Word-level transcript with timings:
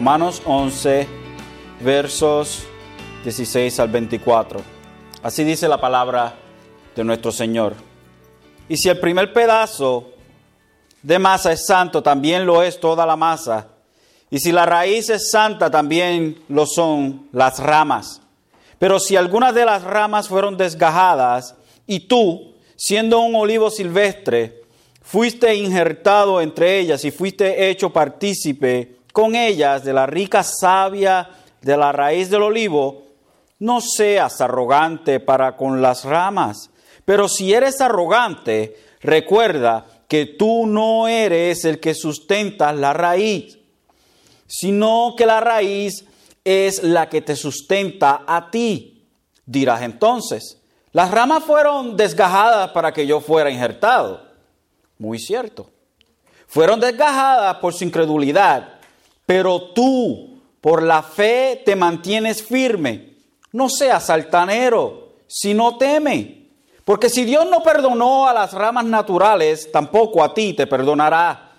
Romanos 0.00 0.40
11, 0.46 1.06
versos 1.82 2.62
16 3.22 3.80
al 3.80 3.88
24. 3.90 4.58
Así 5.22 5.44
dice 5.44 5.68
la 5.68 5.78
palabra 5.78 6.36
de 6.96 7.04
nuestro 7.04 7.30
Señor. 7.30 7.74
Y 8.66 8.78
si 8.78 8.88
el 8.88 8.98
primer 8.98 9.34
pedazo 9.34 10.12
de 11.02 11.18
masa 11.18 11.52
es 11.52 11.66
santo, 11.66 12.02
también 12.02 12.46
lo 12.46 12.62
es 12.62 12.80
toda 12.80 13.04
la 13.04 13.14
masa. 13.14 13.68
Y 14.30 14.38
si 14.38 14.52
la 14.52 14.64
raíz 14.64 15.10
es 15.10 15.30
santa, 15.30 15.70
también 15.70 16.42
lo 16.48 16.64
son 16.64 17.28
las 17.32 17.58
ramas. 17.58 18.22
Pero 18.78 18.98
si 18.98 19.16
algunas 19.16 19.54
de 19.54 19.66
las 19.66 19.82
ramas 19.82 20.28
fueron 20.28 20.56
desgajadas, 20.56 21.56
y 21.86 22.08
tú, 22.08 22.54
siendo 22.74 23.20
un 23.20 23.34
olivo 23.34 23.68
silvestre, 23.68 24.62
fuiste 25.02 25.54
injertado 25.56 26.40
entre 26.40 26.78
ellas 26.78 27.04
y 27.04 27.10
fuiste 27.10 27.68
hecho 27.68 27.90
partícipe 27.90 28.99
con 29.12 29.34
ellas 29.34 29.84
de 29.84 29.92
la 29.92 30.06
rica 30.06 30.42
savia 30.42 31.28
de 31.60 31.76
la 31.76 31.92
raíz 31.92 32.30
del 32.30 32.42
olivo, 32.42 33.02
no 33.58 33.80
seas 33.80 34.40
arrogante 34.40 35.20
para 35.20 35.56
con 35.56 35.82
las 35.82 36.04
ramas. 36.04 36.70
Pero 37.04 37.28
si 37.28 37.52
eres 37.52 37.80
arrogante, 37.80 38.76
recuerda 39.00 39.86
que 40.08 40.26
tú 40.26 40.66
no 40.66 41.06
eres 41.06 41.64
el 41.64 41.78
que 41.78 41.94
sustenta 41.94 42.72
la 42.72 42.92
raíz, 42.92 43.58
sino 44.46 45.14
que 45.16 45.26
la 45.26 45.40
raíz 45.40 46.04
es 46.44 46.82
la 46.82 47.08
que 47.08 47.22
te 47.22 47.36
sustenta 47.36 48.24
a 48.26 48.50
ti. 48.50 49.06
Dirás 49.46 49.82
entonces, 49.82 50.60
las 50.92 51.10
ramas 51.10 51.44
fueron 51.44 51.96
desgajadas 51.96 52.70
para 52.70 52.92
que 52.92 53.06
yo 53.06 53.20
fuera 53.20 53.50
injertado. 53.50 54.26
Muy 54.98 55.18
cierto. 55.18 55.70
Fueron 56.48 56.80
desgajadas 56.80 57.56
por 57.58 57.72
su 57.72 57.84
incredulidad, 57.84 58.79
pero 59.30 59.60
tú 59.60 60.40
por 60.60 60.82
la 60.82 61.04
fe 61.04 61.62
te 61.64 61.76
mantienes 61.76 62.42
firme. 62.42 63.14
No 63.52 63.68
seas 63.68 64.10
altanero, 64.10 65.10
sino 65.28 65.78
teme. 65.78 66.48
Porque 66.84 67.08
si 67.08 67.24
Dios 67.24 67.48
no 67.48 67.62
perdonó 67.62 68.26
a 68.26 68.34
las 68.34 68.52
ramas 68.52 68.86
naturales, 68.86 69.70
tampoco 69.70 70.24
a 70.24 70.34
ti 70.34 70.54
te 70.54 70.66
perdonará. 70.66 71.52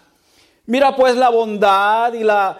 Mira 0.65 0.97
pues 0.97 1.15
la 1.15 1.29
bondad 1.29 2.11
y 2.11 2.25
la, 2.25 2.57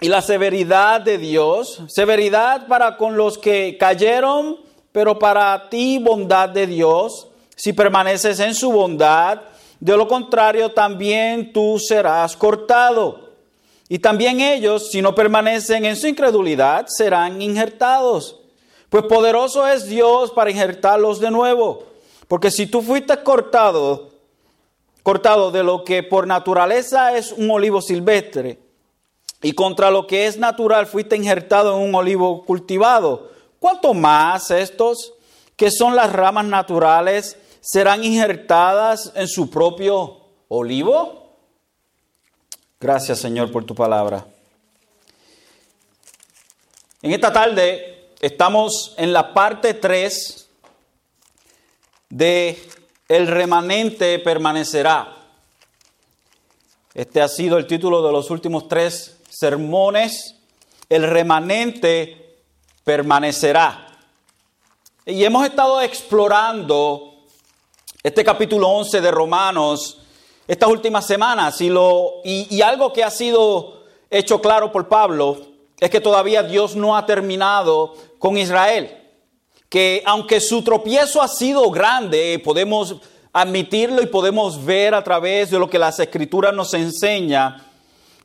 y 0.00 0.08
la 0.08 0.20
severidad 0.20 1.00
de 1.00 1.16
Dios. 1.16 1.84
Severidad 1.86 2.66
para 2.66 2.96
con 2.96 3.16
los 3.16 3.38
que 3.38 3.76
cayeron, 3.78 4.56
pero 4.90 5.16
para 5.16 5.68
ti 5.70 6.00
bondad 6.00 6.48
de 6.48 6.66
Dios. 6.66 7.28
Si 7.54 7.72
permaneces 7.72 8.40
en 8.40 8.56
su 8.56 8.72
bondad, 8.72 9.42
de 9.78 9.96
lo 9.96 10.08
contrario 10.08 10.72
también 10.72 11.52
tú 11.52 11.78
serás 11.78 12.36
cortado. 12.36 13.23
Y 13.94 14.00
también 14.00 14.40
ellos, 14.40 14.90
si 14.90 15.00
no 15.02 15.14
permanecen 15.14 15.84
en 15.84 15.94
su 15.94 16.08
incredulidad, 16.08 16.88
serán 16.88 17.40
injertados. 17.40 18.40
Pues 18.90 19.04
poderoso 19.04 19.68
es 19.68 19.86
Dios 19.86 20.32
para 20.32 20.50
injertarlos 20.50 21.20
de 21.20 21.30
nuevo. 21.30 21.84
Porque 22.26 22.50
si 22.50 22.66
tú 22.66 22.82
fuiste 22.82 23.16
cortado, 23.18 24.10
cortado 25.04 25.52
de 25.52 25.62
lo 25.62 25.84
que 25.84 26.02
por 26.02 26.26
naturaleza 26.26 27.16
es 27.16 27.30
un 27.30 27.48
olivo 27.52 27.80
silvestre, 27.80 28.58
y 29.42 29.52
contra 29.52 29.92
lo 29.92 30.08
que 30.08 30.26
es 30.26 30.38
natural 30.38 30.88
fuiste 30.88 31.14
injertado 31.14 31.76
en 31.76 31.88
un 31.88 31.94
olivo 31.94 32.44
cultivado, 32.44 33.30
¿cuánto 33.60 33.94
más 33.94 34.50
estos, 34.50 35.14
que 35.54 35.70
son 35.70 35.94
las 35.94 36.12
ramas 36.12 36.46
naturales, 36.46 37.38
serán 37.60 38.02
injertadas 38.02 39.12
en 39.14 39.28
su 39.28 39.50
propio 39.50 40.18
olivo? 40.48 41.23
Gracias 42.84 43.18
Señor 43.18 43.50
por 43.50 43.64
tu 43.64 43.74
palabra. 43.74 44.26
En 47.00 47.12
esta 47.12 47.32
tarde 47.32 48.10
estamos 48.20 48.92
en 48.98 49.10
la 49.10 49.32
parte 49.32 49.72
3 49.72 50.50
de 52.10 52.62
El 53.08 53.26
remanente 53.28 54.18
permanecerá. 54.18 55.16
Este 56.92 57.22
ha 57.22 57.28
sido 57.28 57.56
el 57.56 57.66
título 57.66 58.06
de 58.06 58.12
los 58.12 58.30
últimos 58.30 58.68
tres 58.68 59.16
sermones. 59.30 60.34
El 60.90 61.04
remanente 61.04 62.36
permanecerá. 62.84 63.96
Y 65.06 65.24
hemos 65.24 65.46
estado 65.46 65.80
explorando 65.80 67.24
este 68.02 68.22
capítulo 68.22 68.68
11 68.68 69.00
de 69.00 69.10
Romanos 69.10 70.03
estas 70.46 70.68
últimas 70.68 71.06
semanas 71.06 71.60
y, 71.60 72.62
algo 72.62 72.92
que 72.92 73.02
ha 73.02 73.10
sido 73.10 73.84
hecho 74.10 74.40
claro 74.40 74.70
por 74.70 74.88
Pablo 74.88 75.38
es 75.80 75.90
que 75.90 76.00
todavía 76.00 76.42
Dios 76.42 76.76
no 76.76 76.96
ha 76.96 77.06
terminado 77.06 77.94
con 78.18 78.36
Israel. 78.36 79.00
Que 79.68 80.02
aunque 80.06 80.40
su 80.40 80.62
tropiezo 80.62 81.20
ha 81.20 81.28
sido 81.28 81.70
grande, 81.70 82.40
podemos 82.44 82.96
admitirlo 83.32 84.02
y 84.02 84.06
podemos 84.06 84.64
ver 84.64 84.94
a 84.94 85.02
través 85.02 85.50
de 85.50 85.58
lo 85.58 85.68
que 85.68 85.78
las 85.78 85.98
escrituras 85.98 86.54
nos 86.54 86.72
enseña, 86.74 87.66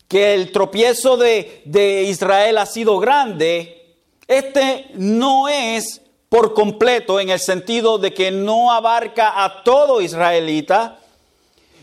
que 0.08 0.36
el 0.36 0.52
tropiezo 0.52 1.18
de, 1.18 1.64
de 1.66 2.04
Israel 2.04 2.60
ha 2.60 2.66
sido 2.66 3.00
grande, 3.00 3.96
este 4.28 4.92
no 4.94 5.48
es 5.48 6.02
por 6.30 6.54
completo 6.54 7.20
en 7.20 7.30
el 7.30 7.40
sentido 7.40 7.98
de 7.98 8.14
que 8.14 8.30
no 8.30 8.72
abarca 8.72 9.44
a 9.44 9.64
todo 9.64 10.02
israelita, 10.02 10.99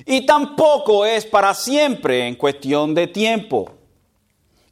y 0.05 0.27
tampoco 0.27 1.07
es 1.07 1.25
para 1.25 1.55
siempre 1.55 2.27
en 2.27 2.35
cuestión 2.35 2.95
de 2.95 3.07
tiempo. 3.07 3.71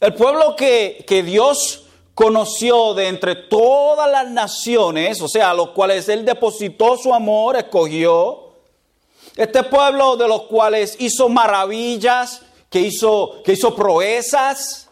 El 0.01 0.15
pueblo 0.15 0.55
que, 0.57 1.05
que 1.07 1.23
Dios 1.23 1.85
conoció 2.15 2.95
de 2.95 3.09
entre 3.09 3.35
todas 3.35 4.11
las 4.11 4.31
naciones, 4.31 5.21
o 5.21 5.29
sea, 5.29 5.51
a 5.51 5.55
los 5.55 5.71
cuales 5.71 6.09
Él 6.09 6.25
depositó 6.25 6.97
su 6.97 7.15
amor, 7.15 7.57
escogió, 7.57 8.45
este 9.37 9.65
pueblo 9.65 10.17
de 10.17 10.29
los 10.29 10.43
cuales 10.43 10.97
hizo 11.01 11.29
maravillas, 11.29 12.43
que 12.71 12.81
hizo, 12.81 13.43
que 13.45 13.53
hizo 13.53 13.75
proezas, 13.75 14.89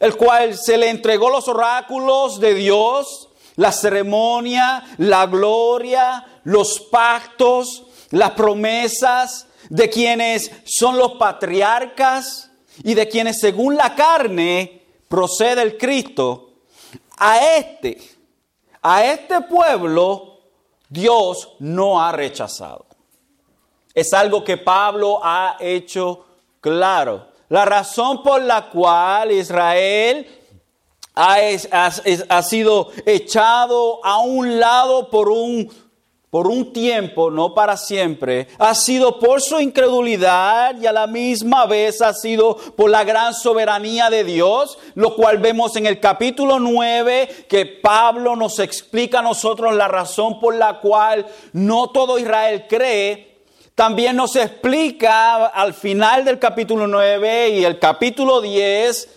el 0.00 0.16
cual 0.16 0.56
se 0.56 0.76
le 0.76 0.88
entregó 0.90 1.30
los 1.30 1.48
oráculos 1.48 2.40
de 2.40 2.54
Dios, 2.54 3.28
la 3.56 3.72
ceremonia, 3.72 4.84
la 4.98 5.26
gloria, 5.26 6.24
los 6.44 6.80
pactos, 6.80 7.84
las 8.10 8.32
promesas, 8.32 9.46
de 9.68 9.90
quienes 9.90 10.50
son 10.64 10.96
los 10.98 11.12
patriarcas 11.12 12.50
y 12.82 12.94
de 12.94 13.08
quienes 13.08 13.40
según 13.40 13.76
la 13.76 13.94
carne 13.94 14.82
procede 15.08 15.62
el 15.62 15.78
Cristo, 15.78 16.50
a 17.18 17.56
este, 17.56 17.98
a 18.82 19.04
este 19.04 19.40
pueblo 19.42 20.40
Dios 20.88 21.56
no 21.58 22.02
ha 22.02 22.12
rechazado. 22.12 22.86
Es 23.94 24.12
algo 24.12 24.44
que 24.44 24.58
Pablo 24.58 25.20
ha 25.22 25.56
hecho 25.58 26.26
claro. 26.60 27.28
La 27.48 27.64
razón 27.64 28.22
por 28.22 28.42
la 28.42 28.68
cual 28.68 29.32
Israel 29.32 30.26
ha, 31.14 31.36
ha, 31.72 31.92
ha 32.28 32.42
sido 32.42 32.90
echado 33.06 34.04
a 34.04 34.18
un 34.18 34.60
lado 34.60 35.08
por 35.08 35.30
un 35.30 35.72
por 36.30 36.48
un 36.48 36.72
tiempo, 36.72 37.30
no 37.30 37.54
para 37.54 37.76
siempre, 37.76 38.48
ha 38.58 38.74
sido 38.74 39.18
por 39.18 39.40
su 39.40 39.60
incredulidad 39.60 40.78
y 40.80 40.86
a 40.86 40.92
la 40.92 41.06
misma 41.06 41.66
vez 41.66 42.02
ha 42.02 42.12
sido 42.12 42.56
por 42.56 42.90
la 42.90 43.04
gran 43.04 43.32
soberanía 43.32 44.10
de 44.10 44.24
Dios, 44.24 44.78
lo 44.94 45.14
cual 45.14 45.38
vemos 45.38 45.76
en 45.76 45.86
el 45.86 46.00
capítulo 46.00 46.58
9 46.58 47.46
que 47.48 47.66
Pablo 47.66 48.34
nos 48.36 48.58
explica 48.58 49.20
a 49.20 49.22
nosotros 49.22 49.74
la 49.74 49.88
razón 49.88 50.40
por 50.40 50.54
la 50.54 50.80
cual 50.80 51.26
no 51.52 51.90
todo 51.90 52.18
Israel 52.18 52.66
cree. 52.68 53.44
También 53.74 54.16
nos 54.16 54.36
explica 54.36 55.46
al 55.46 55.74
final 55.74 56.24
del 56.24 56.38
capítulo 56.38 56.86
9 56.86 57.50
y 57.50 57.64
el 57.64 57.78
capítulo 57.78 58.40
10 58.40 59.16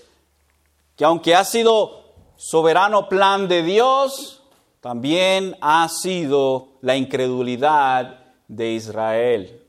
que 1.00 1.06
aunque 1.06 1.34
ha 1.34 1.46
sido 1.46 2.14
soberano 2.36 3.08
plan 3.08 3.48
de 3.48 3.64
Dios, 3.64 4.39
también 4.82 5.58
ha 5.62 5.88
sido 5.90 6.70
la 6.82 6.96
incredulidad 6.96 8.20
de 8.48 8.72
Israel. 8.74 9.62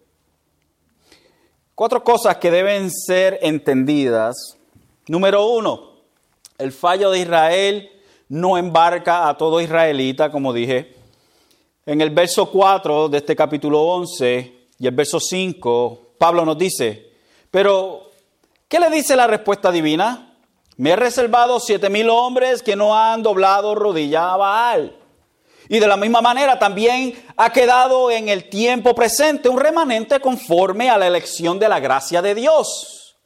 Cuatro 1.75 2.05
cosas 2.05 2.37
que 2.37 2.51
deben 2.51 2.91
ser 2.91 3.39
entendidas. 3.43 4.57
Número 5.09 5.47
uno, 5.47 5.95
el 6.59 6.73
fallo 6.73 7.11
de 7.11 7.21
Israel 7.21 7.91
no 8.29 8.57
embarca 8.57 9.29
a 9.29 9.37
todo 9.37 9.61
israelita, 9.61 10.31
como 10.31 10.53
dije. 10.53 10.95
En 11.87 12.01
el 12.01 12.11
verso 12.11 12.51
4 12.51 13.09
de 13.09 13.19
este 13.19 13.35
capítulo 13.35 13.81
11 13.81 14.69
y 14.79 14.87
el 14.87 14.95
verso 14.95 15.19
5, 15.19 16.13
Pablo 16.19 16.45
nos 16.45 16.57
dice, 16.57 17.11
pero, 17.51 18.11
¿qué 18.69 18.79
le 18.79 18.91
dice 18.91 19.17
la 19.17 19.27
respuesta 19.27 19.73
divina? 19.73 20.37
Me 20.77 20.91
he 20.91 20.97
reservado 20.97 21.59
siete 21.59 21.91
mil 21.91 22.09
hombres 22.09 22.63
que 22.63 22.77
no 22.77 22.97
han 22.97 23.23
doblado 23.23 23.75
rodilla 23.75 24.33
a 24.33 24.37
Baal. 24.37 25.00
Y 25.73 25.79
de 25.79 25.87
la 25.87 25.97
misma 25.97 26.21
manera 26.21 26.59
también 26.59 27.15
ha 27.37 27.53
quedado 27.53 28.11
en 28.11 28.29
el 28.29 28.51
tiempo 28.51 28.93
presente 28.93 29.49
un 29.49 29.61
remanente 29.61 30.19
conforme 30.19 30.91
a 30.91 30.99
la 30.99 31.07
elección 31.07 31.61
de 31.61 31.69
la 31.69 31.79
gracia 31.79 32.21
de 32.21 32.35
Dios. 32.35 33.17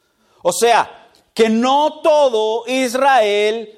O 0.43 0.53
sea, 0.53 1.09
que 1.33 1.49
no 1.49 2.01
todo 2.03 2.67
Israel 2.67 3.75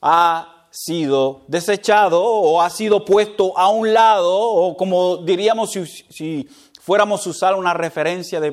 ha 0.00 0.66
sido 0.70 1.42
desechado 1.46 2.24
o 2.24 2.62
ha 2.62 2.70
sido 2.70 3.04
puesto 3.04 3.52
a 3.58 3.68
un 3.68 3.92
lado, 3.92 4.34
o 4.34 4.74
como 4.78 5.18
diríamos 5.18 5.72
si, 6.08 6.48
fuéramos 6.80 7.26
a 7.26 7.30
usar 7.30 7.54
una 7.54 7.74
referencia 7.74 8.40
de, 8.40 8.50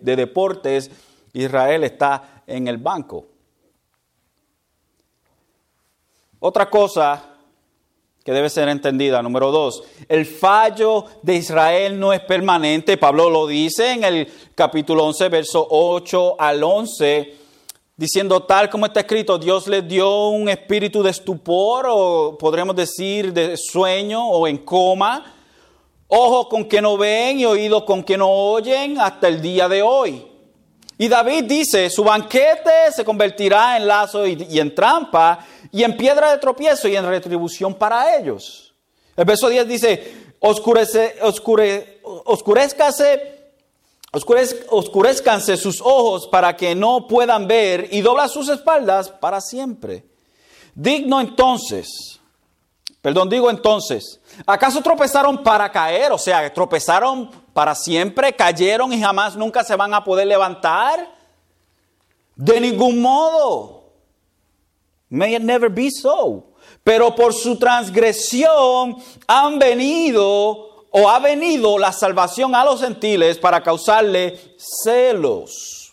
de 0.00 0.16
deportes, 0.16 0.90
Israel 1.34 1.84
está 1.84 2.44
en 2.46 2.66
el 2.66 2.78
banco. 2.78 3.26
Otra 6.38 6.70
cosa 6.70 7.29
debe 8.32 8.50
ser 8.50 8.68
entendida. 8.68 9.22
Número 9.22 9.50
dos, 9.50 9.82
el 10.08 10.26
fallo 10.26 11.04
de 11.22 11.36
Israel 11.36 11.98
no 11.98 12.12
es 12.12 12.20
permanente. 12.20 12.96
Pablo 12.96 13.30
lo 13.30 13.46
dice 13.46 13.92
en 13.92 14.04
el 14.04 14.28
capítulo 14.54 15.04
11, 15.04 15.28
verso 15.28 15.66
8 15.70 16.36
al 16.38 16.62
11, 16.62 17.34
diciendo 17.96 18.42
tal 18.42 18.70
como 18.70 18.86
está 18.86 19.00
escrito, 19.00 19.38
Dios 19.38 19.66
les 19.66 19.86
dio 19.86 20.28
un 20.28 20.48
espíritu 20.48 21.02
de 21.02 21.10
estupor 21.10 21.86
o 21.88 22.36
podríamos 22.38 22.76
decir 22.76 23.32
de 23.32 23.56
sueño 23.56 24.26
o 24.26 24.46
en 24.46 24.58
coma, 24.58 25.34
ojos 26.08 26.48
con 26.48 26.64
que 26.64 26.80
no 26.80 26.96
ven 26.96 27.40
y 27.40 27.44
oídos 27.44 27.84
con 27.84 28.02
que 28.02 28.16
no 28.16 28.28
oyen 28.28 29.00
hasta 29.00 29.28
el 29.28 29.40
día 29.40 29.68
de 29.68 29.82
hoy. 29.82 30.30
Y 31.00 31.08
David 31.08 31.44
dice, 31.44 31.88
su 31.88 32.04
banquete 32.04 32.92
se 32.94 33.06
convertirá 33.06 33.78
en 33.78 33.86
lazo 33.86 34.26
y, 34.26 34.58
en 34.58 34.74
trampa 34.74 35.38
y 35.72 35.84
en 35.84 35.96
piedra 35.96 36.32
de 36.32 36.38
tropiezo 36.38 36.88
y 36.88 36.96
en 36.96 37.06
retribución 37.06 37.74
para 37.74 38.16
ellos. 38.16 38.74
El 39.16 39.24
verso 39.24 39.48
10 39.48 39.68
dice, 39.68 40.34
oscurece, 40.40 41.16
oscure, 41.22 42.00
oscurezcase, 42.02 43.52
oscurezcanse 44.12 45.56
sus 45.56 45.80
ojos 45.80 46.26
para 46.26 46.56
que 46.56 46.74
no 46.74 47.06
puedan 47.06 47.46
ver 47.46 47.88
y 47.92 48.00
dobla 48.00 48.28
sus 48.28 48.48
espaldas 48.48 49.10
para 49.10 49.40
siempre. 49.40 50.04
Digno 50.74 51.20
entonces, 51.20 52.20
perdón, 53.02 53.28
digo 53.28 53.50
entonces, 53.50 54.20
¿acaso 54.46 54.80
tropezaron 54.80 55.42
para 55.42 55.70
caer? 55.70 56.12
O 56.12 56.18
sea, 56.18 56.52
tropezaron 56.52 57.30
para 57.52 57.74
siempre, 57.74 58.34
cayeron 58.34 58.92
y 58.92 59.00
jamás 59.00 59.36
nunca 59.36 59.62
se 59.62 59.76
van 59.76 59.94
a 59.94 60.02
poder 60.02 60.26
levantar. 60.26 61.18
De 62.34 62.58
ningún 62.60 63.02
modo. 63.02 63.79
May 65.10 65.34
it 65.34 65.42
never 65.42 65.68
be 65.68 65.90
so. 65.90 66.54
Pero 66.82 67.14
por 67.14 67.34
su 67.34 67.58
transgresión 67.58 68.96
han 69.26 69.58
venido 69.58 70.86
o 70.90 71.08
ha 71.08 71.18
venido 71.18 71.78
la 71.78 71.92
salvación 71.92 72.54
a 72.54 72.64
los 72.64 72.80
gentiles 72.80 73.38
para 73.38 73.62
causarle 73.62 74.38
celos. 74.56 75.92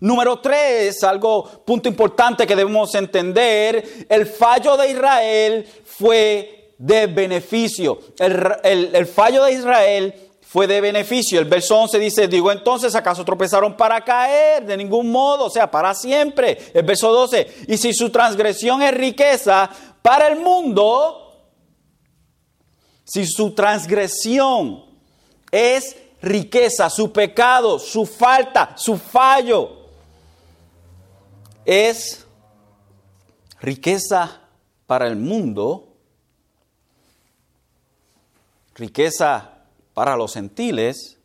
Número 0.00 0.38
tres, 0.38 1.02
algo, 1.04 1.44
punto 1.64 1.88
importante 1.88 2.46
que 2.46 2.56
debemos 2.56 2.94
entender, 2.94 4.06
el 4.08 4.24
fallo 4.24 4.76
de 4.78 4.90
Israel 4.90 5.68
fue 5.84 6.72
de 6.78 7.06
beneficio. 7.06 8.00
El, 8.18 8.94
el 8.94 9.06
fallo 9.06 9.44
de 9.44 9.52
Israel 9.52 10.29
fue 10.50 10.66
de 10.66 10.80
beneficio. 10.80 11.38
El 11.38 11.44
verso 11.44 11.78
11 11.78 11.98
dice, 12.00 12.26
digo 12.26 12.50
entonces, 12.50 12.96
¿acaso 12.96 13.24
tropezaron 13.24 13.76
para 13.76 14.00
caer? 14.04 14.66
De 14.66 14.76
ningún 14.76 15.08
modo, 15.08 15.44
o 15.44 15.50
sea, 15.50 15.70
para 15.70 15.94
siempre. 15.94 16.72
El 16.74 16.82
verso 16.82 17.12
12, 17.12 17.66
y 17.68 17.76
si 17.76 17.94
su 17.94 18.10
transgresión 18.10 18.82
es 18.82 18.92
riqueza 18.92 19.70
para 20.02 20.26
el 20.26 20.40
mundo, 20.40 21.40
si 23.04 23.28
su 23.28 23.52
transgresión 23.54 24.86
es 25.52 25.96
riqueza, 26.20 26.90
su 26.90 27.12
pecado, 27.12 27.78
su 27.78 28.04
falta, 28.04 28.72
su 28.76 28.98
fallo, 28.98 29.86
es 31.64 32.26
riqueza 33.60 34.40
para 34.88 35.06
el 35.06 35.14
mundo, 35.14 35.94
riqueza 38.74 39.59
para 39.94 40.16
los 40.16 40.34
gentiles, 40.34 41.18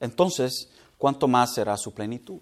entonces, 0.00 0.70
¿cuánto 0.98 1.28
más 1.28 1.54
será 1.54 1.76
su 1.76 1.92
plenitud? 1.92 2.40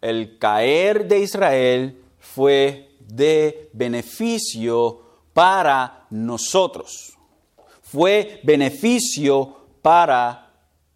El 0.00 0.38
caer 0.38 1.06
de 1.06 1.20
Israel 1.20 2.04
fue 2.18 2.96
de 3.00 3.70
beneficio 3.72 5.00
para 5.32 6.06
nosotros. 6.10 7.16
Fue 7.82 8.40
beneficio 8.42 9.56
para 9.80 10.52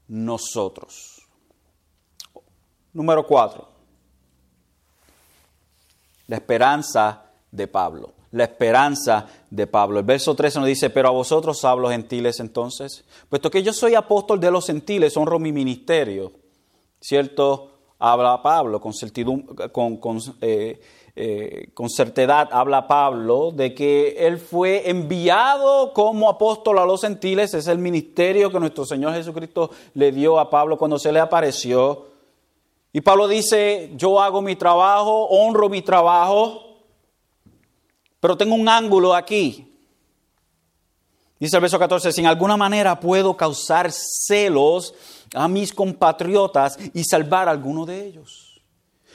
nosotros. 0.09 1.23
Número 2.93 3.27
cuatro. 3.27 3.69
La 6.27 6.37
esperanza 6.37 7.31
de 7.53 7.69
Pablo 7.69 8.16
la 8.33 8.45
esperanza 8.45 9.27
de 9.51 9.67
Pablo. 9.67 9.99
El 9.99 10.05
verso 10.05 10.35
13 10.35 10.59
nos 10.61 10.69
dice, 10.69 10.91
pero 10.91 11.09
a 11.09 11.13
vosotros 11.13 11.65
hablo 11.65 11.91
gentiles 11.91 12.41
entonces, 12.41 13.05
puesto 13.29 13.51
que 13.51 13.63
yo 13.63 13.73
soy 13.73 13.95
apóstol 13.95 14.41
de 14.41 14.51
los 14.51 14.67
gentiles, 14.67 15.17
honro 15.17 15.39
mi 15.39 15.53
ministerio. 15.53 16.33
¿Cierto? 17.01 17.71
Habla 17.99 18.43
Pablo 18.43 18.81
con, 18.81 18.93
con, 19.73 19.97
con, 19.99 20.21
eh, 20.41 20.81
eh, 21.15 21.71
con 21.73 21.89
certedad, 21.89 22.49
habla 22.53 22.87
Pablo 22.87 23.51
de 23.51 23.73
que 23.73 24.17
él 24.19 24.39
fue 24.39 24.91
enviado 24.91 25.95
como 25.95 26.29
apóstol 26.29 26.79
a 26.79 26.85
los 26.85 27.01
gentiles, 27.01 27.55
es 27.55 27.69
el 27.69 27.79
ministerio 27.79 28.51
que 28.51 28.61
nuestro 28.61 28.85
Señor 28.85 29.15
Jesucristo 29.15 29.71
le 29.95 30.13
dio 30.13 30.39
a 30.39 30.51
Pablo 30.51 30.77
cuando 30.77 30.99
se 30.99 31.13
le 31.13 31.21
apareció. 31.21 32.09
Y 32.93 33.01
Pablo 33.01 33.29
dice, 33.29 33.93
yo 33.95 34.21
hago 34.21 34.43
mi 34.43 34.57
trabajo, 34.57 35.27
honro 35.27 35.71
mi 35.71 35.81
trabajo, 35.81 36.66
pero 38.27 38.37
tengo 38.37 38.57
un 38.57 38.69
ángulo 38.69 39.15
aquí. 39.15 39.73
Dice 41.39 41.59
el 41.59 41.61
verso 41.61 41.79
14, 41.79 42.11
si 42.11 42.23
en 42.23 42.27
alguna 42.27 42.57
manera 42.57 42.99
puedo 42.99 43.37
causar 43.37 43.93
celos 43.93 44.95
a 45.33 45.47
mis 45.47 45.73
compatriotas 45.73 46.77
y 46.93 47.05
salvar 47.05 47.47
a 47.47 47.53
alguno 47.53 47.87
de 47.87 48.05
ellos. 48.05 48.61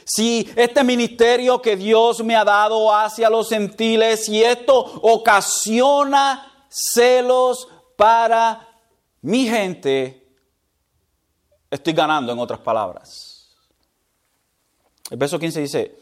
Si 0.06 0.50
este 0.56 0.82
ministerio 0.86 1.62
que 1.62 1.76
Dios 1.76 2.24
me 2.24 2.38
ha 2.38 2.46
dado 2.46 2.96
hacia 2.96 3.30
los 3.30 3.50
gentiles, 3.50 4.30
y 4.30 4.42
esto 4.42 4.80
ocasiona 5.02 6.66
celos 6.70 7.68
para 7.98 8.66
mi 9.24 9.46
gente, 9.46 10.26
estoy 11.70 11.92
ganando 11.92 12.32
en 12.32 12.40
otras 12.40 12.62
palabras. 12.62 13.58
El 15.10 15.18
verso 15.18 15.38
15 15.38 15.60
dice, 15.60 16.01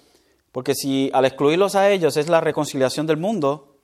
porque 0.60 0.76
si 0.76 1.10
al 1.14 1.24
excluirlos 1.24 1.76
a 1.76 1.90
ellos 1.90 2.18
es 2.18 2.28
la 2.28 2.42
reconciliación 2.42 3.08
del 3.08 3.16
mundo, 3.16 3.78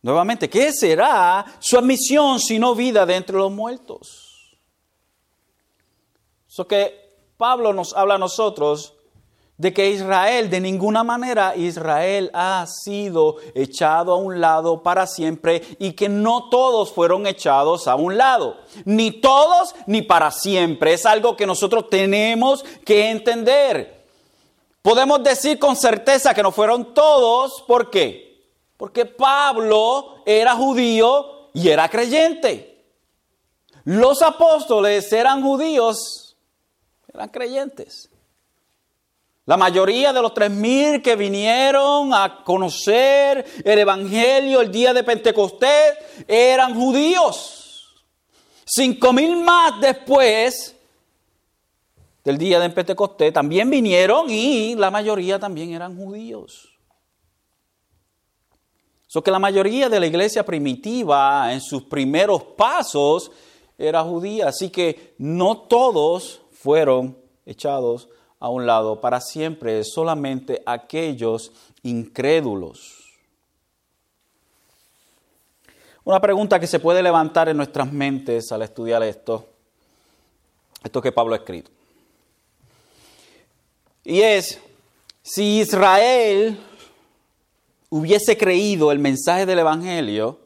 nuevamente, 0.00 0.48
¿qué 0.48 0.72
será 0.72 1.44
su 1.58 1.76
admisión 1.76 2.40
si 2.40 2.58
no 2.58 2.74
vida 2.74 3.04
de 3.04 3.16
entre 3.16 3.36
los 3.36 3.52
muertos? 3.52 4.56
Eso 6.48 6.66
que 6.66 7.12
Pablo 7.36 7.74
nos 7.74 7.92
habla 7.92 8.14
a 8.14 8.18
nosotros 8.18 8.94
de 9.58 9.74
que 9.74 9.90
Israel, 9.90 10.48
de 10.48 10.58
ninguna 10.58 11.04
manera 11.04 11.54
Israel 11.54 12.30
ha 12.32 12.64
sido 12.66 13.36
echado 13.54 14.14
a 14.14 14.16
un 14.16 14.40
lado 14.40 14.82
para 14.82 15.06
siempre 15.06 15.76
y 15.78 15.92
que 15.92 16.08
no 16.08 16.48
todos 16.48 16.94
fueron 16.94 17.26
echados 17.26 17.88
a 17.88 17.94
un 17.94 18.16
lado. 18.16 18.56
Ni 18.86 19.10
todos 19.10 19.74
ni 19.86 20.00
para 20.00 20.30
siempre. 20.30 20.94
Es 20.94 21.04
algo 21.04 21.36
que 21.36 21.46
nosotros 21.46 21.90
tenemos 21.90 22.64
que 22.86 23.10
entender. 23.10 23.95
Podemos 24.86 25.20
decir 25.20 25.58
con 25.58 25.74
certeza 25.74 26.32
que 26.32 26.44
no 26.44 26.52
fueron 26.52 26.94
todos, 26.94 27.64
¿por 27.66 27.90
qué? 27.90 28.40
Porque 28.76 29.04
Pablo 29.04 30.22
era 30.24 30.54
judío 30.54 31.50
y 31.52 31.70
era 31.70 31.88
creyente. 31.88 32.84
Los 33.82 34.22
apóstoles 34.22 35.12
eran 35.12 35.42
judíos, 35.42 36.36
eran 37.12 37.30
creyentes. 37.30 38.08
La 39.46 39.56
mayoría 39.56 40.12
de 40.12 40.22
los 40.22 40.32
tres 40.32 40.52
mil 40.52 41.02
que 41.02 41.16
vinieron 41.16 42.14
a 42.14 42.44
conocer 42.44 43.44
el 43.64 43.78
Evangelio 43.80 44.60
el 44.60 44.70
día 44.70 44.94
de 44.94 45.02
Pentecostés 45.02 45.96
eran 46.28 46.76
judíos. 46.76 48.04
Cinco 48.64 49.12
mil 49.12 49.34
más 49.38 49.80
después 49.80 50.75
del 52.26 52.38
día 52.38 52.58
de 52.58 52.68
Pentecostés 52.70 53.32
también 53.32 53.70
vinieron 53.70 54.28
y 54.28 54.74
la 54.74 54.90
mayoría 54.90 55.38
también 55.38 55.72
eran 55.72 55.96
judíos. 55.96 56.76
Eso 59.08 59.22
que 59.22 59.30
la 59.30 59.38
mayoría 59.38 59.88
de 59.88 60.00
la 60.00 60.08
iglesia 60.08 60.44
primitiva 60.44 61.52
en 61.52 61.60
sus 61.60 61.84
primeros 61.84 62.42
pasos 62.42 63.30
era 63.78 64.02
judía, 64.02 64.48
así 64.48 64.70
que 64.70 65.14
no 65.18 65.56
todos 65.68 66.40
fueron 66.50 67.16
echados 67.46 68.08
a 68.40 68.48
un 68.48 68.66
lado 68.66 69.00
para 69.00 69.20
siempre, 69.20 69.84
solamente 69.84 70.64
aquellos 70.66 71.52
incrédulos. 71.84 73.04
Una 76.02 76.20
pregunta 76.20 76.58
que 76.58 76.66
se 76.66 76.80
puede 76.80 77.04
levantar 77.04 77.48
en 77.48 77.56
nuestras 77.56 77.92
mentes 77.92 78.50
al 78.50 78.62
estudiar 78.62 79.04
esto, 79.04 79.46
esto 80.82 81.00
que 81.00 81.12
Pablo 81.12 81.34
ha 81.34 81.38
escrito. 81.38 81.75
Y 84.08 84.22
es, 84.22 84.60
si 85.20 85.58
Israel 85.58 86.56
hubiese 87.90 88.38
creído 88.38 88.92
el 88.92 89.00
mensaje 89.00 89.44
del 89.44 89.58
Evangelio, 89.58 90.38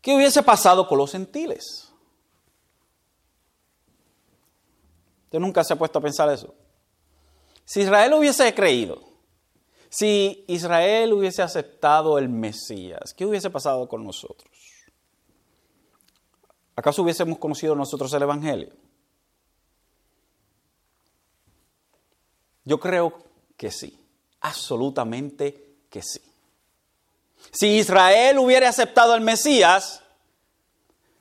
¿qué 0.00 0.16
hubiese 0.16 0.42
pasado 0.42 0.88
con 0.88 0.96
los 0.96 1.12
gentiles? 1.12 1.92
¿Usted 5.24 5.38
nunca 5.38 5.62
se 5.62 5.74
ha 5.74 5.76
puesto 5.76 5.98
a 5.98 6.02
pensar 6.02 6.30
eso? 6.30 6.54
Si 7.66 7.82
Israel 7.82 8.14
hubiese 8.14 8.54
creído, 8.54 9.02
si 9.90 10.42
Israel 10.48 11.12
hubiese 11.12 11.42
aceptado 11.42 12.16
el 12.16 12.30
Mesías, 12.30 13.12
¿qué 13.12 13.26
hubiese 13.26 13.50
pasado 13.50 13.86
con 13.86 14.02
nosotros? 14.02 14.50
¿Acaso 16.74 17.02
hubiésemos 17.02 17.38
conocido 17.38 17.74
nosotros 17.74 18.10
el 18.14 18.22
Evangelio? 18.22 18.72
Yo 22.70 22.78
creo 22.78 23.14
que 23.56 23.72
sí, 23.72 23.98
absolutamente 24.42 25.74
que 25.90 26.02
sí. 26.02 26.20
Si 27.50 27.66
Israel 27.66 28.38
hubiera 28.38 28.68
aceptado 28.68 29.12
al 29.12 29.22
Mesías, 29.22 30.04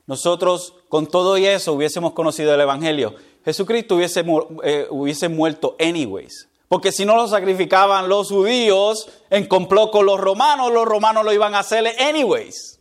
nosotros 0.05 0.75
con 0.89 1.07
todo 1.07 1.39
y 1.39 1.47
eso 1.47 1.73
hubiésemos 1.73 2.13
conocido 2.13 2.53
el 2.53 2.61
Evangelio. 2.61 3.15
Jesucristo 3.43 3.95
hubiese, 3.95 4.23
eh, 4.63 4.85
hubiese 4.91 5.27
muerto 5.27 5.75
anyways. 5.79 6.47
Porque 6.67 6.91
si 6.91 7.03
no 7.03 7.15
lo 7.15 7.27
sacrificaban 7.27 8.09
los 8.09 8.29
judíos 8.29 9.09
en 9.31 9.47
complot 9.47 9.89
con 9.89 10.05
los 10.05 10.19
romanos, 10.19 10.71
los 10.71 10.85
romanos 10.85 11.25
lo 11.25 11.33
iban 11.33 11.55
a 11.55 11.61
hacer 11.61 11.99
anyways. 11.99 12.78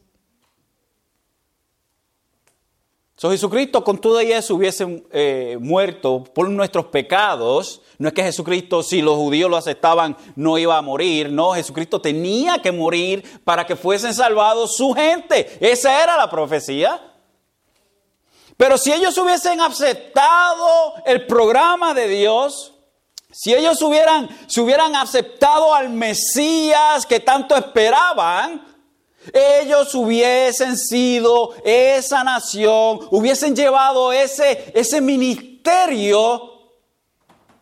Jesucristo 3.21 3.83
con 3.83 3.99
todo 3.99 4.23
y 4.23 4.31
eso 4.31 4.55
hubiese 4.55 5.05
eh, 5.11 5.59
muerto 5.61 6.23
por 6.23 6.49
nuestros 6.49 6.87
pecados. 6.87 7.83
No 7.99 8.07
es 8.07 8.15
que 8.15 8.23
Jesucristo, 8.23 8.81
si 8.85 9.03
los 9.03 9.17
judíos 9.17 9.51
lo 9.51 9.57
aceptaban, 9.57 10.17
no 10.37 10.57
iba 10.57 10.77
a 10.77 10.83
morir. 10.83 11.33
No, 11.33 11.53
Jesucristo 11.55 12.01
tenía 12.01 12.63
que 12.63 12.71
morir 12.71 13.41
para 13.43 13.67
que 13.67 13.75
fuesen 13.75 14.15
salvados 14.15 14.77
su 14.77 14.93
gente. 14.93 15.59
Esa 15.61 16.01
era 16.01 16.17
la 16.17 16.31
profecía. 16.31 17.01
Pero 18.57 18.79
si 18.79 18.93
ellos 18.93 19.19
hubiesen 19.19 19.61
aceptado 19.61 20.95
el 21.05 21.27
programa 21.27 21.95
de 21.95 22.07
Dios, 22.07 22.73
si 23.33 23.53
ellos 23.53 23.83
hubieran, 23.83 24.29
se 24.47 24.61
hubieran 24.61 24.95
aceptado 24.95 25.75
al 25.75 25.89
Mesías 25.91 27.05
que 27.05 27.19
tanto 27.19 27.57
esperaban, 27.57 28.68
ellos 29.33 29.95
hubiesen 29.95 30.77
sido 30.77 31.55
esa 31.65 32.25
nación, 32.25 33.01
hubiesen 33.11 33.55
llevado 33.55 34.13
ese, 34.13 34.73
ese 34.75 35.01
ministerio 35.01 36.59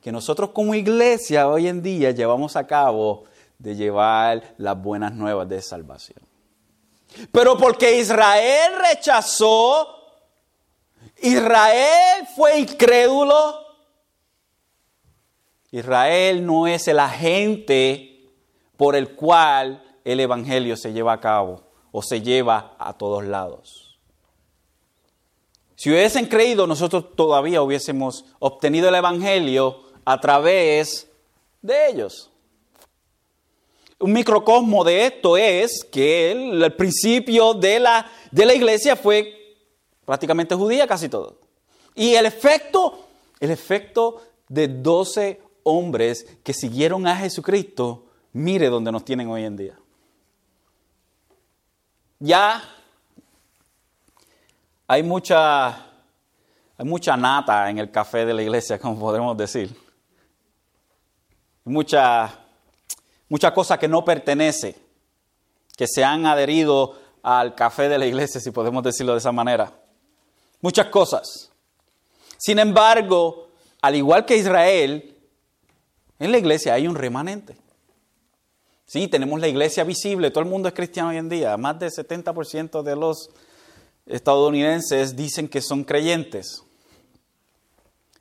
que 0.00 0.12
nosotros 0.12 0.50
como 0.50 0.75
iglesia 0.75 1.49
hoy 1.49 1.66
en 1.66 1.82
día 1.82 2.12
llevamos 2.12 2.54
a 2.54 2.66
cabo 2.66 3.25
de 3.58 3.75
llevar 3.75 4.54
las 4.58 4.80
buenas 4.80 5.12
nuevas 5.12 5.49
de 5.49 5.61
salvación. 5.61 6.20
Pero 7.32 7.56
porque 7.56 7.99
Israel 7.99 8.75
rechazó, 8.78 9.88
Israel 11.23 12.26
fue 12.37 12.58
incrédulo, 12.58 13.66
Israel 15.70 16.44
no 16.46 16.66
es 16.66 16.87
el 16.88 17.00
agente 17.00 18.30
por 18.76 18.94
el 18.94 19.14
cual 19.16 19.82
el 20.06 20.20
Evangelio 20.20 20.76
se 20.76 20.92
lleva 20.92 21.12
a 21.12 21.20
cabo 21.20 21.62
o 21.90 22.00
se 22.00 22.22
lleva 22.22 22.76
a 22.78 22.92
todos 22.96 23.25
lados. 23.25 23.98
Si 25.75 25.90
hubiesen 25.90 26.26
creído, 26.26 26.68
nosotros 26.68 27.16
todavía 27.16 27.60
hubiésemos 27.60 28.25
obtenido 28.38 28.88
el 28.88 28.94
Evangelio 28.94 29.82
a 30.04 30.20
través 30.20 31.08
de 31.60 31.88
ellos. 31.88 32.30
Un 33.98 34.12
microcosmo 34.12 34.84
de 34.84 35.06
esto 35.06 35.36
es 35.36 35.82
que 35.90 36.30
el, 36.30 36.72
principio 36.75 37.52
de 37.54 37.80
la, 37.80 38.08
de 38.30 38.46
la 38.46 38.54
iglesia 38.54 38.94
fue 38.94 39.56
prácticamente 40.04 40.54
judía 40.54 40.86
casi 40.86 41.08
todo. 41.08 41.40
Y 41.96 42.14
el 42.14 42.26
efecto, 42.26 43.06
el 43.40 43.50
efecto 43.50 44.22
de 44.48 44.68
12 44.68 45.40
hombres 45.64 46.28
que 46.44 46.54
siguieron 46.54 47.08
a 47.08 47.16
Jesucristo, 47.16 48.04
mire 48.32 48.68
donde 48.68 48.92
nos 48.92 49.04
tienen 49.04 49.28
hoy 49.28 49.42
en 49.42 49.56
día. 49.56 49.76
Ya 52.18 52.62
hay 54.87 55.02
mucha, 55.02 55.68
hay 55.68 56.85
mucha 56.85 57.16
nata 57.16 57.68
en 57.68 57.78
el 57.78 57.90
café 57.90 58.25
de 58.25 58.35
la 58.35 58.42
iglesia, 58.42 58.78
como 58.80 58.99
podemos 58.99 59.37
decir. 59.37 59.75
Mucha, 61.64 62.32
mucha 63.28 63.52
cosa 63.52 63.78
que 63.78 63.88
no 63.88 64.04
pertenece, 64.04 64.76
que 65.76 65.87
se 65.88 66.04
han 66.04 66.26
adherido 66.26 66.96
al 67.23 67.54
café 67.56 67.88
de 67.88 67.99
la 67.99 68.06
iglesia, 68.06 68.40
si 68.40 68.52
podemos 68.52 68.82
decirlo 68.85 69.12
de 69.12 69.18
esa 69.18 69.32
manera. 69.32 69.73
Muchas 70.61 70.87
cosas. 70.87 71.50
Sin 72.38 72.58
embargo, 72.61 73.49
al 73.82 73.96
igual 73.96 74.25
que 74.25 74.37
Israel, 74.37 75.16
en 76.18 76.30
la 76.30 76.38
iglesia 76.38 76.75
hay 76.75 76.87
un 76.87 76.94
remanente. 76.94 77.56
Sí, 78.87 79.09
tenemos 79.09 79.40
la 79.40 79.49
iglesia 79.49 79.83
visible, 79.83 80.31
todo 80.31 80.45
el 80.45 80.49
mundo 80.49 80.69
es 80.69 80.75
cristiano 80.75 81.09
hoy 81.09 81.16
en 81.16 81.28
día. 81.28 81.57
Más 81.57 81.76
del 81.76 81.90
70% 81.90 82.83
de 82.83 82.95
los 82.95 83.31
estadounidenses 84.07 85.16
dicen 85.16 85.49
que 85.49 85.61
son 85.61 85.83
creyentes. 85.83 86.62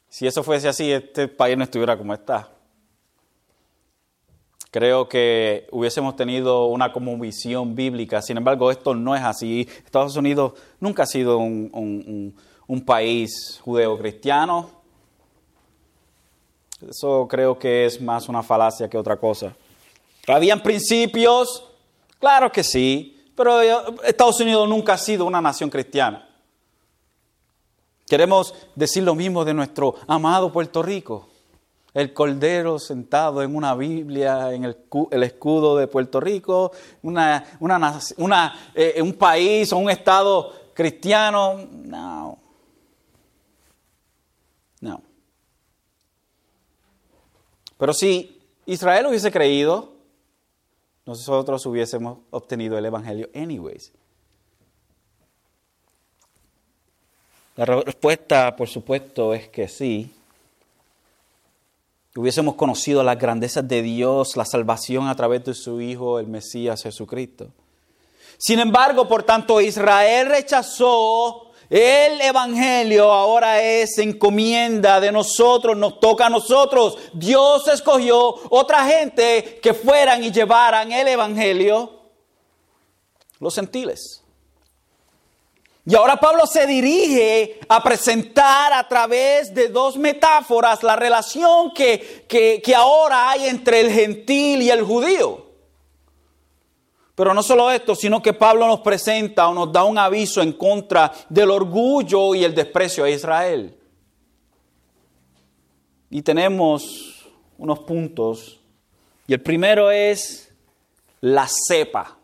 Si 0.09 0.25
eso 0.25 0.41
fuese 0.41 0.67
así, 0.67 0.91
este 0.91 1.27
país 1.27 1.55
no 1.55 1.65
estuviera 1.65 1.95
como 1.95 2.15
está. 2.15 2.49
Creo 4.71 5.07
que 5.07 5.67
hubiésemos 5.71 6.15
tenido 6.15 6.65
una 6.65 6.91
como 6.91 7.15
visión 7.19 7.75
bíblica. 7.75 8.23
Sin 8.23 8.37
embargo, 8.37 8.71
esto 8.71 8.95
no 8.95 9.15
es 9.15 9.21
así. 9.21 9.69
Estados 9.85 10.15
Unidos 10.15 10.53
nunca 10.79 11.03
ha 11.03 11.05
sido 11.05 11.37
un, 11.37 12.35
un 12.67 12.81
país 12.81 13.59
judeo-cristiano. 13.63 14.67
Eso 16.89 17.27
creo 17.29 17.59
que 17.59 17.85
es 17.85 18.01
más 18.01 18.27
una 18.27 18.41
falacia 18.41 18.89
que 18.89 18.97
otra 18.97 19.17
cosa. 19.17 19.55
¿Habían 20.27 20.61
principios? 20.61 21.63
Claro 22.19 22.51
que 22.51 22.63
sí, 22.63 23.31
pero 23.35 23.61
Estados 24.03 24.39
Unidos 24.39 24.67
nunca 24.67 24.93
ha 24.93 24.97
sido 24.97 25.25
una 25.25 25.41
nación 25.41 25.69
cristiana. 25.69 26.27
Queremos 28.07 28.53
decir 28.75 29.03
lo 29.03 29.15
mismo 29.15 29.43
de 29.45 29.53
nuestro 29.53 29.95
amado 30.07 30.51
Puerto 30.51 30.81
Rico. 30.81 31.29
El 31.93 32.13
cordero 32.13 32.77
sentado 32.77 33.41
en 33.41 33.55
una 33.55 33.73
Biblia, 33.73 34.53
en 34.53 34.65
el, 34.65 35.23
escudo 35.23 35.77
de 35.77 35.87
Puerto 35.87 36.19
Rico, 36.19 36.71
una, 37.01 37.45
eh, 38.75 39.01
un 39.01 39.13
país 39.13 39.71
o 39.71 39.77
un 39.77 39.89
estado 39.89 40.53
cristiano. 40.73 41.67
No. 41.71 42.37
No. 44.81 45.01
Pero 47.77 47.93
si 47.93 48.41
Israel 48.65 49.07
hubiese 49.07 49.31
creído 49.31 49.94
nosotros 51.05 51.65
hubiésemos 51.65 52.19
obtenido 52.31 52.77
el 52.77 52.85
Evangelio 52.85 53.29
anyways. 53.35 53.91
La 57.55 57.65
respuesta, 57.65 58.55
por 58.55 58.67
supuesto, 58.67 59.33
es 59.33 59.47
que 59.47 59.67
sí. 59.67 60.11
Hubiésemos 62.15 62.55
conocido 62.55 63.03
las 63.03 63.17
grandezas 63.17 63.67
de 63.67 63.81
Dios, 63.81 64.35
la 64.35 64.45
salvación 64.45 65.07
a 65.07 65.15
través 65.15 65.45
de 65.45 65.53
su 65.53 65.79
Hijo, 65.79 66.19
el 66.19 66.27
Mesías 66.27 66.83
Jesucristo. 66.83 67.49
Sin 68.37 68.59
embargo, 68.59 69.07
por 69.07 69.23
tanto, 69.23 69.61
Israel 69.61 70.27
rechazó 70.27 71.44
el 71.69 72.21
Evangelio 72.21 73.11
ahora 73.11 73.61
es 73.61 73.97
encomienda 73.97 74.99
de 74.99 75.11
nosotros, 75.11 75.75
nos 75.75 75.99
toca 75.99 76.27
a 76.27 76.29
nosotros. 76.29 76.97
Dios 77.13 77.67
escogió 77.67 78.35
otra 78.49 78.85
gente 78.85 79.59
que 79.61 79.73
fueran 79.73 80.23
y 80.23 80.31
llevaran 80.31 80.91
el 80.91 81.07
Evangelio, 81.07 82.01
los 83.39 83.55
gentiles. 83.55 84.21
Y 85.87 85.93
ahora 85.95 86.17
Pablo 86.17 86.47
se 86.47 86.65
dirige 86.65 87.59
a 87.69 87.81
presentar 87.83 88.73
a 88.73 88.87
través 88.87 89.53
de 89.53 89.67
dos 89.67 89.97
metáforas 89.97 90.81
la 90.81 90.95
relación 90.95 91.71
que, 91.71 92.25
que, 92.27 92.59
que 92.63 92.73
ahora 92.73 93.29
hay 93.29 93.47
entre 93.47 93.81
el 93.81 93.91
gentil 93.91 94.63
y 94.63 94.71
el 94.71 94.81
judío. 94.81 95.44
Pero 97.15 97.33
no 97.33 97.41
solo 97.41 97.71
esto, 97.71 97.95
sino 97.95 98.21
que 98.21 98.33
Pablo 98.33 98.67
nos 98.67 98.81
presenta 98.81 99.47
o 99.47 99.53
nos 99.53 99.71
da 99.71 99.85
un 99.85 99.97
aviso 99.97 100.41
en 100.41 100.51
contra 100.53 101.13
del 101.29 101.49
orgullo 101.49 102.35
y 102.35 102.43
el 102.43 102.53
desprecio 102.53 103.05
a 103.05 103.09
Israel. 103.09 103.73
Y 106.09 106.21
tenemos 106.21 107.25
unos 107.57 107.79
puntos. 107.79 108.59
Y 109.27 109.33
el 109.33 109.41
primero 109.41 109.89
es 109.91 110.53
la 111.21 111.47
cepa. 111.47 112.17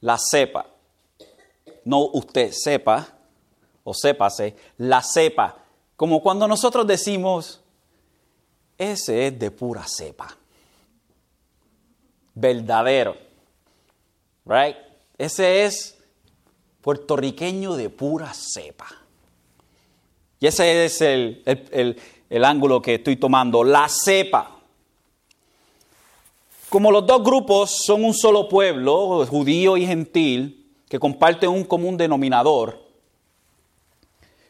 La 0.00 0.16
cepa. 0.18 0.66
No 1.84 2.06
usted 2.12 2.52
sepa 2.52 3.08
o 3.82 3.94
sépase, 3.94 4.54
la 4.76 5.02
cepa. 5.02 5.56
Como 5.96 6.22
cuando 6.22 6.46
nosotros 6.46 6.86
decimos, 6.86 7.60
ese 8.76 9.26
es 9.26 9.38
de 9.38 9.50
pura 9.50 9.84
cepa. 9.88 10.36
Verdadero. 12.34 13.27
Right? 14.48 14.76
Ese 15.18 15.64
es 15.64 15.98
puertorriqueño 16.80 17.76
de 17.76 17.90
pura 17.90 18.32
cepa. 18.32 18.88
Y 20.40 20.46
ese 20.46 20.86
es 20.86 21.00
el, 21.02 21.42
el 22.30 22.44
ángulo 22.44 22.80
que 22.80 22.94
estoy 22.94 23.16
tomando, 23.16 23.62
la 23.62 23.88
cepa. 23.88 24.56
Como 26.68 26.90
los 26.90 27.06
dos 27.06 27.22
grupos 27.22 27.82
son 27.84 28.04
un 28.04 28.14
solo 28.14 28.48
pueblo, 28.48 29.24
judío 29.26 29.76
y 29.76 29.86
gentil, 29.86 30.66
que 30.88 30.98
comparten 30.98 31.50
un 31.50 31.64
común 31.64 31.96
denominador, 31.96 32.82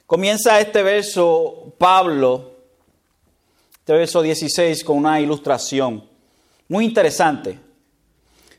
comienza 0.06 0.60
este 0.60 0.82
verso 0.82 1.74
Pablo, 1.78 2.52
este 3.78 3.92
verso 3.92 4.22
16, 4.22 4.84
con 4.84 4.98
una 4.98 5.20
ilustración 5.20 6.04
muy 6.68 6.84
interesante. 6.84 7.67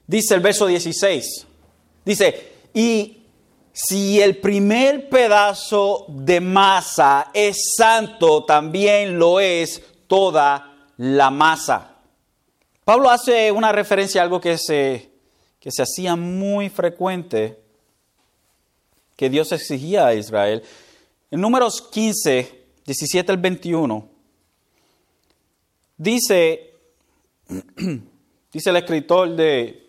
Dice 0.10 0.34
el 0.34 0.42
verso 0.42 0.66
16, 0.66 1.46
dice, 2.04 2.54
y 2.74 3.28
si 3.72 4.20
el 4.20 4.38
primer 4.38 5.08
pedazo 5.08 6.08
de 6.08 6.42
masa 6.42 7.30
es 7.32 7.76
santo, 7.78 8.44
también 8.44 9.20
lo 9.20 9.40
es 9.40 9.84
toda 10.08 10.88
la 10.98 11.30
masa. 11.30 11.98
Pablo 12.84 13.12
hace 13.12 13.52
una 13.52 13.72
referencia 13.72 14.22
a 14.22 14.24
algo 14.24 14.42
que 14.42 14.58
se, 14.58 15.12
que 15.60 15.70
se 15.70 15.84
hacía 15.84 16.16
muy 16.16 16.70
frecuente, 16.70 17.60
que 19.16 19.30
Dios 19.30 19.52
exigía 19.52 20.08
a 20.08 20.16
Israel. 20.16 20.64
En 21.30 21.40
números 21.40 21.84
15, 21.84 22.64
17 22.84 23.32
al 23.32 23.38
21, 23.38 24.10
dice, 25.98 26.74
dice 28.52 28.70
el 28.72 28.76
escritor 28.76 29.36
de, 29.36 29.89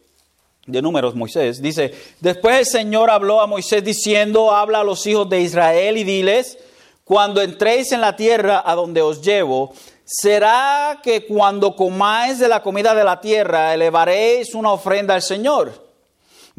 de 0.71 0.83
números, 0.83 1.15
Moisés, 1.15 1.61
dice, 1.61 1.93
después 2.21 2.59
el 2.59 2.67
Señor 2.67 3.11
habló 3.11 3.41
a 3.41 3.47
Moisés 3.47 3.85
diciendo, 3.85 4.53
habla 4.53 4.81
a 4.81 4.85
los 4.85 5.07
hijos 5.07 5.29
de 5.29 5.41
Israel 5.41 5.99
y 5.99 6.05
diles, 6.05 6.59
cuando 7.05 7.43
entréis 7.43 7.93
en 7.93 8.00
la 8.00 8.17
tierra 8.17 8.62
a 8.65 8.75
donde 8.75 9.03
os 9.03 9.21
llevo, 9.21 9.73
¿Será 10.12 10.99
que 11.05 11.25
cuando 11.25 11.77
comáis 11.77 12.41
de 12.41 12.49
la 12.49 12.65
comida 12.65 12.97
de 12.97 13.05
la 13.05 13.21
tierra 13.21 13.73
elevaréis 13.73 14.57
una 14.57 14.73
ofrenda 14.73 15.15
al 15.15 15.23
Señor? 15.23 15.89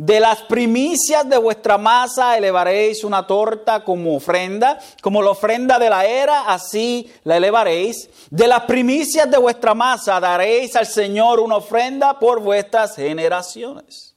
De 0.04 0.20
las 0.20 0.42
primicias 0.42 1.30
de 1.30 1.38
vuestra 1.38 1.78
masa 1.78 2.36
elevaréis 2.36 3.04
una 3.04 3.28
torta 3.28 3.84
como 3.84 4.16
ofrenda, 4.16 4.80
como 5.00 5.22
la 5.22 5.30
ofrenda 5.30 5.78
de 5.78 5.92
la 5.92 6.04
era, 6.08 6.52
así 6.52 7.08
la 7.24 7.38
elevaréis. 7.38 8.10
De 8.32 8.48
las 8.48 8.62
primicias 8.62 9.30
de 9.30 9.38
vuestra 9.38 9.76
masa 9.76 10.20
daréis 10.20 10.76
al 10.76 10.88
Señor 10.88 11.40
una 11.40 11.58
ofrenda 11.58 12.18
por 12.18 12.40
vuestras 12.40 12.96
generaciones. 12.96 14.16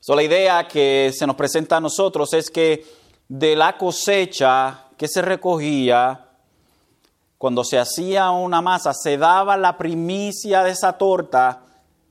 So, 0.00 0.16
la 0.16 0.24
idea 0.24 0.66
que 0.66 1.12
se 1.16 1.24
nos 1.24 1.36
presenta 1.36 1.76
a 1.76 1.80
nosotros 1.80 2.32
es 2.32 2.50
que 2.50 2.84
de 3.28 3.54
la 3.54 3.78
cosecha 3.78 4.86
que 4.96 5.06
se 5.06 5.22
recogía, 5.22 6.26
cuando 7.38 7.62
se 7.62 7.78
hacía 7.78 8.32
una 8.32 8.60
masa, 8.62 8.92
se 8.94 9.16
daba 9.16 9.56
la 9.56 9.78
primicia 9.78 10.64
de 10.64 10.72
esa 10.72 10.94
torta, 10.94 11.62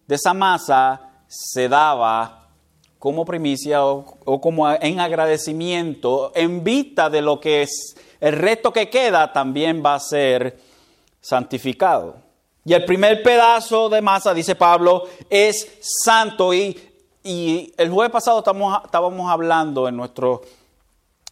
de 0.07 0.15
esa 0.15 0.33
masa, 0.33 1.06
se 1.27 1.69
daba 1.69 2.47
como 2.99 3.25
primicia 3.25 3.83
o, 3.85 4.41
como 4.41 4.71
en 4.71 4.99
agradecimiento, 4.99 6.31
en 6.35 6.63
vista 6.63 7.09
de 7.09 7.21
lo 7.21 7.39
que 7.39 7.61
es 7.63 7.95
el 8.19 8.33
resto 8.33 8.73
que 8.73 8.89
queda, 8.89 9.31
también 9.31 9.83
va 9.85 9.95
a 9.95 9.99
ser 9.99 10.59
santificado. 11.21 12.15
Y 12.65 12.73
el 12.73 12.83
primer 12.85 13.23
pedazo 13.23 13.87
de 13.89 14.01
masa, 14.01 14.33
dice 14.33 14.55
Pablo, 14.55 15.03
es 15.29 15.77
santo. 15.79 16.53
Y, 16.53 16.77
y 17.23 17.73
el 17.77 17.89
jueves 17.89 18.11
pasado 18.11 18.39
estábamos 18.39 19.31
hablando 19.31 19.87
en 19.87 19.95
nuestro 19.95 20.41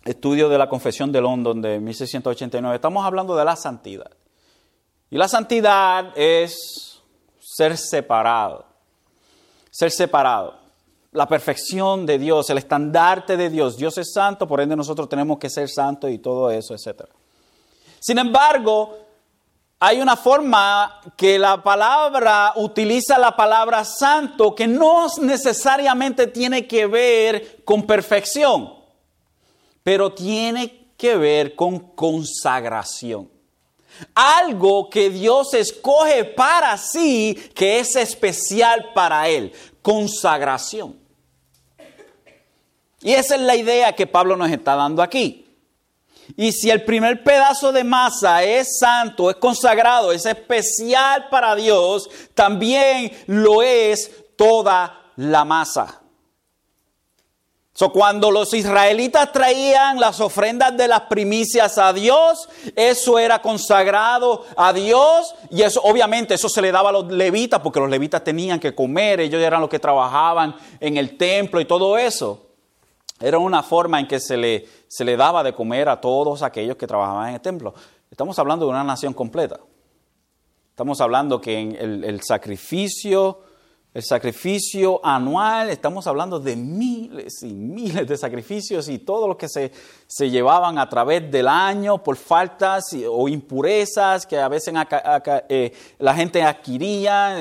estudio 0.06 0.48
de 0.48 0.58
la 0.58 0.70
Confesión 0.70 1.12
de 1.12 1.20
London 1.20 1.62
de 1.62 1.80
1689, 1.80 2.76
estamos 2.76 3.04
hablando 3.04 3.36
de 3.36 3.44
la 3.44 3.56
santidad. 3.56 4.12
Y 5.10 5.18
la 5.18 5.28
santidad 5.28 6.14
es 6.16 7.02
ser 7.40 7.76
separado, 7.76 8.66
ser 9.76 9.92
separado. 9.92 10.56
La 11.12 11.28
perfección 11.28 12.06
de 12.06 12.20
Dios, 12.20 12.50
el 12.50 12.58
estandarte 12.58 13.36
de 13.36 13.50
Dios. 13.50 13.78
Dios 13.78 13.98
es 13.98 14.14
santo, 14.14 14.48
por 14.48 14.62
ende 14.62 14.76
nosotros 14.76 15.10
tenemos 15.10 15.38
que 15.40 15.50
ser 15.50 15.70
santos 15.70 16.12
y 16.12 16.20
todo 16.20 16.52
eso, 16.52 16.74
etc. 16.74 17.04
Sin 18.00 18.18
embargo, 18.18 18.98
hay 19.80 20.00
una 20.00 20.16
forma 20.16 21.02
que 21.18 21.40
la 21.40 21.62
palabra 21.64 22.54
utiliza 22.56 23.18
la 23.18 23.36
palabra 23.36 23.84
santo 23.84 24.54
que 24.54 24.68
no 24.68 25.08
necesariamente 25.22 26.28
tiene 26.28 26.68
que 26.68 26.86
ver 26.86 27.64
con 27.64 27.84
perfección 27.84 28.76
pero 29.86 30.12
tiene 30.14 30.94
que 30.98 31.16
ver 31.16 31.56
con 31.56 31.78
consagración. 31.94 33.30
Algo 34.14 34.90
que 34.90 35.10
Dios 35.10 35.54
escoge 35.54 36.26
para 36.26 36.78
sí 36.78 37.50
que 37.54 37.80
es 37.80 37.96
especial 37.96 38.92
para 38.94 39.28
Él. 39.30 39.52
Consagración. 39.82 41.00
Y 43.02 43.14
esa 43.14 43.36
es 43.36 43.42
la 43.42 43.56
idea 43.56 43.94
que 43.94 44.08
Pablo 44.08 44.36
nos 44.36 44.50
está 44.50 44.76
dando 44.76 45.04
aquí. 45.04 45.46
Y 46.36 46.52
si 46.52 46.72
el 46.72 46.84
primer 46.84 47.24
pedazo 47.24 47.72
de 47.72 47.84
masa 47.84 48.44
es 48.44 48.80
santo, 48.80 49.30
es 49.30 49.36
consagrado, 49.36 50.12
es 50.12 50.26
especial 50.26 51.28
para 51.30 51.56
Dios, 51.56 52.10
también 52.34 53.12
lo 53.28 53.62
es 53.62 54.12
toda 54.36 55.12
la 55.18 55.46
masa. 55.46 56.02
Cuando 57.78 58.32
los 58.32 58.54
israelitas 58.54 59.34
traían 59.34 60.00
las 60.00 60.22
ofrendas 60.22 60.78
de 60.78 60.88
las 60.88 61.02
primicias 61.02 61.78
a 61.78 61.92
Dios, 61.92 62.48
eso 62.74 63.20
era 63.20 63.42
consagrado 63.42 64.46
a 64.56 64.72
Dios 64.72 65.36
y 65.52 65.62
eso 65.62 65.82
obviamente 65.84 66.36
eso 66.36 66.48
se 66.48 66.62
le 66.62 66.72
daba 66.72 66.90
a 66.90 66.94
los 66.94 67.12
levitas 67.12 67.60
porque 67.60 67.82
los 67.82 67.90
levitas 67.90 68.24
tenían 68.24 68.62
que 68.62 68.74
comer, 68.74 69.20
ellos 69.20 69.42
eran 69.42 69.60
los 69.60 69.70
que 69.70 69.80
trabajaban 69.80 70.56
en 70.80 70.96
el 70.96 71.18
templo 71.18 71.60
y 71.60 71.66
todo 71.66 71.98
eso. 71.98 72.44
Era 73.20 73.40
una 73.40 73.62
forma 73.62 74.00
en 74.00 74.08
que 74.08 74.22
se 74.22 74.38
le, 74.38 74.66
se 74.88 75.04
le 75.04 75.18
daba 75.18 75.44
de 75.44 75.54
comer 75.54 75.90
a 75.90 76.00
todos 76.00 76.44
aquellos 76.44 76.78
que 76.78 76.88
trabajaban 76.88 77.30
en 77.30 77.36
el 77.36 77.42
templo. 77.42 77.74
Estamos 78.10 78.40
hablando 78.40 78.66
de 78.66 78.72
una 78.72 78.86
nación 78.86 79.14
completa. 79.14 79.60
Estamos 80.70 81.02
hablando 81.02 81.42
que 81.42 81.60
en 81.60 82.04
el 82.04 82.22
sacrificio 82.22 83.42
el 83.96 84.04
sacrificio 84.04 85.00
anual, 85.02 85.70
estamos 85.70 86.06
hablando 86.06 86.38
de 86.38 86.58
miles 86.58 87.42
y 87.44 87.54
miles 87.54 88.06
de 88.06 88.18
sacrificios 88.18 88.90
y 88.90 89.00
todo 89.00 89.26
lo 89.26 89.38
que 89.38 89.48
se, 89.48 89.72
llevaban 90.30 90.78
a 90.78 90.90
través 90.90 91.32
del 91.32 91.48
año 91.48 92.04
por 92.04 92.18
faltas 92.18 92.94
o 93.10 93.30
impurezas 93.30 94.28
que 94.28 94.38
a 94.38 94.50
veces 94.50 94.74
eh, 95.48 95.72
la 96.00 96.14
gente 96.14 96.44
adquiría, 96.44 97.38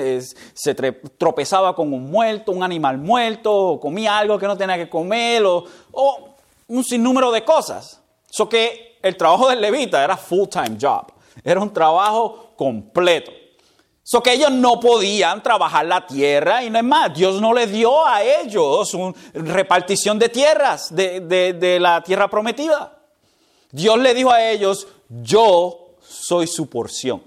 se 0.55 0.75
tropezaba 0.75 1.75
con 1.75 1.93
un 1.93 2.09
muerto, 2.09 2.53
un 2.53 2.63
animal 2.63 2.99
muerto, 2.99 3.53
o 3.53 3.81
comía 3.81 4.17
algo 4.17 4.39
que 4.39 4.47
no 4.47 4.57
tenía 4.57 4.77
que 4.77 4.89
comer, 4.89 5.43
o, 5.45 5.65
un 6.69 6.85
sinnúmero 6.85 7.33
de 7.33 7.45
cosas. 7.45 8.01
Eso 8.31 8.49
que 8.49 8.99
el 9.03 9.17
trabajo 9.17 9.49
del 9.49 9.61
levita 9.61 10.05
era 10.05 10.17
full-time 10.17 10.79
job, 10.81 11.07
era 11.43 11.59
un 11.59 11.73
trabajo 11.73 12.53
completo. 12.57 13.33
So 14.07 14.23
que 14.23 14.35
ellos 14.35 14.53
no 14.53 14.79
podían 14.79 15.43
trabajar 15.43 15.87
la 15.87 16.07
tierra 16.07 16.63
y 16.63 16.69
no 16.69 16.79
es 16.79 16.85
más, 16.85 17.15
Dios 17.15 17.41
no 17.41 17.55
les 17.55 17.73
dio 17.73 18.07
a 18.07 18.23
ellos 18.23 18.93
una 18.93 19.15
repartición 19.33 20.19
de 20.19 20.29
tierras, 20.29 20.95
de, 20.95 21.21
de 21.21 21.81
la 21.81 22.03
tierra 22.03 22.29
prometida. 22.29 22.99
Dios 23.73 23.99
le 23.99 24.13
dijo 24.13 24.31
a 24.31 24.47
ellos, 24.51 24.87
yo 25.09 25.97
soy 26.07 26.47
su 26.47 26.69
porción. 26.69 27.23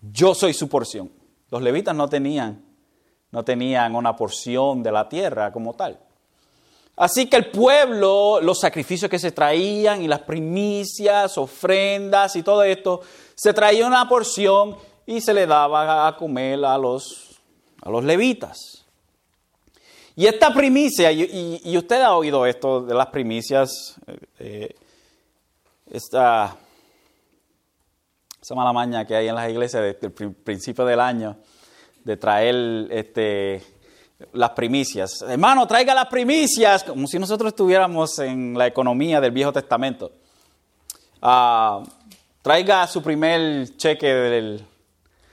Yo 0.00 0.34
soy 0.34 0.54
su 0.54 0.68
porción. 0.68 1.12
Los 1.50 1.60
levitas 1.60 1.94
no 1.94 2.08
tenían, 2.08 2.64
no 3.30 3.44
tenían 3.44 3.94
una 3.94 4.16
porción 4.16 4.82
de 4.82 4.90
la 4.90 5.08
tierra 5.08 5.52
como 5.52 5.74
tal. 5.74 6.00
Así 6.96 7.30
que 7.30 7.36
el 7.36 7.50
pueblo, 7.50 8.40
los 8.40 8.60
sacrificios 8.60 9.10
que 9.10 9.18
se 9.18 9.32
traían 9.32 10.02
y 10.02 10.08
las 10.08 10.20
primicias, 10.20 11.38
ofrendas 11.38 12.36
y 12.36 12.42
todo 12.42 12.62
esto, 12.62 13.00
se 13.34 13.54
traía 13.54 13.86
una 13.86 14.08
porción 14.08 14.76
y 15.10 15.20
se 15.20 15.34
le 15.34 15.44
daba 15.44 16.06
a 16.06 16.16
comer 16.16 16.64
a 16.64 16.78
los, 16.78 17.40
a 17.82 17.90
los 17.90 18.04
levitas. 18.04 18.86
Y 20.14 20.24
esta 20.26 20.54
primicia, 20.54 21.10
y, 21.10 21.76
usted 21.76 22.00
ha 22.00 22.14
oído 22.14 22.46
esto 22.46 22.82
de 22.82 22.94
las 22.94 23.08
primicias, 23.08 23.96
eh, 24.06 24.18
eh, 24.38 24.74
esta, 25.90 26.56
esa 28.40 28.54
mala 28.54 28.72
maña 28.72 29.04
que 29.04 29.16
hay 29.16 29.26
en 29.26 29.34
las 29.34 29.50
iglesias 29.50 29.82
desde 29.82 30.06
el 30.06 30.32
principio 30.32 30.84
del 30.84 31.00
año, 31.00 31.38
de 32.04 32.16
traer 32.16 32.86
este, 32.92 33.64
las 34.32 34.50
primicias. 34.50 35.22
Hermano, 35.22 35.66
traiga 35.66 35.92
las 35.92 36.06
primicias, 36.06 36.84
como 36.84 37.08
si 37.08 37.18
nosotros 37.18 37.48
estuviéramos 37.48 38.16
en 38.20 38.56
la 38.56 38.68
economía 38.68 39.20
del 39.20 39.32
Viejo 39.32 39.52
Testamento. 39.52 40.12
Ah, 41.20 41.82
traiga 42.42 42.86
su 42.86 43.02
primer 43.02 43.76
cheque 43.76 44.06
del, 44.06 44.69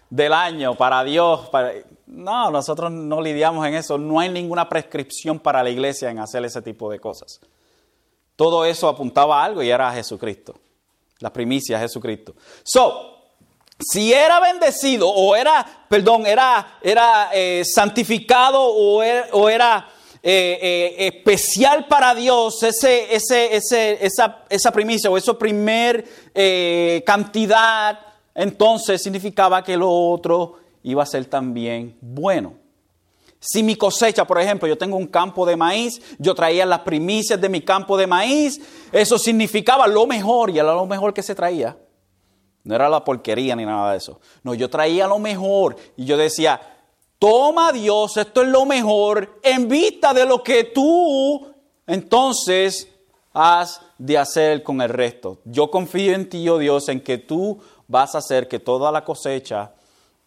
del 0.10 0.34
año 0.34 0.76
para 0.76 1.04
Dios. 1.04 1.50
Para... 1.50 1.74
No, 2.06 2.52
nosotros 2.52 2.92
no 2.92 3.22
lidiamos 3.22 3.66
en 3.68 3.76
eso. 3.76 3.98
No 3.98 4.20
hay 4.20 4.30
ninguna 4.30 4.70
prescripción 4.70 5.40
para 5.40 5.64
la 5.64 5.70
iglesia 5.70 6.10
en 6.10 6.20
hacer 6.20 6.44
ese 6.46 6.62
tipo 6.62 6.90
de 6.90 7.00
cosas. 7.00 7.42
Todo 8.36 8.66
eso 8.66 8.88
apuntaba 8.88 9.42
a 9.42 9.46
algo 9.46 9.64
y 9.64 9.70
era 9.70 9.90
a 9.90 9.94
Jesucristo. 9.94 10.56
La 11.20 11.34
primicia 11.34 11.78
a 11.78 11.80
Jesucristo. 11.80 12.36
So, 12.64 13.18
si 13.80 14.12
era 14.12 14.40
bendecido 14.40 15.10
o 15.10 15.36
era, 15.36 15.66
perdón, 15.88 16.26
era, 16.26 16.80
era 16.82 17.30
eh, 17.34 17.64
santificado 17.64 18.62
o 18.62 19.04
era, 19.04 19.28
o 19.34 19.50
era 19.50 19.88
eh, 20.24 20.60
eh, 20.62 21.08
especial 21.08 21.88
para 21.88 22.16
Dios 22.16 22.62
ese, 22.64 23.14
ese, 23.14 23.56
ese, 23.56 24.06
esa, 24.06 24.46
esa, 24.50 24.72
primicia 24.72 25.12
o 25.12 25.18
esa 25.18 25.38
primer 25.38 26.04
cantidad, 27.06 28.00
entonces 28.38 29.02
significaba 29.02 29.64
que 29.64 29.76
lo 29.76 29.92
otro 29.92 30.58
iba 30.84 31.02
a 31.02 31.08
ser 31.08 31.26
también 31.26 31.98
bueno. 32.00 32.54
Si 33.40 33.64
mi 33.64 33.76
cosecha, 33.76 34.26
por 34.26 34.40
ejemplo, 34.40 34.68
yo 34.68 34.78
tengo 34.78 34.96
un 34.96 35.08
campo 35.08 35.44
de 35.44 35.56
maíz, 35.56 36.00
yo 36.20 36.36
traía 36.36 36.64
las 36.66 36.82
primicias 36.82 37.42
de 37.42 37.50
mi 37.50 37.62
campo 37.62 37.98
de 37.98 38.06
maíz, 38.06 38.62
eso 38.92 39.18
significaba 39.18 39.88
lo 39.88 40.06
mejor 40.06 40.52
y 40.52 40.60
era 40.60 40.72
lo 40.74 40.86
mejor 40.86 41.16
que 41.16 41.24
se 41.24 41.34
traía. 41.34 41.76
No 42.64 42.76
era 42.76 42.88
la 42.90 43.04
porquería 43.04 43.56
ni 43.56 43.66
nada 43.66 43.92
de 43.92 43.98
eso. 43.98 44.20
No, 44.44 44.54
yo 44.54 44.70
traía 44.70 45.08
lo 45.08 45.18
mejor 45.18 45.76
y 45.96 46.06
yo 46.06 46.16
decía, 46.16 46.62
toma 47.18 47.72
Dios, 47.72 48.18
esto 48.18 48.44
es 48.44 48.50
lo 48.50 48.66
mejor 48.66 49.40
en 49.42 49.68
vista 49.68 50.14
de 50.14 50.26
lo 50.26 50.44
que 50.44 50.66
tú 50.66 51.48
entonces 51.88 52.88
has 53.34 53.82
de 53.98 54.18
hacer 54.18 54.64
con 54.64 54.82
el 54.82 54.90
resto. 54.90 55.40
Yo 55.46 55.72
confío 55.72 56.14
en 56.14 56.30
ti, 56.30 56.48
oh 56.50 56.58
Dios, 56.58 56.90
en 56.90 57.02
que 57.02 57.18
tú 57.18 57.60
vas 57.88 58.16
a 58.16 58.20
hacer 58.20 58.48
que 58.48 58.60
toda 58.60 58.92
la 58.92 59.04
cosecha 59.04 59.72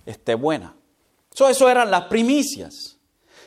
esté 0.05 0.35
buena. 0.35 0.75
eso 1.33 1.69
eran 1.69 1.91
las 1.91 2.05
primicias. 2.05 2.97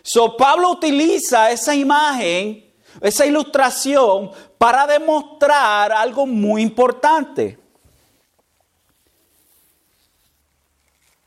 So, 0.02 0.36
Pablo 0.36 0.71
utiliza 0.71 1.52
esa 1.52 1.73
imagen, 1.73 2.71
esa 3.02 3.26
ilustración, 3.26 4.32
para 4.58 4.86
demostrar 4.86 5.91
algo 5.91 6.26
muy 6.26 6.62
importante. 6.62 7.58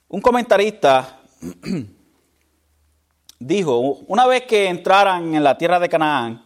Un 0.08 0.20
comentarista 0.20 1.20
dijo, 3.38 3.78
una 4.06 4.26
vez 4.26 4.42
que 4.42 4.68
entraran 4.68 5.34
en 5.34 5.42
la 5.42 5.58
tierra 5.58 5.78
de 5.78 5.88
Canaán 5.88 6.45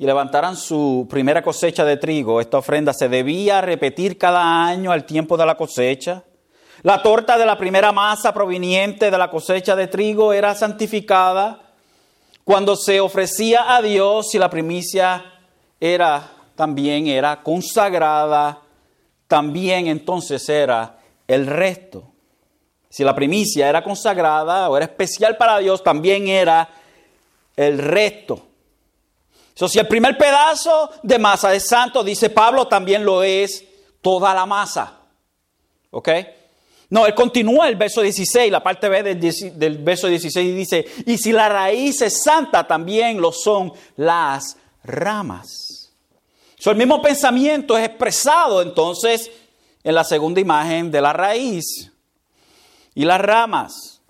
y 0.00 0.06
levantaran 0.06 0.56
su 0.56 1.06
primera 1.10 1.42
cosecha 1.42 1.84
de 1.84 1.98
trigo, 1.98 2.40
esta 2.40 2.56
ofrenda 2.56 2.94
se 2.94 3.10
debía 3.10 3.60
repetir 3.60 4.16
cada 4.16 4.64
año 4.64 4.92
al 4.92 5.04
tiempo 5.04 5.36
de 5.36 5.44
la 5.44 5.58
cosecha. 5.58 6.24
La 6.80 7.02
torta 7.02 7.36
de 7.36 7.44
la 7.44 7.58
primera 7.58 7.92
masa 7.92 8.32
proveniente 8.32 9.10
de 9.10 9.18
la 9.18 9.30
cosecha 9.30 9.76
de 9.76 9.88
trigo 9.88 10.32
era 10.32 10.54
santificada 10.54 11.60
cuando 12.44 12.76
se 12.76 12.98
ofrecía 12.98 13.76
a 13.76 13.82
Dios 13.82 14.34
y 14.34 14.38
la 14.38 14.48
primicia 14.48 15.22
era 15.78 16.30
también 16.56 17.06
era 17.06 17.42
consagrada, 17.42 18.62
también 19.28 19.86
entonces 19.86 20.48
era 20.48 20.96
el 21.28 21.46
resto. 21.46 22.04
Si 22.88 23.04
la 23.04 23.14
primicia 23.14 23.68
era 23.68 23.84
consagrada 23.84 24.70
o 24.70 24.78
era 24.78 24.86
especial 24.86 25.36
para 25.36 25.58
Dios, 25.58 25.84
también 25.84 26.26
era 26.26 26.70
el 27.54 27.76
resto. 27.76 28.46
So, 29.60 29.68
si 29.68 29.78
el 29.78 29.86
primer 29.86 30.16
pedazo 30.16 30.88
de 31.02 31.18
masa 31.18 31.54
es 31.54 31.68
santo, 31.68 32.02
dice 32.02 32.30
Pablo, 32.30 32.66
también 32.66 33.04
lo 33.04 33.22
es 33.22 33.62
toda 34.00 34.32
la 34.32 34.46
masa. 34.46 35.00
¿Ok? 35.90 36.08
No, 36.88 37.04
él 37.04 37.14
continúa 37.14 37.68
el 37.68 37.76
verso 37.76 38.00
16, 38.00 38.50
la 38.50 38.62
parte 38.62 38.88
B 38.88 39.02
del, 39.02 39.78
verso 39.80 40.06
16 40.06 40.56
dice, 40.56 40.86
y 41.04 41.18
si 41.18 41.30
la 41.32 41.50
raíz 41.50 42.00
es 42.00 42.22
santa, 42.22 42.66
también 42.66 43.20
lo 43.20 43.32
son 43.32 43.74
las 43.96 44.56
ramas. 44.82 45.92
So, 46.58 46.70
el 46.70 46.78
mismo 46.78 47.02
pensamiento 47.02 47.76
es 47.76 47.84
expresado 47.84 48.62
entonces 48.62 49.30
en 49.84 49.94
la 49.94 50.04
segunda 50.04 50.40
imagen 50.40 50.90
de 50.90 51.02
la 51.02 51.12
raíz 51.12 51.92
y 52.94 53.04
las 53.04 53.20
ramas, 53.20 54.00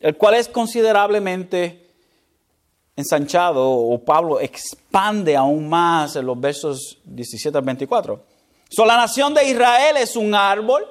el 0.00 0.16
cual 0.16 0.34
es 0.34 0.48
considerablemente 0.48 1.85
ensanchado, 2.96 3.70
o 3.70 4.02
Pablo 4.02 4.40
expande 4.40 5.36
aún 5.36 5.68
más 5.68 6.16
en 6.16 6.24
los 6.24 6.40
versos 6.40 6.98
17 7.04 7.58
al 7.58 7.64
24. 7.64 8.24
So, 8.70 8.84
la 8.84 8.96
nación 8.96 9.34
de 9.34 9.44
Israel 9.44 9.98
es 9.98 10.16
un 10.16 10.34
árbol, 10.34 10.84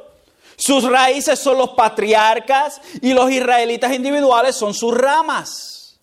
sus 0.56 0.84
raíces 0.84 1.40
son 1.40 1.58
los 1.58 1.72
patriarcas 1.72 2.80
y 3.02 3.14
los 3.14 3.30
israelitas 3.32 3.92
individuales 3.94 4.56
son 4.56 4.74
sus 4.74 4.96
ramas. 4.96 6.00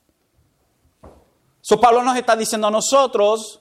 So, 1.60 1.80
Pablo 1.80 2.02
nos 2.02 2.16
está 2.16 2.34
diciendo 2.34 2.66
a 2.66 2.70
nosotros 2.70 3.60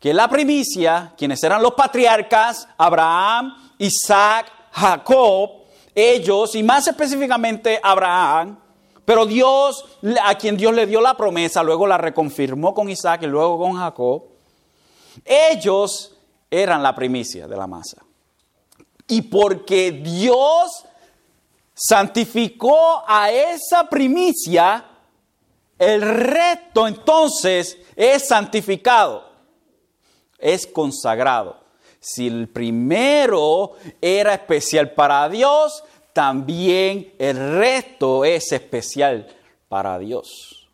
que 0.00 0.12
la 0.12 0.28
primicia, 0.28 1.14
quienes 1.16 1.42
eran 1.42 1.62
los 1.62 1.74
patriarcas, 1.74 2.68
Abraham, 2.76 3.72
Isaac, 3.78 4.52
Jacob, 4.72 5.50
ellos, 5.94 6.54
y 6.54 6.62
más 6.62 6.86
específicamente 6.86 7.80
Abraham, 7.82 8.58
pero 9.08 9.24
Dios, 9.24 9.86
a 10.22 10.34
quien 10.34 10.58
Dios 10.58 10.74
le 10.74 10.84
dio 10.84 11.00
la 11.00 11.16
promesa, 11.16 11.62
luego 11.62 11.86
la 11.86 11.96
reconfirmó 11.96 12.74
con 12.74 12.90
Isaac 12.90 13.22
y 13.22 13.26
luego 13.26 13.58
con 13.58 13.72
Jacob, 13.72 14.24
ellos 15.24 16.14
eran 16.50 16.82
la 16.82 16.94
primicia 16.94 17.48
de 17.48 17.56
la 17.56 17.66
masa. 17.66 18.04
Y 19.06 19.22
porque 19.22 19.92
Dios 19.92 20.84
santificó 21.72 23.02
a 23.08 23.30
esa 23.30 23.88
primicia, 23.88 24.84
el 25.78 26.02
resto 26.02 26.86
entonces 26.86 27.78
es 27.96 28.28
santificado, 28.28 29.24
es 30.36 30.66
consagrado. 30.66 31.58
Si 31.98 32.26
el 32.26 32.50
primero 32.50 33.72
era 34.02 34.34
especial 34.34 34.92
para 34.92 35.26
Dios, 35.30 35.82
también 36.18 37.14
el 37.16 37.60
resto 37.60 38.24
es 38.24 38.50
especial 38.50 39.28
para 39.68 39.96
Dios. 40.00 40.68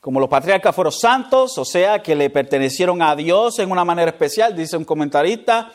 Como 0.00 0.20
los 0.20 0.30
patriarcas 0.30 0.74
fueron 0.74 0.94
santos, 0.94 1.58
o 1.58 1.64
sea, 1.66 2.02
que 2.02 2.14
le 2.14 2.30
pertenecieron 2.30 3.02
a 3.02 3.14
Dios 3.14 3.58
en 3.58 3.70
una 3.70 3.84
manera 3.84 4.12
especial, 4.12 4.56
dice 4.56 4.78
un 4.78 4.86
comentarista, 4.86 5.70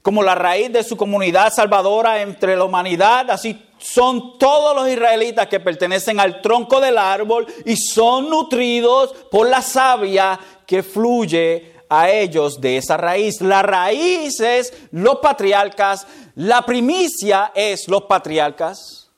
como 0.00 0.22
la 0.22 0.34
raíz 0.34 0.72
de 0.72 0.82
su 0.82 0.96
comunidad 0.96 1.52
salvadora 1.52 2.22
entre 2.22 2.56
la 2.56 2.64
humanidad, 2.64 3.30
así 3.30 3.66
son 3.76 4.38
todos 4.38 4.74
los 4.74 4.88
israelitas 4.88 5.46
que 5.46 5.60
pertenecen 5.60 6.18
al 6.20 6.40
tronco 6.40 6.80
del 6.80 6.96
árbol 6.96 7.46
y 7.66 7.76
son 7.76 8.30
nutridos 8.30 9.12
por 9.30 9.46
la 9.46 9.60
savia 9.60 10.40
que 10.64 10.82
fluye 10.82 11.79
a 11.90 12.08
ellos 12.08 12.60
de 12.60 12.78
esa 12.78 12.96
raíz. 12.96 13.42
La 13.42 13.60
raíz 13.62 14.40
es 14.40 14.72
los 14.92 15.16
patriarcas, 15.16 16.06
la 16.36 16.64
primicia 16.64 17.52
es 17.54 17.88
los 17.88 18.04
patriarcas, 18.04 19.10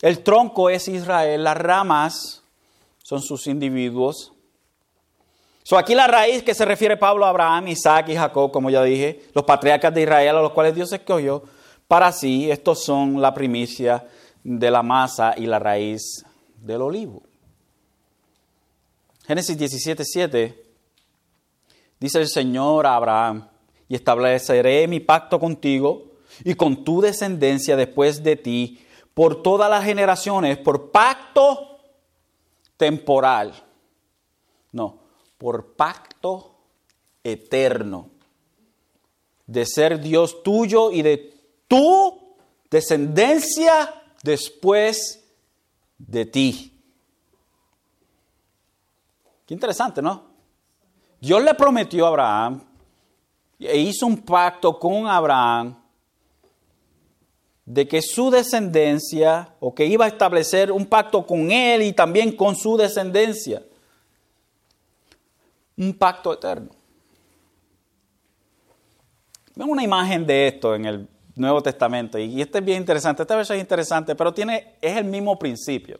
el 0.00 0.24
tronco 0.24 0.70
es 0.70 0.88
Israel, 0.88 1.44
las 1.44 1.56
ramas 1.58 2.42
son 3.04 3.20
sus 3.20 3.46
individuos. 3.46 4.32
So 5.62 5.76
aquí 5.76 5.94
la 5.94 6.06
raíz 6.06 6.42
que 6.42 6.54
se 6.54 6.64
refiere 6.64 6.96
Pablo 6.96 7.26
a 7.26 7.28
Abraham, 7.28 7.68
Isaac 7.68 8.08
y 8.08 8.16
Jacob, 8.16 8.50
como 8.50 8.70
ya 8.70 8.82
dije, 8.82 9.22
los 9.34 9.44
patriarcas 9.44 9.94
de 9.94 10.02
Israel 10.02 10.36
a 10.36 10.42
los 10.42 10.52
cuales 10.52 10.74
Dios 10.74 10.90
escogió, 10.90 11.44
para 11.86 12.10
sí, 12.12 12.50
estos 12.50 12.82
son 12.82 13.20
la 13.20 13.34
primicia 13.34 14.06
de 14.42 14.70
la 14.70 14.82
masa 14.82 15.34
y 15.36 15.44
la 15.44 15.58
raíz 15.58 16.24
del 16.56 16.80
olivo. 16.80 17.22
Génesis 19.26 19.58
17, 19.58 20.04
7 20.04 20.69
dice 22.00 22.18
el 22.18 22.28
Señor 22.28 22.86
a 22.86 22.96
Abraham, 22.96 23.48
y 23.88 23.96
estableceré 23.96 24.86
mi 24.86 25.00
pacto 25.00 25.38
contigo 25.38 26.12
y 26.44 26.54
con 26.54 26.84
tu 26.84 27.00
descendencia 27.00 27.76
después 27.76 28.22
de 28.22 28.36
ti 28.36 28.86
por 29.14 29.42
todas 29.42 29.68
las 29.68 29.84
generaciones, 29.84 30.58
por 30.58 30.92
pacto 30.92 31.80
temporal. 32.76 33.52
No, 34.72 35.00
por 35.36 35.74
pacto 35.74 36.56
eterno. 37.24 38.10
De 39.46 39.66
ser 39.66 40.00
Dios 40.00 40.44
tuyo 40.44 40.92
y 40.92 41.02
de 41.02 41.34
tu 41.66 42.36
descendencia 42.70 44.02
después 44.22 45.24
de 45.98 46.26
ti. 46.26 46.80
Qué 49.44 49.54
interesante, 49.54 50.00
¿no? 50.00 50.29
Dios 51.20 51.42
le 51.44 51.54
prometió 51.54 52.06
a 52.06 52.08
Abraham 52.08 52.62
e 53.58 53.76
hizo 53.76 54.06
un 54.06 54.18
pacto 54.22 54.78
con 54.78 55.06
Abraham 55.06 55.76
de 57.66 57.86
que 57.86 58.02
su 58.02 58.30
descendencia, 58.30 59.54
o 59.60 59.72
que 59.74 59.86
iba 59.86 60.04
a 60.04 60.08
establecer 60.08 60.72
un 60.72 60.86
pacto 60.86 61.24
con 61.24 61.52
él 61.52 61.82
y 61.82 61.92
también 61.92 62.34
con 62.34 62.56
su 62.56 62.76
descendencia. 62.76 63.62
un 65.76 65.94
pacto 65.94 66.34
eterno. 66.34 66.68
Ven 69.54 69.68
una 69.68 69.82
imagen 69.82 70.26
de 70.26 70.48
esto 70.48 70.74
en 70.74 70.84
el 70.84 71.08
Nuevo 71.36 71.62
Testamento 71.62 72.18
y 72.18 72.42
este 72.42 72.58
es 72.58 72.64
bien 72.64 72.78
interesante, 72.78 73.22
esta 73.22 73.34
versión 73.34 73.56
es 73.56 73.62
interesante, 73.62 74.14
pero 74.14 74.34
tiene, 74.34 74.74
es 74.80 74.96
el 74.96 75.04
mismo 75.04 75.38
principio. 75.38 75.98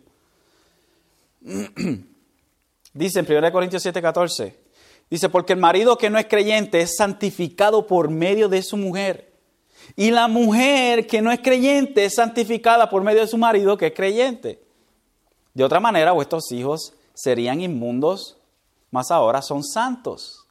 Dice 2.92 3.20
en 3.20 3.32
1 3.36 3.52
Corintios 3.52 3.82
7, 3.82 4.02
14, 4.02 4.59
dice, 5.10 5.28
porque 5.28 5.52
el 5.52 5.58
marido 5.58 5.98
que 5.98 6.08
no 6.08 6.18
es 6.18 6.26
creyente 6.26 6.80
es 6.80 6.96
santificado 6.96 7.86
por 7.86 8.08
medio 8.08 8.48
de 8.48 8.62
su 8.62 8.76
mujer. 8.76 9.32
Y 9.96 10.10
la 10.10 10.28
mujer 10.28 11.06
que 11.06 11.20
no 11.20 11.32
es 11.32 11.40
creyente 11.40 12.04
es 12.04 12.14
santificada 12.14 12.88
por 12.88 13.02
medio 13.02 13.20
de 13.20 13.26
su 13.26 13.36
marido 13.36 13.76
que 13.76 13.88
es 13.88 13.94
creyente. 13.94 14.62
De 15.52 15.64
otra 15.64 15.80
manera, 15.80 16.12
vuestros 16.12 16.50
hijos 16.52 16.94
serían 17.12 17.60
inmundos, 17.60 18.38
mas 18.90 19.10
ahora 19.10 19.42
son 19.42 19.64
santos. 19.64 20.46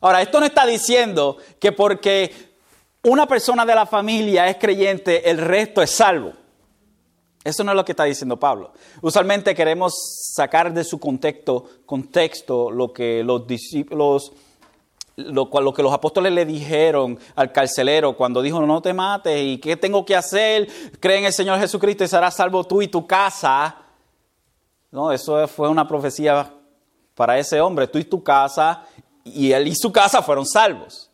Ahora, 0.00 0.20
esto 0.20 0.40
no 0.40 0.46
está 0.46 0.66
diciendo 0.66 1.38
que 1.58 1.72
porque 1.72 2.32
una 3.02 3.26
persona 3.26 3.64
de 3.64 3.74
la 3.74 3.86
familia 3.86 4.48
es 4.48 4.56
creyente, 4.56 5.30
el 5.30 5.38
resto 5.38 5.80
es 5.80 5.90
salvo. 5.90 6.32
Eso 7.46 7.62
no 7.62 7.70
es 7.70 7.76
lo 7.76 7.84
que 7.84 7.92
está 7.92 8.02
diciendo 8.02 8.36
Pablo. 8.40 8.72
Usualmente 9.00 9.54
queremos 9.54 9.94
sacar 10.34 10.74
de 10.74 10.82
su 10.82 10.98
contexto, 10.98 11.64
contexto 11.86 12.72
lo 12.72 12.92
que 12.92 13.22
los 13.22 13.46
discípulos, 13.46 14.32
lo, 15.14 15.48
lo, 15.52 15.72
que 15.72 15.82
los 15.84 15.92
apóstoles 15.92 16.32
le 16.32 16.44
dijeron 16.44 17.16
al 17.36 17.52
carcelero 17.52 18.16
cuando 18.16 18.42
dijo 18.42 18.60
no 18.66 18.82
te 18.82 18.92
mates 18.92 19.40
y 19.40 19.58
qué 19.58 19.76
tengo 19.76 20.04
que 20.04 20.16
hacer, 20.16 20.66
cree 20.98 21.18
en 21.18 21.26
el 21.26 21.32
Señor 21.32 21.60
Jesucristo 21.60 22.02
y 22.02 22.08
serás 22.08 22.34
salvo 22.34 22.64
tú 22.64 22.82
y 22.82 22.88
tu 22.88 23.06
casa. 23.06 23.76
No, 24.90 25.12
eso 25.12 25.46
fue 25.46 25.68
una 25.68 25.86
profecía 25.86 26.52
para 27.14 27.38
ese 27.38 27.60
hombre, 27.60 27.86
tú 27.86 27.98
y 27.98 28.04
tu 28.04 28.24
casa, 28.24 28.82
y 29.22 29.52
él 29.52 29.68
y 29.68 29.76
su 29.76 29.92
casa 29.92 30.20
fueron 30.20 30.44
salvos. 30.44 31.05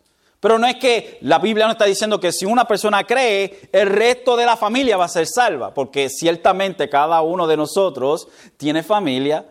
Pero 0.43 0.59
no 0.59 0.67
es 0.67 0.75
que 0.75 1.19
la 1.21 1.39
Biblia 1.39 1.67
no 1.67 1.71
está 1.71 1.85
diciendo 1.85 2.19
que 2.19 2.33
si 2.33 2.45
una 2.47 2.67
persona 2.67 3.05
cree, 3.05 3.61
el 3.71 3.87
resto 3.89 4.37
de 4.37 4.45
la 4.45 4.57
familia 4.57 4.97
va 4.97 5.05
a 5.05 5.09
ser 5.09 5.25
salva, 5.29 5.73
porque 5.73 6.09
ciertamente 6.09 6.89
cada 6.89 7.23
uno 7.23 7.47
de 7.47 7.57
nosotros 7.57 8.27
tiene 8.57 8.83
familia 8.83 9.47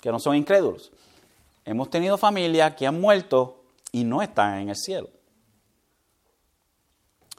que 0.00 0.12
no 0.12 0.20
son 0.20 0.36
incrédulos. 0.36 0.92
Hemos 1.64 1.90
tenido 1.90 2.16
familias 2.16 2.76
que 2.76 2.86
han 2.86 3.00
muerto 3.00 3.64
y 3.90 4.04
no 4.04 4.22
están 4.22 4.60
en 4.60 4.68
el 4.68 4.76
cielo. 4.76 5.08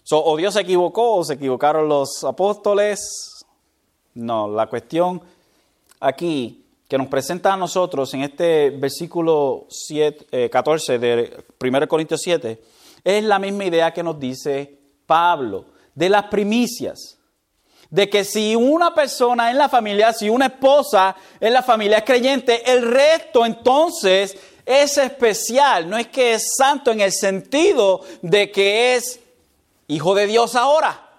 o 0.09 0.35
Dios 0.35 0.53
se 0.53 0.59
equivocó 0.59 1.15
o 1.15 1.23
se 1.23 1.35
equivocaron 1.35 1.87
los 1.87 2.25
apóstoles. 2.25 3.45
No, 4.15 4.49
la 4.49 4.67
cuestión 4.67 5.21
aquí 6.01 6.60
que 6.91 6.97
nos 6.97 7.07
presenta 7.07 7.53
a 7.53 7.55
nosotros 7.55 8.13
en 8.15 8.23
este 8.23 8.69
versículo 8.71 9.65
14 10.51 10.95
eh, 10.95 10.99
de 10.99 11.43
1 11.57 11.87
Corintios 11.87 12.19
7 12.21 12.61
es 13.01 13.23
la 13.23 13.39
misma 13.39 13.63
idea 13.63 13.93
que 13.93 14.03
nos 14.03 14.19
dice 14.19 14.77
Pablo 15.05 15.67
de 15.95 16.09
las 16.09 16.25
primicias. 16.25 17.17
De 17.89 18.09
que 18.09 18.25
si 18.25 18.57
una 18.57 18.93
persona 18.93 19.51
en 19.51 19.57
la 19.57 19.69
familia, 19.69 20.11
si 20.11 20.27
una 20.27 20.47
esposa 20.47 21.15
en 21.39 21.53
la 21.53 21.63
familia 21.63 21.99
es 21.99 22.03
creyente, 22.03 22.69
el 22.69 22.81
resto 22.81 23.45
entonces 23.45 24.37
es 24.65 24.97
especial. 24.97 25.89
No 25.89 25.97
es 25.97 26.07
que 26.07 26.33
es 26.33 26.55
santo 26.57 26.91
en 26.91 26.99
el 26.99 27.13
sentido 27.13 28.01
de 28.21 28.51
que 28.51 28.95
es 28.95 29.21
hijo 29.87 30.13
de 30.13 30.27
Dios 30.27 30.57
ahora. 30.57 31.09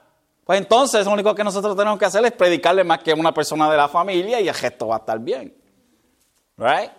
Pues 0.45 0.59
entonces 0.59 1.07
lo 1.07 1.13
único 1.13 1.35
que 1.35 1.45
nosotros 1.45 1.75
tenemos 1.75 1.99
que 1.99 2.05
hacer 2.05 2.23
es 2.27 2.33
predicarle 2.33 2.85
más 2.85 2.99
que 2.99 3.15
una 3.15 3.33
persona 3.33 3.71
de 3.71 3.79
la 3.79 3.89
familia 3.89 4.39
y 4.39 4.49
el 4.49 4.55
gesto 4.55 4.89
va 4.89 4.97
a 4.97 4.99
estar 4.99 5.19
bien. 5.19 5.62
Right? 6.57 6.91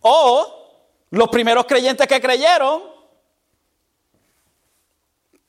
O 0.00 0.46
los 1.10 1.28
primeros 1.28 1.64
creyentes 1.66 2.06
que 2.06 2.20
creyeron, 2.20 2.82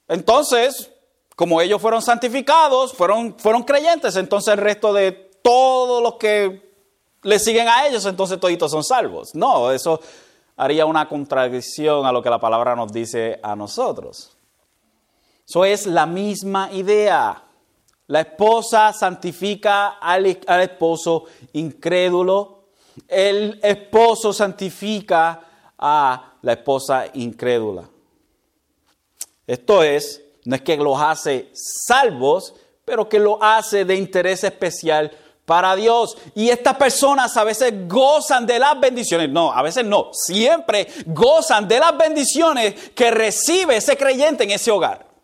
entonces, 0.08 0.92
como 1.36 1.60
ellos 1.62 1.82
fueron 1.82 2.02
santificados, 2.02 2.94
fueron, 2.94 3.38
fueron 3.38 3.64
creyentes, 3.64 4.16
entonces 4.16 4.54
el 4.54 4.60
resto 4.60 4.94
de 4.94 5.12
todos 5.42 6.02
los 6.02 6.16
que 6.16 6.74
le 7.24 7.40
siguen 7.40 7.68
a 7.68 7.88
ellos, 7.88 8.06
entonces 8.06 8.40
toditos 8.40 8.72
son 8.72 8.84
salvos. 8.84 9.34
No, 9.34 9.72
eso 9.72 10.00
haría 10.58 10.86
una 10.86 11.10
contradicción 11.10 12.06
a 12.06 12.12
lo 12.12 12.22
que 12.22 12.30
la 12.30 12.40
palabra 12.40 12.76
nos 12.76 12.92
dice 12.92 13.40
a 13.42 13.56
nosotros. 13.56 14.38
Eso 15.48 15.66
es 15.66 15.86
la 15.86 16.06
misma 16.06 16.72
idea. 16.72 17.44
La 18.08 18.22
esposa 18.22 18.94
santifica 18.94 19.98
al, 20.00 20.26
esposo 20.26 21.26
incrédulo. 21.54 22.66
El 23.08 23.60
esposo 23.64 24.32
santifica 24.32 25.42
a 25.78 26.34
la 26.42 26.54
esposa 26.54 27.06
incrédula. 27.14 27.90
Esto 29.48 29.84
es, 29.84 30.22
no 30.46 30.56
es 30.56 30.62
que 30.62 30.78
los 30.78 31.00
hace 31.02 31.50
salvos, 31.54 32.54
pero 32.84 33.10
que 33.10 33.20
lo 33.20 33.42
hace 33.42 33.86
de 33.86 33.96
interés 33.96 34.44
especial 34.44 35.12
para 35.46 35.76
Dios. 35.76 36.16
Y 36.36 36.50
estas 36.50 36.76
personas 36.76 37.36
a 37.38 37.44
veces 37.44 37.88
gozan 37.88 38.46
de 38.46 38.60
las 38.60 38.80
bendiciones, 38.80 39.30
no, 39.30 39.52
a 39.52 39.64
veces 39.64 39.84
no, 39.84 40.10
siempre 40.14 40.88
gozan 41.08 41.68
de 41.68 41.80
las 41.80 41.98
bendiciones 41.98 42.92
que 42.92 43.10
recibe 43.10 43.78
ese 43.78 43.98
creyente 43.98 44.44
en 44.44 44.52
ese 44.52 44.70
hogar. 44.70 45.15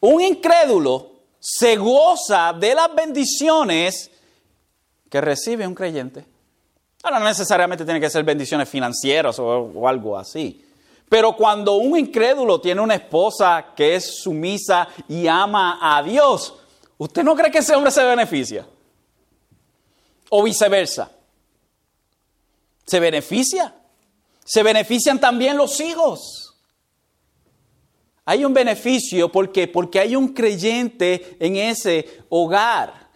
Un 0.00 0.20
incrédulo 0.20 1.12
se 1.40 1.76
goza 1.76 2.52
de 2.52 2.74
las 2.74 2.94
bendiciones 2.94 4.10
que 5.08 5.20
recibe 5.20 5.66
un 5.66 5.74
creyente. 5.74 6.24
no 7.02 7.20
necesariamente 7.20 7.84
tiene 7.84 8.00
que 8.00 8.10
ser 8.10 8.24
bendiciones 8.24 8.68
financieras 8.68 9.38
o, 9.38 9.88
algo 9.88 10.16
así. 10.16 10.64
Pero 11.08 11.34
cuando 11.34 11.76
un 11.76 11.98
incrédulo 11.98 12.60
tiene 12.60 12.82
una 12.82 12.94
esposa 12.94 13.72
que 13.74 13.96
es 13.96 14.20
sumisa 14.22 14.88
y 15.08 15.26
ama 15.26 15.78
a 15.80 16.02
Dios, 16.02 16.54
¿usted 16.98 17.22
no 17.22 17.34
cree 17.34 17.50
que 17.50 17.58
ese 17.58 17.74
hombre 17.74 17.90
se 17.90 18.04
beneficia? 18.04 18.66
O 20.28 20.42
viceversa. 20.42 21.10
¿Se 22.84 23.00
beneficia? 23.00 23.74
Se 24.44 24.62
benefician 24.62 25.18
también 25.18 25.56
los 25.56 25.80
hijos. 25.80 26.47
Hay 28.28 28.44
un 28.44 28.52
beneficio 28.52 29.32
porque, 29.32 29.68
porque 29.68 30.00
hay 30.00 30.14
un 30.14 30.34
creyente 30.34 31.38
en 31.40 31.56
ese 31.56 32.04
hogar. 32.28 33.08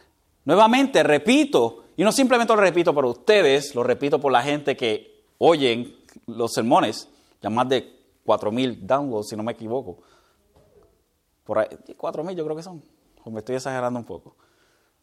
Nuevamente, 0.46 1.02
repito, 1.02 1.84
y 1.98 2.02
no 2.02 2.10
simplemente 2.10 2.54
lo 2.54 2.60
repito 2.62 2.94
por 2.94 3.04
ustedes, 3.04 3.74
lo 3.74 3.82
repito 3.82 4.18
por 4.18 4.32
la 4.32 4.42
gente 4.42 4.74
que 4.74 5.26
oyen 5.36 5.94
los 6.26 6.54
sermones, 6.54 7.10
ya 7.42 7.50
más 7.50 7.68
de 7.68 7.94
4.000 8.24 8.78
downloads, 8.86 9.28
si 9.28 9.36
no 9.36 9.42
me 9.42 9.52
equivoco. 9.52 9.98
Por 11.44 11.58
ahí, 11.58 11.68
4.000 11.68 12.34
yo 12.34 12.44
creo 12.46 12.56
que 12.56 12.62
son, 12.62 12.82
o 13.22 13.30
me 13.30 13.40
estoy 13.40 13.56
exagerando 13.56 13.98
un 13.98 14.06
poco. 14.06 14.36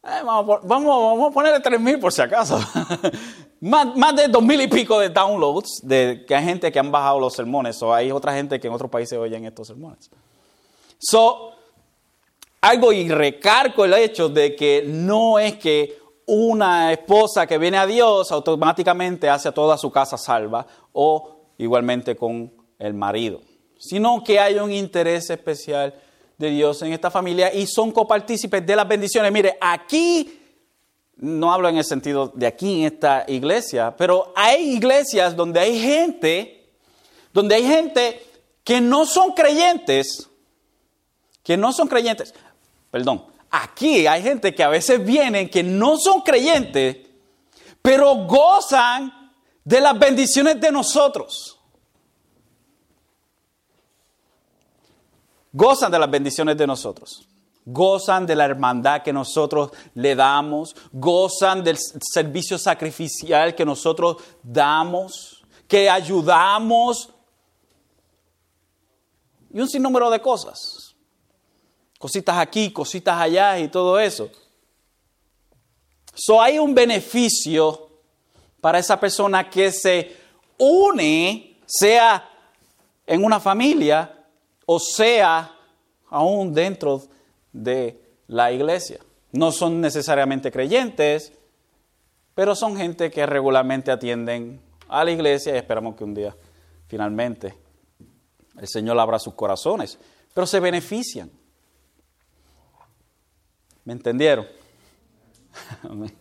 Eh, 0.02 0.22
vamos, 0.24 0.60
vamos, 0.64 1.30
a 1.30 1.34
ponerle 1.34 1.62
3.000 1.62 2.00
por 2.00 2.12
si 2.12 2.22
acaso. 2.22 2.58
más, 3.60 3.94
más, 3.96 4.16
de 4.16 4.28
2.000 4.28 4.64
y 4.64 4.68
pico 4.68 4.98
de 4.98 5.10
downloads 5.10 5.80
de 5.82 6.24
que 6.26 6.34
hay 6.34 6.44
gente 6.44 6.72
que 6.72 6.78
han 6.78 6.90
bajado 6.90 7.20
los 7.20 7.34
sermones 7.34 7.82
o 7.82 7.92
hay 7.92 8.10
otra 8.10 8.32
gente 8.32 8.58
que 8.58 8.68
en 8.68 8.72
otros 8.72 8.90
países 8.90 9.18
oyen 9.18 9.44
estos 9.44 9.66
sermones. 9.66 10.10
So, 10.98 11.52
algo 12.62 12.92
y 12.92 13.08
recargo 13.10 13.84
el 13.84 13.94
hecho 13.94 14.30
de 14.30 14.56
que 14.56 14.84
no 14.86 15.38
es 15.38 15.56
que 15.56 15.98
una 16.26 16.92
esposa 16.92 17.46
que 17.46 17.58
viene 17.58 17.76
a 17.76 17.86
Dios 17.86 18.32
automáticamente 18.32 19.28
hace 19.28 19.48
a 19.48 19.52
toda 19.52 19.76
su 19.76 19.90
casa 19.90 20.16
salva 20.16 20.66
o 20.92 21.40
igualmente 21.58 22.16
con 22.16 22.52
el 22.78 22.94
marido, 22.94 23.40
sino 23.78 24.22
que 24.24 24.38
hay 24.38 24.54
un 24.54 24.72
interés 24.72 25.28
especial 25.28 25.94
de 26.40 26.48
Dios 26.48 26.80
en 26.80 26.94
esta 26.94 27.10
familia 27.10 27.52
y 27.52 27.66
son 27.66 27.92
copartícipes 27.92 28.64
de 28.64 28.74
las 28.74 28.88
bendiciones. 28.88 29.30
Mire, 29.30 29.58
aquí, 29.60 30.40
no 31.16 31.52
hablo 31.52 31.68
en 31.68 31.76
el 31.76 31.84
sentido 31.84 32.32
de 32.34 32.46
aquí 32.46 32.80
en 32.80 32.86
esta 32.94 33.26
iglesia, 33.28 33.94
pero 33.94 34.32
hay 34.34 34.70
iglesias 34.70 35.36
donde 35.36 35.60
hay 35.60 35.78
gente, 35.78 36.70
donde 37.34 37.56
hay 37.56 37.66
gente 37.66 38.26
que 38.64 38.80
no 38.80 39.04
son 39.04 39.32
creyentes, 39.32 40.30
que 41.42 41.58
no 41.58 41.74
son 41.74 41.88
creyentes, 41.88 42.32
perdón, 42.90 43.26
aquí 43.50 44.06
hay 44.06 44.22
gente 44.22 44.54
que 44.54 44.62
a 44.62 44.68
veces 44.68 45.04
vienen 45.04 45.50
que 45.50 45.62
no 45.62 45.98
son 45.98 46.22
creyentes, 46.22 46.96
pero 47.82 48.14
gozan 48.26 49.30
de 49.62 49.80
las 49.82 49.98
bendiciones 49.98 50.58
de 50.58 50.72
nosotros. 50.72 51.59
Gozan 55.52 55.90
de 55.90 55.98
las 55.98 56.10
bendiciones 56.10 56.56
de 56.56 56.66
nosotros, 56.66 57.26
gozan 57.64 58.26
de 58.26 58.36
la 58.36 58.44
hermandad 58.44 59.02
que 59.02 59.12
nosotros 59.12 59.70
le 59.94 60.14
damos, 60.14 60.74
gozan 60.92 61.62
del 61.62 61.78
servicio 61.78 62.58
sacrificial 62.58 63.54
que 63.54 63.64
nosotros 63.64 64.16
damos, 64.42 65.44
que 65.66 65.88
ayudamos 65.88 67.10
y 69.52 69.60
un 69.60 69.68
sinnúmero 69.68 70.10
de 70.10 70.20
cosas. 70.20 70.94
Cositas 71.98 72.38
aquí, 72.38 72.72
cositas 72.72 73.20
allá 73.20 73.58
y 73.58 73.68
todo 73.68 73.98
eso. 73.98 74.30
So 76.14 76.40
hay 76.40 76.58
un 76.58 76.74
beneficio 76.74 77.88
para 78.60 78.78
esa 78.78 78.98
persona 78.98 79.48
que 79.48 79.70
se 79.72 80.16
une, 80.58 81.58
sea 81.66 82.28
en 83.06 83.24
una 83.24 83.40
familia 83.40 84.19
o 84.72 84.78
sea 84.78 85.52
aún 86.10 86.54
dentro 86.54 87.02
de 87.52 88.00
la 88.28 88.52
iglesia. 88.52 89.00
No 89.32 89.50
son 89.50 89.80
necesariamente 89.80 90.52
creyentes, 90.52 91.32
pero 92.36 92.54
son 92.54 92.76
gente 92.76 93.10
que 93.10 93.26
regularmente 93.26 93.90
atienden 93.90 94.60
a 94.86 95.02
la 95.02 95.10
iglesia 95.10 95.54
y 95.54 95.56
esperamos 95.56 95.96
que 95.96 96.04
un 96.04 96.14
día 96.14 96.36
finalmente 96.86 97.52
el 98.60 98.68
Señor 98.68 98.96
abra 99.00 99.18
sus 99.18 99.34
corazones, 99.34 99.98
pero 100.32 100.46
se 100.46 100.60
benefician. 100.60 101.28
¿Me 103.84 103.92
entendieron? 103.92 104.46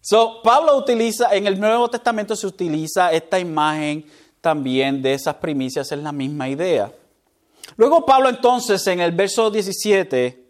so, 0.00 0.42
Pablo 0.42 0.76
utiliza, 0.76 1.32
en 1.32 1.46
el 1.46 1.60
Nuevo 1.60 1.88
Testamento 1.88 2.34
se 2.34 2.48
utiliza 2.48 3.12
esta 3.12 3.38
imagen 3.38 4.04
también 4.40 5.00
de 5.00 5.14
esas 5.14 5.36
primicias, 5.36 5.92
es 5.92 5.98
la 6.00 6.10
misma 6.10 6.48
idea. 6.48 6.92
Luego 7.76 8.06
Pablo 8.06 8.28
entonces 8.28 8.86
en 8.86 9.00
el 9.00 9.12
verso 9.12 9.50
17 9.50 10.44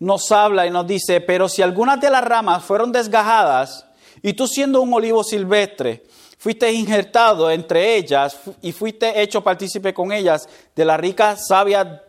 nos 0.00 0.30
habla 0.30 0.66
y 0.66 0.70
nos 0.70 0.86
dice, 0.86 1.20
pero 1.20 1.48
si 1.48 1.62
algunas 1.62 2.00
de 2.00 2.10
las 2.10 2.24
ramas 2.24 2.64
fueron 2.64 2.92
desgajadas 2.92 3.86
y 4.22 4.34
tú 4.34 4.46
siendo 4.46 4.82
un 4.82 4.92
olivo 4.92 5.24
silvestre, 5.24 6.04
fuiste 6.38 6.70
injertado 6.70 7.50
entre 7.50 7.96
ellas 7.96 8.38
y 8.60 8.72
fuiste 8.72 9.20
hecho 9.20 9.42
partícipe 9.42 9.94
con 9.94 10.12
ellas 10.12 10.48
de 10.74 10.84
la 10.84 10.96
rica 10.96 11.36
savia 11.36 12.02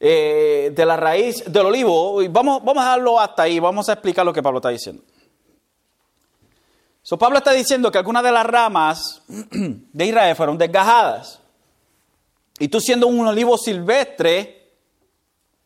eh, 0.00 0.72
de 0.74 0.86
la 0.86 0.96
raíz 0.96 1.44
del 1.46 1.66
olivo. 1.66 2.20
Vamos, 2.30 2.64
vamos 2.64 2.82
a 2.82 2.86
dejarlo 2.86 3.20
hasta 3.20 3.42
ahí, 3.42 3.60
vamos 3.60 3.88
a 3.88 3.92
explicar 3.92 4.24
lo 4.24 4.32
que 4.32 4.42
Pablo 4.42 4.58
está 4.58 4.70
diciendo. 4.70 5.02
So, 7.04 7.18
Pablo 7.18 7.38
está 7.38 7.52
diciendo 7.52 7.90
que 7.90 7.98
algunas 7.98 8.22
de 8.22 8.30
las 8.32 8.46
ramas 8.46 9.22
de 9.28 10.06
Israel 10.06 10.36
fueron 10.36 10.56
desgajadas. 10.56 11.41
Y 12.62 12.68
tú 12.68 12.80
siendo 12.80 13.08
un 13.08 13.26
olivo 13.26 13.58
silvestre, 13.58 14.68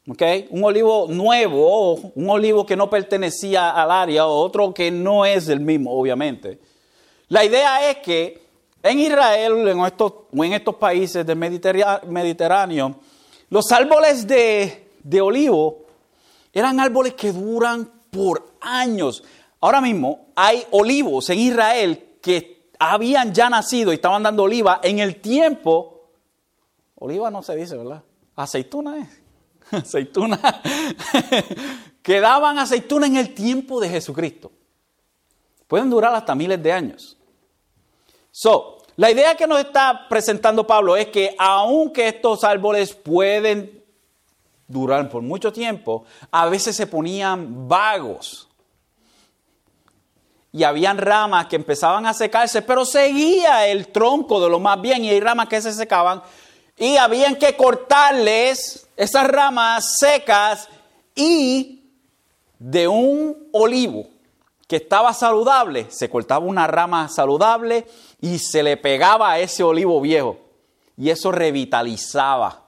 ¿okay? 0.08 0.46
un 0.48 0.64
olivo 0.64 1.06
nuevo, 1.10 1.92
un 1.92 2.30
olivo 2.30 2.64
que 2.64 2.74
no 2.74 2.88
pertenecía 2.88 3.68
al 3.72 3.90
área, 3.90 4.26
o 4.26 4.34
otro 4.34 4.72
que 4.72 4.90
no 4.90 5.26
es 5.26 5.50
el 5.50 5.60
mismo, 5.60 5.92
obviamente. 5.92 6.58
La 7.28 7.44
idea 7.44 7.90
es 7.90 7.98
que 7.98 8.40
en 8.82 8.98
Israel 8.98 9.52
o 9.52 10.44
en 10.44 10.52
estos 10.54 10.74
países 10.76 11.26
del 11.26 11.36
Mediterráneo, 11.36 12.94
los 13.50 13.70
árboles 13.72 14.26
de 14.26 15.20
olivo 15.20 15.84
eran 16.50 16.80
árboles 16.80 17.12
que 17.12 17.30
duran 17.30 17.92
por 18.10 18.52
años. 18.62 19.22
Ahora 19.60 19.82
mismo 19.82 20.28
hay 20.34 20.64
olivos 20.70 21.28
en 21.28 21.40
Israel 21.40 22.16
que 22.22 22.70
habían 22.78 23.34
ya 23.34 23.50
nacido 23.50 23.92
y 23.92 23.96
estaban 23.96 24.22
dando 24.22 24.44
oliva 24.44 24.80
en 24.82 25.00
el 25.00 25.16
tiempo 25.16 25.95
Oliva 26.96 27.30
no 27.30 27.42
se 27.42 27.56
dice, 27.56 27.76
¿verdad? 27.76 28.02
Aceituna 28.34 28.98
es. 28.98 29.22
Aceituna. 29.70 30.40
que 32.02 32.20
daban 32.20 32.58
aceituna 32.58 33.06
en 33.06 33.16
el 33.16 33.34
tiempo 33.34 33.80
de 33.80 33.88
Jesucristo. 33.88 34.52
Pueden 35.66 35.90
durar 35.90 36.14
hasta 36.14 36.34
miles 36.34 36.62
de 36.62 36.72
años. 36.72 37.16
So, 38.30 38.78
la 38.96 39.10
idea 39.10 39.34
que 39.34 39.46
nos 39.46 39.58
está 39.58 40.06
presentando 40.08 40.66
Pablo 40.66 40.96
es 40.96 41.08
que 41.08 41.34
aunque 41.38 42.08
estos 42.08 42.44
árboles 42.44 42.94
pueden 42.94 43.84
durar 44.68 45.08
por 45.08 45.22
mucho 45.22 45.52
tiempo, 45.52 46.04
a 46.30 46.46
veces 46.46 46.76
se 46.76 46.86
ponían 46.86 47.68
vagos. 47.68 48.48
Y 50.52 50.64
habían 50.64 50.96
ramas 50.96 51.46
que 51.46 51.56
empezaban 51.56 52.06
a 52.06 52.14
secarse, 52.14 52.62
pero 52.62 52.84
seguía 52.84 53.66
el 53.66 53.88
tronco 53.88 54.40
de 54.40 54.48
lo 54.48 54.58
más 54.58 54.80
bien 54.80 55.04
y 55.04 55.10
hay 55.10 55.20
ramas 55.20 55.48
que 55.48 55.60
se 55.60 55.72
secaban, 55.72 56.22
y 56.76 56.96
habían 56.96 57.36
que 57.36 57.56
cortarles 57.56 58.88
esas 58.96 59.26
ramas 59.26 59.96
secas 59.98 60.68
y 61.14 61.84
de 62.58 62.88
un 62.88 63.48
olivo 63.52 64.06
que 64.66 64.76
estaba 64.76 65.14
saludable, 65.14 65.86
se 65.90 66.10
cortaba 66.10 66.44
una 66.44 66.66
rama 66.66 67.08
saludable 67.08 67.86
y 68.20 68.38
se 68.38 68.62
le 68.62 68.76
pegaba 68.76 69.32
a 69.32 69.38
ese 69.38 69.62
olivo 69.62 70.00
viejo. 70.00 70.38
Y 70.96 71.10
eso 71.10 71.30
revitalizaba 71.30 72.62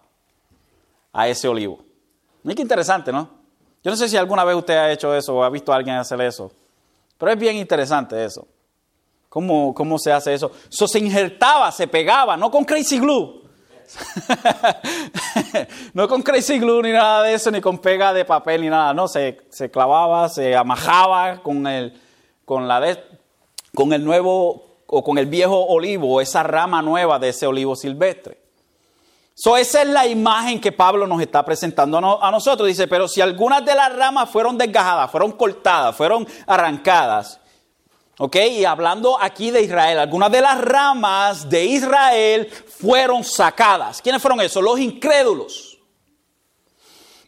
a 1.13 1.29
ese 1.29 1.49
olivo. 1.49 1.81
Muy 2.45 2.55
que 2.55 2.63
interesante, 2.63 3.11
¿no? 3.11 3.29
Yo 3.83 3.91
no 3.91 3.97
sé 3.97 4.09
si 4.09 4.17
alguna 4.17 4.45
vez 4.45 4.57
usted 4.57 4.77
ha 4.77 4.93
hecho 4.93 5.15
eso 5.15 5.35
o 5.35 5.43
ha 5.43 5.51
visto 5.51 5.73
a 5.73 5.77
alguien 5.77 5.97
hacer 5.97 6.21
eso, 6.21 6.53
pero 7.17 7.33
es 7.33 7.39
bien 7.39 7.57
interesante 7.57 8.25
eso. 8.25 8.47
¿Cómo, 9.29 9.75
cómo 9.75 9.99
se 9.99 10.13
hace 10.13 10.35
eso? 10.35 10.53
Eso 10.71 10.87
se 10.87 10.99
injertaba, 10.99 11.71
se 11.73 11.87
pegaba, 11.87 12.37
no 12.37 12.51
con 12.51 12.65
crazy 12.65 12.99
glue, 12.99 13.43
no 15.95 16.09
con 16.09 16.23
crazy 16.23 16.59
glue 16.59 16.83
ni 16.83 16.93
nada 16.93 17.23
de 17.23 17.35
eso, 17.35 17.51
ni 17.51 17.61
con 17.61 17.79
pega 17.79 18.13
de 18.13 18.25
papel 18.25 18.63
ni 18.63 18.69
nada. 18.69 18.93
No, 18.95 19.09
se, 19.09 19.41
se 19.51 19.71
clavaba, 19.71 20.29
se 20.29 20.57
amajaba 20.57 21.43
con 21.43 21.67
el, 21.67 21.99
con, 22.45 22.69
la 22.69 22.99
con 23.75 23.93
el 23.93 24.05
nuevo 24.05 24.69
o 24.87 25.05
con 25.05 25.19
el 25.19 25.27
viejo 25.27 25.67
olivo, 25.67 26.21
esa 26.21 26.43
rama 26.43 26.83
nueva 26.83 27.19
de 27.19 27.31
ese 27.31 27.47
olivo 27.47 27.77
silvestre. 27.77 28.39
So, 29.35 29.57
esa 29.57 29.83
es 29.83 29.89
la 29.89 30.05
imagen 30.07 30.61
que 30.61 30.73
Pablo 30.73 31.07
nos 31.07 31.21
está 31.21 31.45
presentando 31.45 32.21
a 32.21 32.31
nosotros. 32.33 32.67
Dice, 32.67 32.89
pero 32.89 33.07
si 33.07 33.21
algunas 33.21 33.65
de 33.65 33.73
las 33.73 33.95
ramas 33.95 34.29
fueron 34.31 34.59
desgajadas, 34.59 35.11
fueron 35.13 35.31
cortadas, 35.33 35.95
fueron 35.95 36.27
arrancadas, 36.45 37.41
¿Ok? 38.19 38.37
Y 38.37 38.65
hablando 38.65 39.17
aquí 39.21 39.51
de 39.51 39.63
Israel, 39.63 39.99
algunas 39.99 40.31
de 40.33 40.41
las 40.41 40.61
ramas 40.61 41.49
de 41.49 41.65
Israel 41.65 42.51
fueron 42.51 43.23
sacadas. 43.23 44.03
¿Quiénes 44.03 44.21
fueron 44.21 44.41
esos? 44.41 44.63
Los 44.63 44.81
incrédulos. 44.81 45.79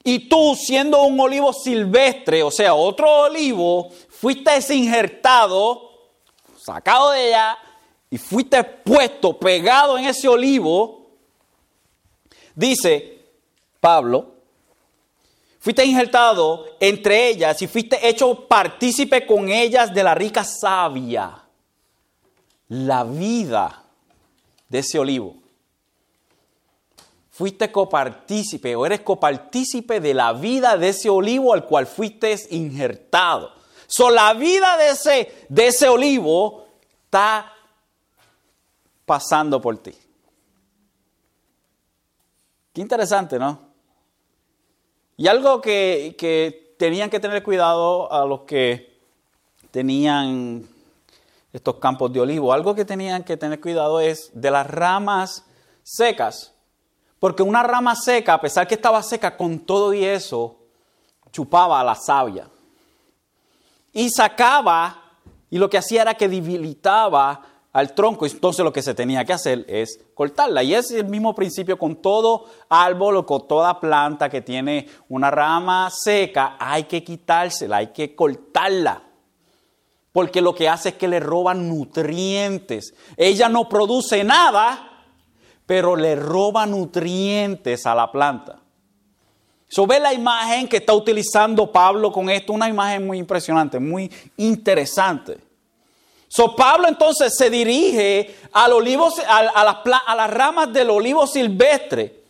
Y 0.03 0.29
tú, 0.29 0.57
siendo 0.57 1.03
un 1.03 1.21
olivo 1.21 1.53
silvestre, 1.53 2.43
o 2.43 2.51
sea, 2.51 2.75
otro 2.75 3.09
olivo, 3.23 3.91
fuiste 4.09 4.51
injertado, 4.75 5.91
sacado 6.57 7.11
de 7.13 7.35
allá, 7.35 7.59
y 8.11 8.19
fuiste 8.19 8.65
puesto, 8.65 9.39
pegado 9.39 9.97
en 9.97 10.07
ese 10.07 10.27
olivo. 10.27 11.07
Dice 12.55 13.25
Pablo, 13.79 14.40
Fuiste 15.61 15.85
injertado 15.85 16.65
entre 16.81 17.29
ellas 17.29 17.61
y 17.61 17.67
fuiste 17.67 18.09
hecho 18.09 18.49
partícipe 18.49 19.27
con 19.27 19.51
ellas 19.51 19.93
de 19.93 20.03
la 20.03 20.15
rica 20.15 20.43
savia, 20.43 21.45
la 22.69 23.05
vida 23.05 23.83
de 24.71 24.79
ese 24.79 24.99
olivo. 24.99 25.37
Fuiste 27.31 27.71
copartícipe 27.71 28.75
o 28.75 28.87
eres 28.87 29.01
copartícipe 29.01 30.01
de 30.01 30.15
la 30.15 30.33
vida 30.33 30.79
de 30.79 30.89
ese 30.89 31.11
olivo 31.11 31.53
al 31.53 31.67
cual 31.67 31.87
fuiste 31.87 32.35
injertado. 32.51 33.53
So, 33.87 34.09
la 34.09 34.33
vida 34.33 34.79
de 34.79 34.89
ese, 34.91 35.47
de 35.51 35.67
ese 35.67 35.91
olivo 35.91 36.69
está 37.05 37.53
pasando 39.05 39.61
por 39.61 39.77
ti. 39.77 39.95
Qué 42.73 42.81
interesante, 42.81 43.39
¿no? 43.39 43.70
Y 45.21 45.29
algo 45.29 45.61
que, 45.61 46.17
tenían 46.79 47.11
que 47.11 47.21
tener 47.21 47.43
cuidado 47.43 48.11
a 48.11 48.25
los 48.25 48.41
que 48.45 48.99
tenían 49.71 50.67
estos 51.53 51.75
campos 51.75 52.11
de 52.11 52.21
olivo, 52.21 52.55
algo 52.55 52.75
que 52.75 52.87
tenían 52.87 53.23
que 53.23 53.37
tener 53.37 53.61
cuidado 53.61 54.01
es 54.01 54.31
de 54.33 54.51
las 54.51 54.67
ramas 54.67 55.45
secas. 55.83 56.55
Porque 57.19 57.43
una 57.43 57.63
rama 57.63 57.97
seca, 57.97 58.33
a 58.33 58.41
pesar 58.41 58.67
que 58.67 58.77
estaba 58.77 59.03
seca 59.03 59.37
con 59.37 59.59
todo 59.59 59.93
y 59.93 60.07
eso, 60.07 60.57
chupaba 61.31 61.85
la 61.85 61.97
savia. 61.97 62.49
Y 63.93 64.09
sacaba, 64.09 65.03
y 65.51 65.59
lo 65.59 65.69
que 65.69 65.77
hacía 65.77 66.01
era 66.01 66.15
que 66.15 66.31
debilitaba 66.31 67.43
al 67.73 67.95
tronco. 67.95 68.27
Entonces 68.27 68.65
lo 68.65 68.73
que 68.73 68.83
se 68.83 68.95
tenía 68.95 69.25
que 69.25 69.33
hacer 69.33 69.65
es 69.69 70.01
cortarla. 70.15 70.63
Y 70.63 70.75
es 70.75 70.91
el 70.91 71.07
mismo 71.07 71.35
principio 71.35 71.79
con 71.79 71.97
todo 71.97 72.47
árbol 72.69 73.17
o 73.17 73.27
con 73.27 73.47
toda 73.47 73.81
planta 73.81 74.29
que 74.29 74.41
tiene 74.41 74.89
una 75.09 75.31
rama 75.31 75.91
seca. 75.91 76.57
Hay 76.59 76.85
que 76.85 77.05
quitársela, 77.05 77.79
hay 77.79 77.89
que 77.89 78.15
cortarla. 78.15 79.03
Porque 80.13 80.41
lo 80.41 80.55
que 80.55 80.69
hace 80.69 80.91
es 80.91 80.95
que 80.97 81.09
le 81.09 81.21
roban 81.21 81.69
nutrientes. 81.69 82.95
Ella 83.17 83.49
no 83.49 83.69
produce 83.69 84.25
nada, 84.25 85.05
pero 85.67 85.95
le 85.95 86.17
roba 86.17 86.67
nutrientes 86.67 87.87
a 87.87 87.95
la 87.95 88.11
planta. 88.11 88.61
So, 89.69 89.87
ve 89.87 90.01
la 90.01 90.13
imagen 90.13 90.67
que 90.67 90.79
está 90.79 90.93
utilizando 90.93 91.71
Pablo 91.71 92.11
con 92.11 92.29
esto, 92.29 92.53
una 92.53 92.69
imagen 92.69 93.07
muy 93.07 93.19
impresionante, 93.19 93.79
muy 93.79 94.11
interesante. 94.37 95.50
So 96.33 96.55
Pablo 96.55 96.87
entonces 96.87 97.35
se 97.37 97.51
dirige 97.51 98.37
al 98.53 98.73
olivo, 98.73 99.13
a, 99.27 99.43
las, 99.43 99.77
a 100.07 100.15
las 100.15 100.31
ramas 100.31 100.73
del 100.73 100.91
olivo 100.91 101.27
silvestre 101.27 102.21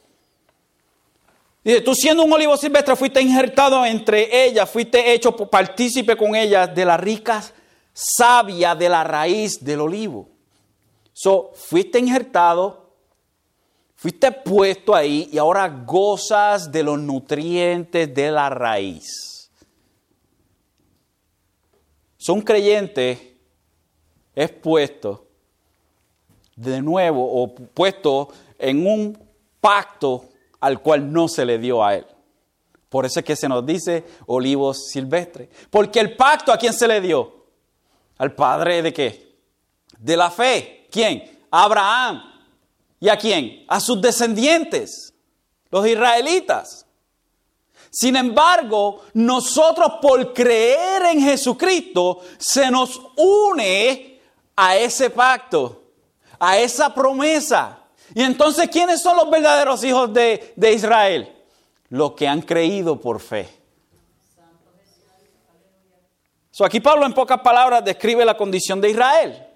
Dice, 1.63 1.83
tú 1.83 1.95
siendo 1.95 2.23
un 2.23 2.33
olivo 2.33 2.57
silvestre 2.57 2.97
fuiste 2.97 3.21
injertado 3.21 3.85
entre 3.85 4.47
ellas, 4.47 4.69
fuiste 4.71 5.13
hecho 5.13 5.37
partícipe 5.37 6.17
con 6.17 6.35
ellas 6.35 6.75
de 6.75 6.85
la 6.85 6.97
rica 6.97 7.43
savia 7.93 8.75
de 8.75 8.89
la 8.89 9.05
raíz 9.05 9.63
del 9.63 9.81
olivo. 9.81 10.29
So, 11.13 11.53
fuiste 11.55 11.99
injertado, 11.99 12.95
fuiste 13.95 14.33
puesto 14.33 14.95
ahí 14.95 15.29
y 15.31 15.37
ahora 15.37 15.69
gozas 15.69 16.73
de 16.73 16.83
los 16.83 16.99
nutrientes 16.99 18.15
de 18.15 18.31
la 18.31 18.49
raíz. 18.49 19.51
So, 22.17 22.33
un 22.33 22.41
creyente 22.41 23.30
es 24.41 24.51
puesto 24.51 25.27
de 26.57 26.81
nuevo 26.81 27.43
o 27.43 27.55
puesto 27.55 28.29
en 28.59 28.87
un 28.87 29.19
pacto 29.61 30.31
al 30.61 30.81
cual 30.81 31.13
no 31.13 31.29
se 31.29 31.45
le 31.45 31.59
dio 31.59 31.85
a 31.85 31.97
él. 31.97 32.07
Por 32.89 33.05
eso 33.05 33.21
es 33.21 33.27
que 33.27 33.37
se 33.37 33.49
nos 33.49 33.65
dice 33.67 34.03
olivos 34.27 34.89
silvestres. 34.89 35.51
Porque 35.69 36.01
el 36.01 36.17
pacto 36.17 36.53
a 36.53 36.57
quién 36.57 36.73
se 36.73 36.89
le 36.89 37.03
dio? 37.03 37.45
Al 38.17 38.35
padre 38.35 38.81
de 38.81 38.93
qué? 38.95 39.37
De 39.99 40.17
la 40.17 40.31
fe. 40.31 40.87
¿Quién? 40.91 41.41
Abraham. 41.51 42.23
¿Y 42.99 43.11
a 43.11 43.19
quién? 43.19 43.65
A 43.69 43.79
sus 43.79 44.01
descendientes, 44.01 45.13
los 45.71 45.87
israelitas. 45.87 46.87
Sin 47.91 48.17
embargo, 48.17 49.03
nosotros 49.15 49.95
por 50.01 50.33
creer 50.33 51.03
en 51.13 51.21
Jesucristo 51.21 52.21
se 52.39 52.71
nos 52.71 53.01
une 53.17 54.10
a 54.63 54.77
ese 54.77 55.09
pacto, 55.09 55.85
a 56.39 56.59
esa 56.59 56.93
promesa. 56.95 57.79
Y 58.15 58.23
entonces, 58.23 58.69
¿quiénes 58.69 59.01
son 59.01 59.17
los 59.17 59.31
verdaderos 59.31 59.83
hijos 59.85 60.13
de, 60.13 60.55
Israel? 60.75 61.35
Los 61.89 62.13
que 62.13 62.29
han 62.29 62.43
creído 62.43 63.01
por 63.01 63.21
fe. 63.21 63.49
So, 66.51 66.67
aquí 66.67 66.79
Pablo 66.79 67.07
en 67.07 67.15
pocas 67.15 67.41
palabras 67.41 67.83
describe 67.83 68.23
la 68.23 68.37
condición 68.37 68.83
de 68.83 68.91
Israel. 68.91 69.47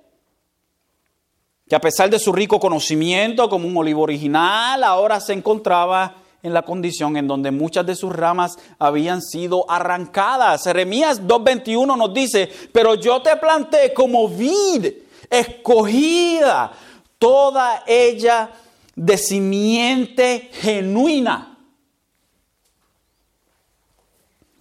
Que 1.69 1.77
a 1.77 1.81
pesar 1.81 2.09
de 2.09 2.19
su 2.19 2.33
rico 2.33 2.59
conocimiento 2.59 3.47
como 3.51 3.69
un 3.69 3.77
olivo 3.77 4.01
original, 4.03 4.83
ahora 4.83 5.21
se 5.21 5.35
encontraba 5.35 6.15
en 6.45 6.53
la 6.53 6.63
condición 6.63 7.17
en 7.17 7.27
donde 7.27 7.51
muchas 7.51 7.87
de 7.87 7.97
sus 7.97 8.15
ramas 8.15 8.59
habían 8.79 9.23
sido 9.23 9.69
arrancadas. 9.69 10.63
Jeremías 10.63 11.23
2.21 11.23 11.97
nos 11.97 12.13
dice, 12.13 12.51
pero 12.71 12.95
yo 12.95 13.23
te 13.23 13.35
planté 13.37 13.95
como 13.95 14.29
vid 14.29 14.93
escogida 15.31 16.71
toda 17.19 17.83
ella 17.87 18.51
de 18.95 19.17
simiente 19.17 20.51
genuina. 20.53 21.57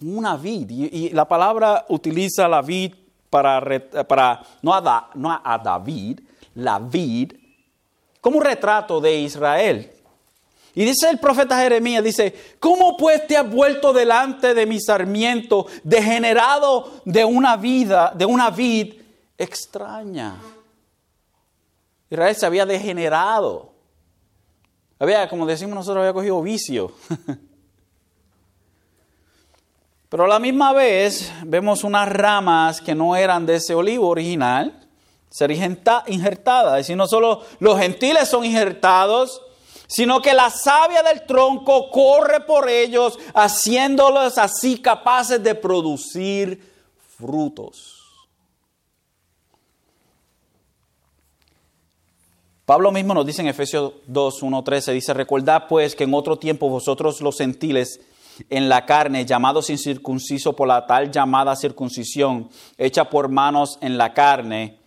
Una 0.00 0.36
vid, 0.36 0.70
y, 0.70 1.10
la 1.10 1.28
palabra 1.28 1.84
utiliza 1.90 2.48
la 2.48 2.62
vid 2.62 2.94
para, 3.28 4.42
no, 4.62 4.72
a 4.72 5.10
no 5.14 5.40
a 5.44 5.58
David, 5.58 6.20
la 6.54 6.78
vid, 6.78 7.32
como 8.22 8.38
un 8.38 8.44
retrato 8.44 9.02
de 9.02 9.18
Israel. 9.18 9.93
Y 10.74 10.84
dice 10.84 11.08
el 11.08 11.18
profeta 11.18 11.58
Jeremías, 11.60 12.02
dice, 12.02 12.34
¿cómo 12.58 12.96
pues 12.96 13.26
te 13.26 13.36
has 13.36 13.48
vuelto 13.48 13.92
delante 13.92 14.54
de 14.54 14.66
mi 14.66 14.80
sarmiento, 14.80 15.66
degenerado 15.84 17.00
de 17.04 17.24
una 17.24 17.56
vida, 17.56 18.12
de 18.14 18.26
una 18.26 18.50
vid 18.50 18.94
extraña? 19.38 20.36
Israel 22.10 22.34
se 22.34 22.46
había 22.46 22.66
degenerado. 22.66 23.72
Había, 24.98 25.28
como 25.28 25.46
decimos 25.46 25.76
nosotros, 25.76 26.02
había 26.02 26.12
cogido 26.12 26.42
vicio. 26.42 26.92
Pero 30.08 30.24
a 30.24 30.28
la 30.28 30.38
misma 30.38 30.72
vez 30.72 31.32
vemos 31.44 31.84
unas 31.84 32.08
ramas 32.08 32.80
que 32.80 32.94
no 32.94 33.16
eran 33.16 33.46
de 33.46 33.56
ese 33.56 33.74
olivo 33.74 34.08
original 34.08 34.80
ser 35.28 35.50
injertadas. 35.50 36.74
Es 36.74 36.86
decir, 36.86 36.96
no 36.96 37.08
solo 37.08 37.42
los 37.58 37.78
gentiles 37.78 38.28
son 38.28 38.44
injertados, 38.44 39.42
sino 39.86 40.20
que 40.20 40.34
la 40.34 40.50
savia 40.50 41.02
del 41.02 41.26
tronco 41.26 41.90
corre 41.90 42.40
por 42.40 42.68
ellos, 42.68 43.18
haciéndolos 43.34 44.38
así 44.38 44.78
capaces 44.78 45.42
de 45.42 45.54
producir 45.54 46.72
frutos. 47.16 48.00
Pablo 52.64 52.90
mismo 52.90 53.12
nos 53.12 53.26
dice 53.26 53.42
en 53.42 53.48
Efesios 53.48 53.92
2, 54.06 54.42
1, 54.42 54.64
13, 54.64 54.92
dice, 54.92 55.12
recordad 55.12 55.64
pues 55.68 55.94
que 55.94 56.04
en 56.04 56.14
otro 56.14 56.38
tiempo 56.38 56.70
vosotros 56.70 57.20
los 57.20 57.36
gentiles 57.36 58.00
en 58.48 58.70
la 58.70 58.86
carne, 58.86 59.26
llamados 59.26 59.68
incircuncisos 59.68 60.54
por 60.54 60.66
la 60.66 60.86
tal 60.86 61.10
llamada 61.10 61.56
circuncisión, 61.56 62.48
hecha 62.78 63.10
por 63.10 63.28
manos 63.28 63.78
en 63.82 63.98
la 63.98 64.14
carne, 64.14 64.78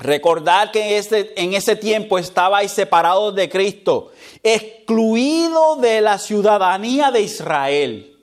recordad 0.00 0.70
que 0.70 0.82
en 0.82 0.94
ese, 0.94 1.32
en 1.36 1.54
ese 1.54 1.76
tiempo 1.76 2.18
estabais 2.18 2.72
separados 2.72 3.34
de 3.34 3.48
Cristo, 3.48 4.12
excluidos 4.42 5.80
de 5.80 6.00
la 6.00 6.18
ciudadanía 6.18 7.10
de 7.10 7.20
Israel, 7.20 8.18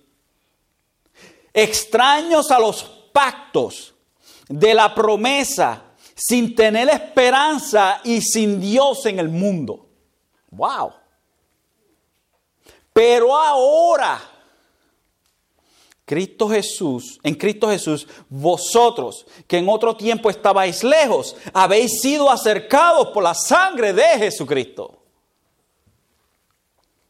extraños 1.54 2.52
a 2.52 2.60
los 2.60 2.84
pactos 3.14 3.94
de 4.50 4.74
la 4.74 4.94
promesa 4.94 5.84
sin 6.16 6.56
tener 6.56 6.90
esperanza 6.90 8.02
y 8.04 8.22
sin 8.22 8.60
Dios 8.60 9.06
en 9.06 9.20
el 9.20 9.30
mundo. 9.30 9.88
Wow. 10.50 10.94
Pero 12.92 13.38
ahora, 13.38 14.20
Cristo 16.08 16.48
Jesús, 16.48 17.20
en 17.22 17.36
Cristo 17.36 17.68
Jesús, 17.68 18.08
vosotros 18.30 19.26
que 19.46 19.58
en 19.58 19.68
otro 19.68 19.94
tiempo 19.98 20.30
estabais 20.30 20.82
lejos, 20.82 21.36
habéis 21.52 22.00
sido 22.00 22.32
acercados 22.32 23.10
por 23.10 23.22
la 23.24 23.34
sangre 23.34 23.92
de 23.92 24.06
Jesucristo. 24.18 24.98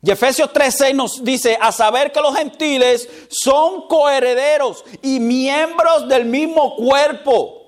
Y 0.02 0.10
Efesios 0.10 0.52
3:6 0.52 0.95
nos 0.95 1.24
dice, 1.24 1.60
a 1.62 1.72
saber 1.72 2.12
que 2.12 2.20
los 2.20 2.36
gentiles 2.36 3.08
son 3.30 3.88
coherederos 3.88 4.84
y 5.04 5.20
miembros 5.20 6.08
del 6.08 6.26
mismo 6.26 6.76
cuerpo 6.76 7.66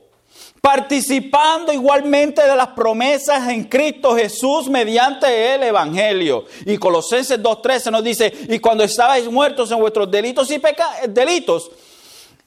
participando 0.62 1.72
igualmente 1.72 2.42
de 2.42 2.56
las 2.56 2.70
promesas 2.70 3.48
en 3.50 3.64
Cristo 3.66 4.16
Jesús 4.16 4.70
mediante 4.70 5.56
el 5.56 5.64
Evangelio. 5.64 6.46
Y 6.66 6.78
Colosenses 6.78 7.42
2.13 7.42 7.92
nos 7.92 8.04
dice, 8.04 8.34
y 8.50 8.60
cuando 8.60 8.84
estabais 8.84 9.30
muertos 9.30 9.72
en 9.72 9.80
vuestros 9.80 10.10
delitos 10.10 10.52
y 10.52 10.62
delitos, 11.08 11.72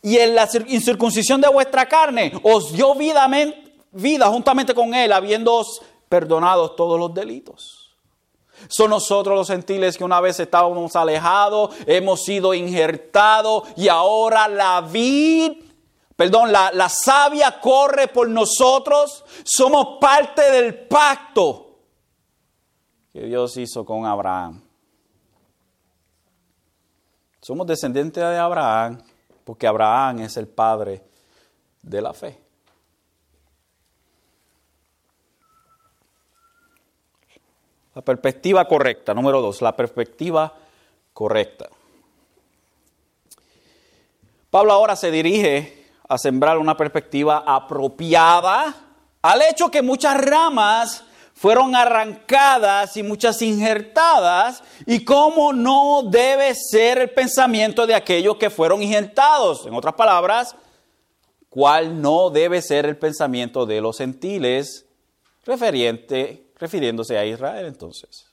y 0.03 0.19
en 0.19 0.35
la 0.35 0.49
incircuncisión 0.67 1.41
de 1.41 1.49
vuestra 1.49 1.87
carne, 1.87 2.33
os 2.43 2.73
dio 2.73 2.95
vida, 2.95 3.29
vida 3.93 4.27
juntamente 4.27 4.75
con 4.75 4.95
Él, 4.95 5.13
habiéndoos 5.13 5.81
perdonados 6.09 6.77
todos 6.77 6.99
los 6.99 7.15
delitos. 7.15 7.83
Son 8.69 8.91
nosotros 8.91 9.37
los 9.37 9.49
gentiles 9.49 9.97
que 9.97 10.05
una 10.05 10.21
vez 10.21 10.39
estábamos 10.39 10.95
alejados, 10.95 11.75
hemos 11.87 12.23
sido 12.23 12.55
injertados 12.55 13.65
y 13.77 13.89
ahora 13.89 14.47
la 14.49 14.81
vida 14.83 15.55
perdón, 16.23 16.53
la, 16.53 16.71
la 16.73 16.89
savia 16.89 17.59
corre 17.59 18.07
por 18.07 18.29
nosotros, 18.29 19.25
somos 19.43 19.99
parte 20.01 20.53
del 20.53 20.87
pacto 20.87 21.81
que 23.13 23.23
Dios 23.23 23.57
hizo 23.57 23.85
con 23.85 24.07
Abraham. 24.07 24.63
Somos 27.41 27.67
descendientes 27.67 28.23
de 28.23 28.39
Abraham 28.39 29.03
porque 29.43 29.67
Abraham 29.67 30.21
es 30.21 30.37
el 30.37 30.47
padre 30.47 31.03
de 31.83 32.01
la 32.01 32.15
fe. 32.15 32.39
La 37.97 38.03
perspectiva 38.03 38.65
correcta, 38.69 39.13
número 39.13 39.41
dos, 39.41 39.61
la 39.61 39.75
perspectiva 39.75 40.55
correcta. 41.13 41.69
Pablo 44.51 44.73
ahora 44.73 44.95
se 44.95 45.11
dirige 45.11 45.82
a 46.13 46.19
sembrar 46.19 46.59
una 46.59 46.77
perspectiva 46.77 47.43
apropiada 47.47 48.75
al 49.23 49.41
hecho 49.43 49.71
que 49.71 49.81
muchas 49.81 50.21
ramas 50.21 51.05
fueron 51.33 51.75
arrancadas 51.75 52.97
y 52.99 53.03
muchas 53.03 53.41
injertadas 53.41 54.63
y 54.87 55.05
cómo 55.05 55.55
no 55.55 56.03
debe 56.03 56.55
ser 56.55 56.99
el 56.99 57.11
pensamiento 57.11 57.87
de 57.87 57.95
aquellos 57.95 58.37
que 58.37 58.51
fueron 58.51 58.83
injertados. 58.83 59.65
En 59.67 59.75
otras 59.75 59.95
palabras, 59.95 60.55
cuál 61.49 62.03
no 62.03 62.29
debe 62.29 62.61
ser 62.61 62.85
el 62.85 62.99
pensamiento 62.99 63.65
de 63.65 63.81
los 63.81 63.97
gentiles 63.97 64.85
refiriente, 65.47 66.47
refiriéndose 66.59 67.17
a 67.17 67.25
Israel 67.25 67.67
entonces. 67.67 68.27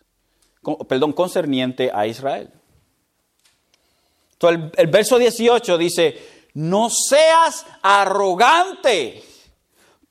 perdón, 0.87 1.13
concerniente 1.13 1.91
a 1.93 2.07
Israel. 2.07 2.49
Entonces 4.33 4.71
el 4.75 4.87
verso 4.87 5.17
18 5.17 5.77
dice, 5.77 6.38
no 6.53 6.89
seas 6.89 7.65
arrogante 7.81 9.23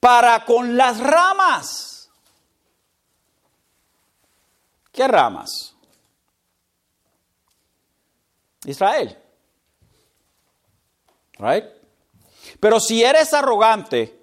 para 0.00 0.44
con 0.44 0.76
las 0.76 1.00
ramas. 1.00 2.10
¿Qué 4.92 5.06
ramas? 5.06 5.74
Israel. 8.64 9.16
Right? 11.38 11.64
Pero 12.58 12.80
si 12.80 13.04
eres 13.04 13.32
arrogante, 13.32 14.18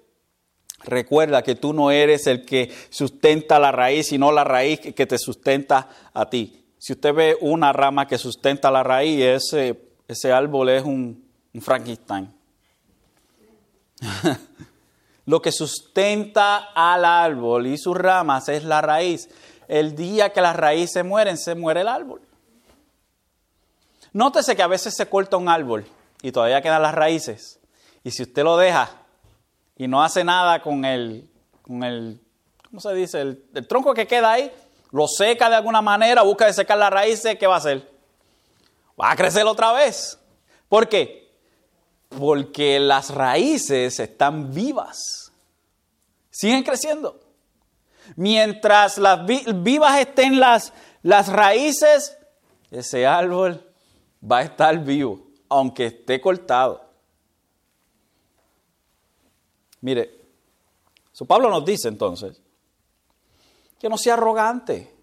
recuerda 0.84 1.42
que 1.42 1.54
tú 1.54 1.72
no 1.72 1.90
eres 1.90 2.26
el 2.26 2.44
que 2.44 2.70
sustenta 2.90 3.58
la 3.58 3.72
raíz, 3.72 4.08
sino 4.08 4.30
la 4.32 4.44
raíz 4.44 4.80
que 4.80 5.06
te 5.06 5.18
sustenta 5.18 5.88
a 6.12 6.28
ti. 6.28 6.66
Si 6.78 6.92
usted 6.92 7.14
ve 7.14 7.38
una 7.40 7.72
rama 7.72 8.06
que 8.06 8.18
sustenta 8.18 8.70
la 8.70 8.82
raíz, 8.82 9.22
ese, 9.22 9.80
ese 10.06 10.32
árbol 10.32 10.68
es 10.68 10.84
un, 10.84 11.25
un 11.56 11.62
Frankenstein. 11.62 12.32
Lo 15.24 15.40
que 15.40 15.50
sustenta 15.50 16.68
al 16.74 17.04
árbol 17.04 17.66
y 17.66 17.78
sus 17.78 17.96
ramas 17.96 18.48
es 18.50 18.62
la 18.62 18.82
raíz. 18.82 19.30
El 19.66 19.96
día 19.96 20.32
que 20.32 20.42
las 20.42 20.54
raíces 20.54 21.02
mueren, 21.04 21.38
se 21.38 21.54
muere 21.54 21.80
el 21.80 21.88
árbol. 21.88 22.20
Nótese 24.12 24.54
que 24.54 24.62
a 24.62 24.66
veces 24.66 24.94
se 24.94 25.08
corta 25.08 25.38
un 25.38 25.48
árbol 25.48 25.86
y 26.22 26.30
todavía 26.30 26.60
quedan 26.60 26.82
las 26.82 26.94
raíces. 26.94 27.58
Y 28.04 28.10
si 28.10 28.22
usted 28.22 28.44
lo 28.44 28.58
deja 28.58 28.90
y 29.76 29.88
no 29.88 30.04
hace 30.04 30.24
nada 30.24 30.62
con 30.62 30.84
el, 30.84 31.28
con 31.62 31.82
el 31.82 32.20
¿cómo 32.68 32.80
se 32.80 32.92
dice? 32.92 33.20
El, 33.22 33.66
tronco 33.66 33.94
que 33.94 34.06
queda 34.06 34.32
ahí, 34.32 34.52
lo 34.92 35.08
seca 35.08 35.48
de 35.48 35.56
alguna 35.56 35.80
manera, 35.80 36.20
busca 36.20 36.52
secar 36.52 36.76
las 36.76 36.90
raíces, 36.90 37.36
¿qué 37.38 37.46
va 37.46 37.54
a 37.54 37.58
hacer? 37.58 37.90
Va 39.00 39.10
a 39.10 39.16
crecer 39.16 39.46
otra 39.46 39.72
vez. 39.72 40.18
¿Por 40.68 40.88
qué? 40.88 41.25
Porque 42.18 42.80
las 42.80 43.10
raíces 43.10 44.00
están 44.00 44.54
vivas. 44.54 45.32
Siguen 46.30 46.62
creciendo. 46.62 47.20
Mientras 48.14 48.98
las 48.98 49.26
vivas 49.26 49.98
estén 49.98 50.38
las, 50.38 50.72
las 51.02 51.28
raíces, 51.28 52.16
ese 52.70 53.06
árbol 53.06 53.66
va 54.30 54.38
a 54.38 54.42
estar 54.42 54.82
vivo, 54.84 55.26
aunque 55.48 55.86
esté 55.86 56.20
cortado. 56.20 56.84
Mire, 59.80 60.20
su 61.12 61.26
Pablo 61.26 61.50
nos 61.50 61.64
dice 61.64 61.88
entonces 61.88 62.40
que 63.78 63.88
no 63.88 63.98
sea 63.98 64.14
arrogante, 64.14 64.94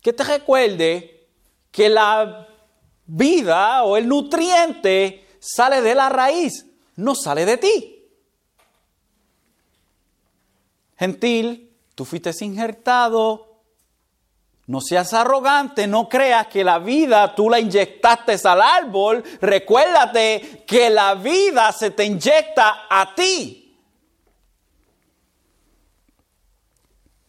que 0.00 0.12
te 0.12 0.24
recuerde 0.24 1.28
que 1.70 1.88
la 1.88 2.48
vida 3.06 3.84
o 3.84 3.96
el 3.96 4.08
nutriente 4.08 5.21
sale 5.42 5.82
de 5.82 5.94
la 5.94 6.08
raíz, 6.08 6.66
no 6.96 7.14
sale 7.14 7.44
de 7.44 7.56
ti. 7.56 8.06
Gentil, 10.96 11.76
tú 11.96 12.04
fuiste 12.04 12.30
injertado. 12.44 13.50
No 14.68 14.80
seas 14.80 15.12
arrogante, 15.12 15.88
no 15.88 16.08
creas 16.08 16.46
que 16.46 16.62
la 16.62 16.78
vida 16.78 17.34
tú 17.34 17.50
la 17.50 17.58
inyectaste 17.58 18.36
al 18.48 18.62
árbol. 18.62 19.24
Recuérdate 19.40 20.64
que 20.64 20.88
la 20.88 21.16
vida 21.16 21.72
se 21.72 21.90
te 21.90 22.04
inyecta 22.04 22.86
a 22.88 23.12
ti. 23.12 23.76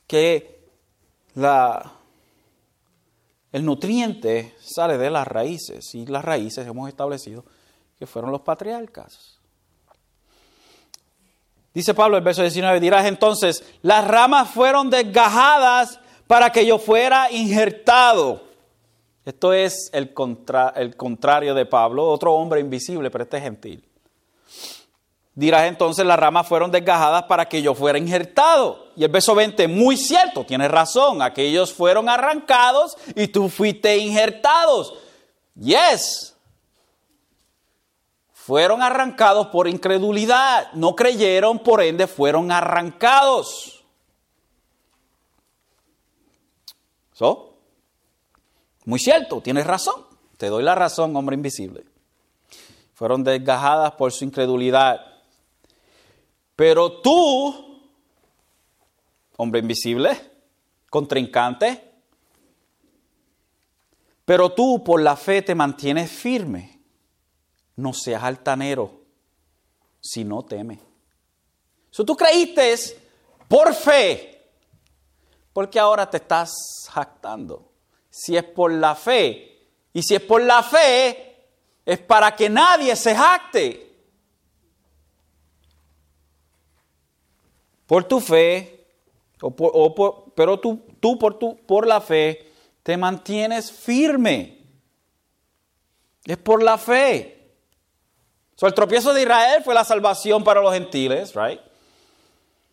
Que 0.05 0.67
la, 1.33 1.93
el 3.51 3.65
nutriente 3.65 4.55
sale 4.59 4.99
de 4.99 5.09
las 5.09 5.27
raíces 5.27 5.95
y 5.95 6.05
las 6.05 6.23
raíces 6.23 6.67
hemos 6.67 6.87
establecido 6.87 7.43
fueron 8.05 8.31
los 8.31 8.41
patriarcas. 8.41 9.39
Dice 11.73 11.93
Pablo 11.93 12.17
el 12.17 12.23
verso 12.23 12.41
19, 12.41 12.79
dirás 12.79 13.05
entonces, 13.05 13.63
las 13.81 14.07
ramas 14.07 14.49
fueron 14.49 14.89
desgajadas 14.89 15.99
para 16.27 16.51
que 16.51 16.65
yo 16.65 16.77
fuera 16.77 17.31
injertado. 17.31 18.43
Esto 19.25 19.53
es 19.53 19.89
el, 19.93 20.13
el 20.75 20.95
contrario 20.95 21.53
de 21.55 21.65
Pablo, 21.65 22.07
otro 22.07 22.33
hombre 22.33 22.59
invisible, 22.59 23.09
pero 23.09 23.23
este 23.23 23.37
es 23.37 23.43
gentil. 23.43 23.89
Dirás 25.35 25.63
entonces, 25.63 26.05
las 26.05 26.19
ramas 26.19 26.47
fueron 26.47 26.69
desgajadas 26.69 27.23
para 27.23 27.45
que 27.45 27.61
yo 27.61 27.73
fuera 27.73 27.97
injertado. 27.97 28.89
Y 28.95 29.03
el 29.03 29.09
verso 29.09 29.33
20, 29.33 29.67
muy 29.67 29.97
cierto, 29.97 30.45
tienes 30.45 30.69
razón, 30.69 31.23
aquellos 31.23 31.73
fueron 31.73 32.07
arrancados 32.07 32.95
y 33.15 33.27
tú 33.27 33.49
fuiste 33.49 33.97
injertados. 33.97 34.93
Yes. 35.55 36.32
Fueron 38.45 38.81
arrancados 38.81 39.47
por 39.47 39.69
incredulidad, 39.69 40.73
no 40.73 40.97
creyeron, 40.97 41.59
por 41.59 41.81
ende 41.81 42.07
fueron 42.07 42.51
arrancados. 42.51 43.85
¿So? 47.13 47.55
Muy 48.83 48.99
cierto, 48.99 49.39
tienes 49.39 49.65
razón. 49.65 50.05
Te 50.35 50.47
doy 50.47 50.61
la 50.61 50.75
razón, 50.75 51.15
hombre 51.15 51.37
invisible. 51.37 51.85
Fueron 52.93 53.23
desgajadas 53.23 53.93
por 53.93 54.11
su 54.11 54.25
incredulidad. 54.25 54.99
Pero 56.57 56.99
tú, 56.99 57.81
hombre 59.37 59.61
invisible, 59.61 60.19
contrincante, 60.89 61.93
pero 64.25 64.51
tú 64.51 64.83
por 64.83 65.01
la 65.01 65.15
fe 65.15 65.41
te 65.41 65.55
mantienes 65.55 66.11
firme. 66.11 66.72
No 67.75 67.93
seas 67.93 68.23
altanero, 68.23 69.01
si 69.99 70.23
no 70.23 70.43
teme. 70.43 70.79
Si 71.91 72.03
tú 72.03 72.15
creíste 72.15 72.75
por 73.47 73.73
fe, 73.73 74.51
porque 75.53 75.79
ahora 75.79 76.09
te 76.09 76.17
estás 76.17 76.51
jactando. 76.91 77.71
Si 78.09 78.37
es 78.37 78.43
por 78.43 78.71
la 78.71 78.95
fe, 78.95 79.67
y 79.91 80.01
si 80.03 80.15
es 80.15 80.21
por 80.21 80.41
la 80.41 80.63
fe, 80.63 81.47
es 81.85 81.99
para 81.99 82.35
que 82.35 82.49
nadie 82.49 82.95
se 82.95 83.15
jacte. 83.15 83.93
por 87.93 88.05
tu 88.05 88.19
fe, 88.19 88.87
o 89.41 90.33
pero 90.35 90.59
tú, 90.59 90.81
tú 90.99 91.19
por, 91.19 91.37
tu, 91.37 91.57
por 91.57 91.85
la 91.85 92.01
fe 92.01 92.51
te 92.81 92.97
mantienes 92.97 93.71
firme. 93.71 94.57
Es 96.25 96.37
por 96.37 96.63
la 96.63 96.79
fe. 96.79 97.42
So, 98.55 98.67
el 98.67 98.73
tropiezo 98.73 99.13
de 99.13 99.23
Israel 99.23 99.63
fue 99.63 99.73
la 99.73 99.83
salvación 99.83 100.43
para 100.43 100.61
los 100.61 100.73
gentiles, 100.73 101.33
right? 101.35 101.59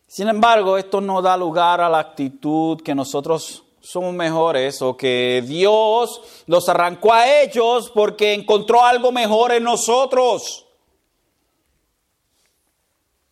Sin 0.06 0.28
embargo, 0.28 0.76
esto 0.76 1.00
no 1.00 1.22
da 1.22 1.36
lugar 1.36 1.80
a 1.80 1.88
la 1.88 2.00
actitud 2.00 2.82
que 2.82 2.94
nosotros 2.94 3.62
somos 3.80 4.12
mejores 4.12 4.82
o 4.82 4.96
que 4.96 5.42
Dios 5.46 6.20
los 6.46 6.68
arrancó 6.68 7.12
a 7.12 7.42
ellos 7.42 7.90
porque 7.94 8.34
encontró 8.34 8.84
algo 8.84 9.12
mejor 9.12 9.52
en 9.52 9.64
nosotros. 9.64 10.66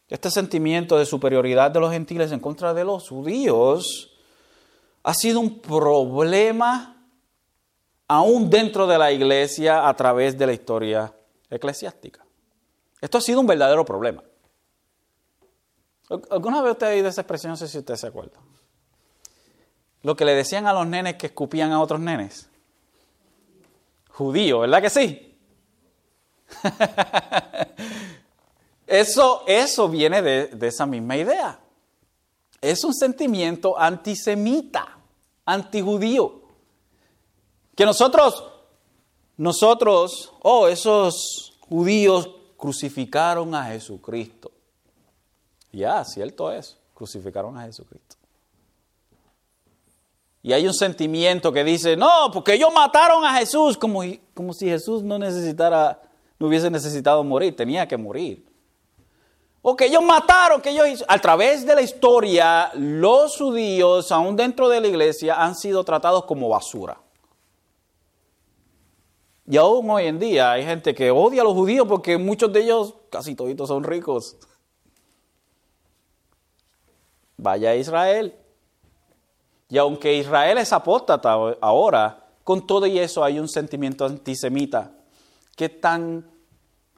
Este 0.09 0.31
sentimiento 0.31 0.97
de 0.97 1.05
superioridad 1.05 1.71
de 1.71 1.81
los 1.81 1.93
gentiles 1.93 2.33
en 2.33 2.41
contra 2.41 2.73
de 2.73 2.85
los 2.85 3.09
judíos 3.09 4.11
ha 5.03 5.13
sido 5.13 5.41
un 5.41 5.61
problema 5.61 6.97
aún 8.07 8.49
dentro 8.49 8.87
de 8.87 8.99
la 8.99 9.13
iglesia 9.13 9.87
a 9.87 9.95
través 9.95 10.39
de 10.39 10.47
la 10.47 10.53
historia 10.55 11.13
eclesiástica. 11.51 12.28
Esto 13.01 13.19
ha 13.19 13.21
sido 13.21 13.41
un 13.41 13.47
verdadero 13.47 13.85
problema. 13.85 14.23
¿Alguna 16.31 16.63
vez 16.63 16.73
usted 16.73 16.87
ha 16.87 16.91
oído 16.91 17.09
esa 17.09 17.21
expresión? 17.21 17.51
No 17.51 17.57
sé 17.57 17.69
si 17.69 17.79
usted 17.79 17.97
se 17.97 18.07
acuerda. 18.07 18.39
Lo 20.03 20.17
que 20.17 20.25
le 20.25 20.35
decían 20.35 20.67
a 20.67 20.73
los 20.73 20.87
nenes 20.87 21.17
que 21.17 21.27
escupían 21.27 21.73
a 21.73 21.81
otros 21.81 22.01
nenes. 22.01 22.49
Judío, 24.11 24.61
¿verdad 24.61 24.83
que 24.83 24.91
sí? 24.91 25.39
Eso, 28.89 29.45
eso 29.47 29.87
viene 29.91 30.23
de, 30.23 30.67
esa 30.67 30.87
misma 30.87 31.15
idea. 31.19 31.61
Es 32.59 32.83
un 32.85 32.95
sentimiento 32.95 33.79
antisemita, 33.79 34.99
antijudío. 35.45 36.41
Que 37.77 37.85
nosotros, 37.85 38.43
nosotros, 39.37 40.33
oh, 40.41 40.69
esos 40.69 41.59
judíos 41.69 42.31
crucificaron 42.59 43.55
a 43.55 43.65
Jesucristo. 43.65 44.51
Ya, 45.73 46.05
cierto 46.05 46.53
es, 46.53 46.77
crucificaron 46.93 47.57
a 47.57 47.63
Jesucristo. 47.63 48.17
Y 50.43 50.53
hay 50.53 50.67
un 50.67 50.75
sentimiento 50.75 51.53
que 51.53 51.65
dice, 51.65 51.97
no, 51.97 52.31
porque 52.33 52.55
ellos 52.55 52.71
mataron 52.75 53.25
a 53.25 53.35
Jesús, 53.39 53.79
como, 53.79 54.03
como 54.35 54.53
si 54.53 54.67
Jesús 54.67 55.03
no 55.03 55.19
necesitara, 55.19 56.03
no 56.39 56.49
hubiese 56.49 56.71
necesitado 56.71 57.23
morir, 57.23 57.55
tenía 57.55 57.87
que 57.87 57.97
morir. 57.97 58.47
O 59.63 59.77
que 59.77 59.87
ellos 59.87 60.03
mataron, 60.03 60.61
que 60.61 60.71
ellos 60.71 61.05
A 61.07 61.19
través 61.19 61.67
de 61.67 61.75
la 61.75 61.83
historia, 61.83 62.71
los 62.75 63.37
judíos, 63.37 64.11
aún 64.11 64.37
dentro 64.37 64.69
de 64.69 64.81
la 64.81 64.89
iglesia, 64.89 65.43
han 65.43 65.55
sido 65.55 65.85
tratados 65.85 66.25
como 66.25 66.49
basura. 66.49 66.99
Y 69.51 69.57
aún 69.57 69.89
hoy 69.89 70.05
en 70.05 70.19
día 70.19 70.53
hay 70.53 70.65
gente 70.65 70.95
que 70.95 71.11
odia 71.11 71.41
a 71.41 71.45
los 71.45 71.55
judíos 71.55 71.87
porque 71.89 72.19
muchos 72.19 72.53
de 72.53 72.61
ellos, 72.61 72.95
casi 73.09 73.35
toditos, 73.35 73.69
son 73.69 73.83
ricos. 73.83 74.37
Vaya 77.39 77.71
a 77.71 77.77
Israel. 77.77 78.35
Y 79.71 79.79
aunque 79.79 80.15
Israel 80.15 80.59
es 80.59 80.71
apóstata 80.75 81.33
ahora, 81.63 82.27
con 82.45 82.67
todo 82.67 82.87
y 82.87 82.99
eso 82.99 83.25
hay 83.25 83.39
un 83.39 83.49
sentimiento 83.49 84.05
antisemita. 84.05 84.93
¿Qué 85.57 85.71
tan 85.71 86.31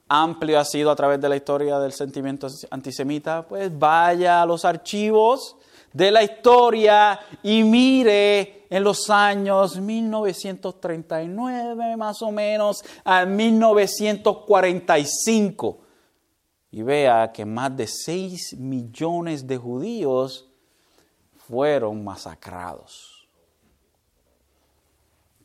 amplio 0.09 0.59
ha 0.59 0.65
sido 0.65 0.91
a 0.91 0.95
través 0.95 1.21
de 1.21 1.29
la 1.29 1.37
historia 1.37 1.79
del 1.79 1.93
sentimiento 1.93 2.47
antisemita? 2.69 3.47
Pues 3.47 3.77
vaya 3.79 4.41
a 4.41 4.45
los 4.45 4.65
archivos 4.65 5.55
de 5.93 6.11
la 6.11 6.21
historia 6.21 7.17
y 7.43 7.63
mire 7.63 8.60
en 8.71 8.83
los 8.85 9.09
años 9.09 9.77
1939 9.79 11.97
más 11.97 12.21
o 12.21 12.31
menos 12.31 12.85
a 13.03 13.25
1945 13.25 15.79
y 16.71 16.81
vea 16.81 17.33
que 17.33 17.45
más 17.45 17.75
de 17.75 17.85
6 17.85 18.55
millones 18.57 19.45
de 19.45 19.57
judíos 19.57 20.47
fueron 21.35 22.01
masacrados. 22.01 23.27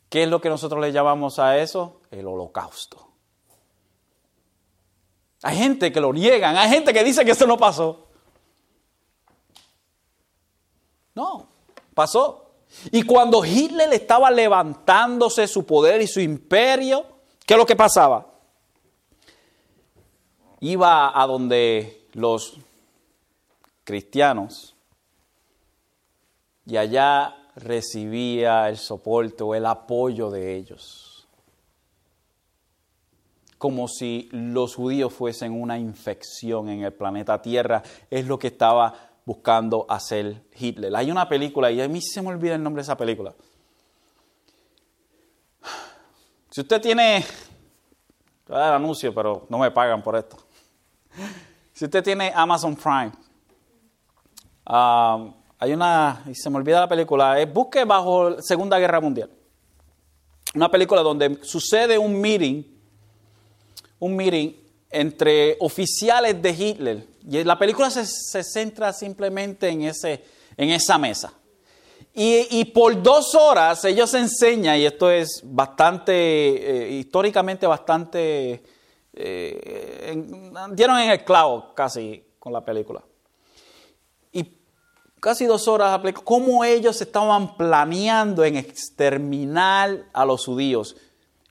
¿Qué 0.07 0.23
es 0.23 0.29
lo 0.29 0.39
que 0.39 0.47
nosotros 0.47 0.79
le 0.79 0.93
llamamos 0.93 1.37
a 1.37 1.57
eso? 1.57 1.99
El 2.09 2.27
holocausto. 2.27 3.09
Hay 5.43 5.57
gente 5.57 5.91
que 5.91 5.99
lo 5.99 6.13
niegan, 6.13 6.55
hay 6.55 6.69
gente 6.69 6.93
que 6.93 7.03
dice 7.03 7.25
que 7.25 7.31
eso 7.31 7.45
no 7.45 7.57
pasó. 7.57 8.07
No, 11.13 11.49
pasó. 11.93 12.46
Y 12.91 13.03
cuando 13.03 13.43
Hitler 13.43 13.91
estaba 13.93 14.29
levantándose 14.31 15.47
su 15.47 15.65
poder 15.65 16.01
y 16.01 16.07
su 16.07 16.19
imperio, 16.19 17.05
¿qué 17.45 17.53
es 17.53 17.57
lo 17.57 17.65
que 17.65 17.75
pasaba? 17.75 18.27
Iba 20.59 21.19
a 21.19 21.27
donde 21.27 22.07
los 22.13 22.57
cristianos 23.83 24.75
y 26.65 26.77
allá 26.77 27.35
recibía 27.55 28.67
el 28.69 28.77
soporte 28.77 29.43
o 29.43 29.55
el 29.55 29.65
apoyo 29.65 30.29
de 30.29 30.55
ellos. 30.55 31.27
Como 33.57 33.87
si 33.87 34.29
los 34.31 34.75
judíos 34.75 35.13
fuesen 35.13 35.59
una 35.59 35.79
infección 35.79 36.69
en 36.69 36.83
el 36.83 36.93
planeta 36.93 37.41
Tierra, 37.41 37.81
es 38.11 38.27
lo 38.27 38.37
que 38.37 38.47
estaba 38.47 39.06
buscando 39.27 39.85
hacer 39.89 40.41
Hitler. 40.57 40.95
Hay 40.95 41.11
una 41.11 41.27
película, 41.27 41.69
y 41.69 41.81
a 41.81 41.87
mí 41.89 42.01
se 42.01 42.21
me 42.21 42.29
olvida 42.29 42.55
el 42.55 42.63
nombre 42.63 42.79
de 42.79 42.83
esa 42.83 42.95
película. 42.95 43.35
Si 46.49 46.61
usted 46.61 46.81
tiene, 46.81 47.25
voy 48.47 48.55
a 48.55 48.59
dar 48.61 48.73
anuncio, 48.75 49.13
pero 49.13 49.45
no 49.49 49.57
me 49.57 49.69
pagan 49.69 50.01
por 50.01 50.15
esto. 50.15 50.37
Si 51.73 51.83
usted 51.83 52.01
tiene 52.01 52.31
Amazon 52.33 52.77
Prime, 52.77 53.11
um, 54.65 55.33
hay 55.59 55.73
una, 55.73 56.23
y 56.25 56.33
se 56.33 56.49
me 56.49 56.55
olvida 56.55 56.79
la 56.79 56.87
película, 56.87 57.37
es 57.37 57.51
Busque 57.53 57.83
bajo 57.83 58.41
Segunda 58.41 58.79
Guerra 58.79 59.01
Mundial. 59.01 59.29
Una 60.55 60.71
película 60.71 61.01
donde 61.01 61.43
sucede 61.43 61.97
un 61.97 62.21
meeting, 62.21 62.63
un 63.99 64.15
meeting 64.15 64.53
entre 64.89 65.57
oficiales 65.59 66.41
de 66.41 66.49
Hitler 66.51 67.07
y 67.29 67.43
la 67.43 67.59
película 67.59 67.89
se, 67.89 68.43
centra 68.43 68.93
simplemente 68.93 69.67
en, 69.67 69.83
ese, 69.83 70.23
en 70.55 70.69
esa 70.69 70.97
mesa. 70.97 71.33
Y, 72.19 72.65
por 72.65 73.03
dos 73.03 73.35
horas 73.35 73.85
ellos 73.85 74.11
enseñan, 74.15 74.79
y 74.79 74.85
esto 74.85 75.11
es 75.11 75.41
bastante, 75.43 76.13
eh, 76.13 76.91
históricamente 76.93 77.67
bastante, 77.67 78.63
eh, 79.13 80.25
dieron 80.71 80.99
en 80.99 81.11
el 81.11 81.23
clavo 81.23 81.75
casi 81.75 82.23
con 82.39 82.53
la 82.53 82.65
película. 82.65 83.03
Y 84.31 84.51
casi 85.19 85.45
dos 85.45 85.67
horas 85.67 86.01
cómo 86.23 86.63
ellos 86.63 86.99
estaban 87.01 87.55
planeando 87.55 88.43
en 88.43 88.57
exterminar 88.57 90.05
a 90.11 90.25
los 90.25 90.43
judíos 90.43 90.95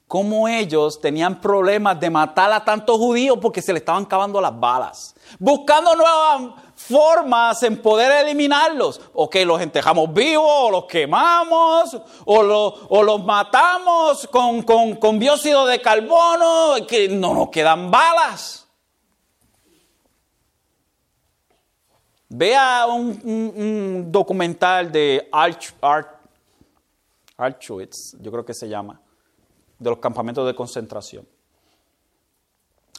cómo 0.08 0.46
ellos 0.46 1.00
tenían 1.00 1.40
problemas 1.40 1.98
de 1.98 2.10
matar 2.10 2.52
a 2.52 2.64
tantos 2.64 2.96
judíos 2.96 3.38
porque 3.40 3.60
se 3.60 3.72
le 3.72 3.80
estaban 3.80 4.04
cavando 4.04 4.40
las 4.40 4.58
balas, 4.58 5.14
buscando 5.38 5.94
nuevas 5.96 6.62
formas 6.76 7.62
en 7.62 7.80
poder 7.80 8.24
eliminarlos. 8.24 9.00
O 9.14 9.28
que 9.28 9.44
los 9.44 9.60
entejamos 9.60 10.12
vivos, 10.12 10.46
o 10.46 10.70
los 10.70 10.84
quemamos, 10.84 12.00
o, 12.24 13.02
los 13.02 13.24
matamos 13.24 14.28
con, 14.28 14.62
con, 14.62 15.18
dióxido 15.18 15.66
de 15.66 15.80
carbono, 15.80 16.86
que 16.86 17.08
no 17.08 17.34
nos 17.34 17.48
quedan 17.48 17.90
balas. 17.90 18.68
Vea 22.28 22.86
un, 22.86 24.12
documental 24.12 24.92
de 24.92 25.28
Arch, 25.32 25.74
yo 28.20 28.30
creo 28.30 28.44
que 28.44 28.54
se 28.54 28.68
llama 28.68 29.00
de 29.78 29.90
los 29.90 29.98
campamentos 29.98 30.46
de 30.46 30.54
concentración. 30.54 31.26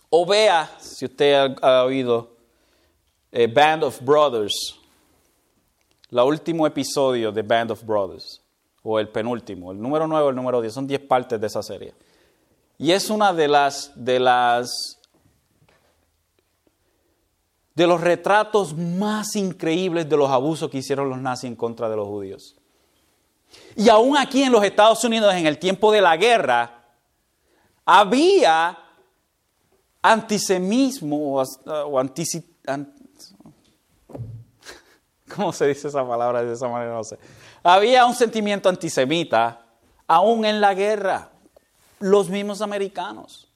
O 0.09 0.25
vea, 0.25 0.69
si 0.79 1.05
usted 1.05 1.55
ha, 1.61 1.83
oído, 1.83 2.37
eh, 3.31 3.47
Band 3.47 3.83
of 3.83 4.01
Brothers, 4.01 4.79
el 6.09 6.19
último 6.19 6.65
episodio 6.65 7.31
de 7.31 7.41
Band 7.41 7.71
of 7.71 7.83
Brothers, 7.83 8.41
o 8.83 8.99
el 8.99 9.09
penúltimo, 9.09 9.71
el 9.71 9.81
número 9.81 10.07
9 10.07 10.27
o 10.27 10.29
el 10.29 10.35
número 10.35 10.61
10, 10.61 10.73
son 10.73 10.87
10 10.87 11.01
partes 11.01 11.41
de 11.41 11.47
esa 11.47 11.61
serie. 11.61 11.93
Y 12.77 12.91
es 12.91 13.09
una 13.09 13.33
de 13.33 13.47
las, 13.47 13.91
de 13.95 14.19
las, 14.19 15.01
de 17.75 17.87
los 17.87 17.99
retratos 17.99 18.77
más 18.77 19.35
increíbles 19.35 20.07
de 20.07 20.15
los 20.15 20.29
abusos 20.29 20.69
que 20.69 20.77
hicieron 20.77 21.09
los 21.09 21.19
nazis 21.19 21.49
en 21.49 21.55
contra 21.55 21.89
de 21.89 21.97
los 21.97 22.07
judíos. 22.07 22.56
Y 23.75 23.89
aún 23.89 24.17
aquí 24.17 24.43
en 24.43 24.51
los 24.51 24.63
Estados 24.63 25.03
Unidos, 25.03 25.33
en 25.35 25.45
el 25.45 25.59
tiempo 25.59 25.91
de 25.91 26.01
la 26.01 26.17
guerra, 26.17 26.83
había 27.85 28.77
antisemismo 30.01 31.41
o, 31.41 31.99
antici, 31.99 32.43
¿Cómo 35.35 35.53
se 35.53 35.67
dice 35.67 35.89
esa 35.89 36.07
palabra 36.07 36.43
de 36.43 36.53
esa 36.53 36.67
manera? 36.67 36.93
No 36.93 37.03
sé. 37.03 37.19
Había 37.63 38.05
un 38.05 38.15
sentimiento 38.15 38.69
antisemita 38.69 39.61
aún 40.07 40.45
en 40.45 40.61
la 40.61 40.73
guerra. 40.73 41.31
Los 41.99 42.29
mismos 42.29 42.61
americanos. 42.61 43.51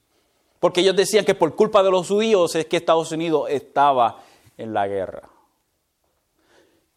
Porque 0.59 0.81
ellos 0.81 0.95
decían 0.95 1.25
que 1.25 1.35
por 1.35 1.55
culpa 1.55 1.81
de 1.81 1.91
los 1.91 2.07
judíos 2.07 2.55
es 2.55 2.65
que 2.65 2.77
Estados 2.77 3.11
Unidos 3.11 3.49
estaba 3.49 4.19
en 4.57 4.73
la 4.73 4.87
guerra. 4.87 5.29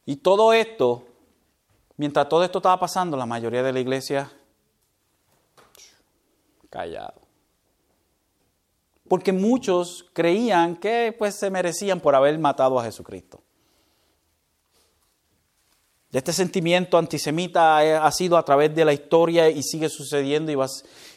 Y 0.05 0.17
todo 0.17 0.53
esto 0.53 1.05
Mientras 1.97 2.29
todo 2.29 2.43
esto 2.43 2.59
estaba 2.59 2.79
pasando, 2.79 3.17
la 3.17 3.27
mayoría 3.27 3.63
de 3.63 3.73
la 3.73 3.81
iglesia 3.81 4.31
callado. 6.69 7.23
Porque 9.09 9.33
muchos 9.33 10.07
creían 10.13 10.77
que 10.77 11.15
pues 11.17 11.37
se 11.37 11.51
merecían 11.51 12.01
por 12.01 12.15
haber 12.15 12.37
matado 12.39 12.81
a 12.81 12.85
Jesucristo. 12.85 13.41
Este 16.11 16.33
sentimiento 16.33 16.97
antisemita 16.97 18.05
ha 18.05 18.13
sido 18.13 18.37
a 18.37 18.45
través 18.45 18.75
de 18.75 18.85
la 18.85 18.93
historia 18.93 19.49
y 19.51 19.63
sigue 19.63 19.89
sucediendo 19.89 20.51
y 20.51 20.55
va, 20.55 20.67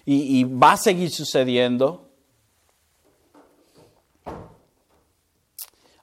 y 0.05 0.43
va 0.43 0.73
a 0.73 0.77
seguir 0.77 1.11
sucediendo. 1.11 2.09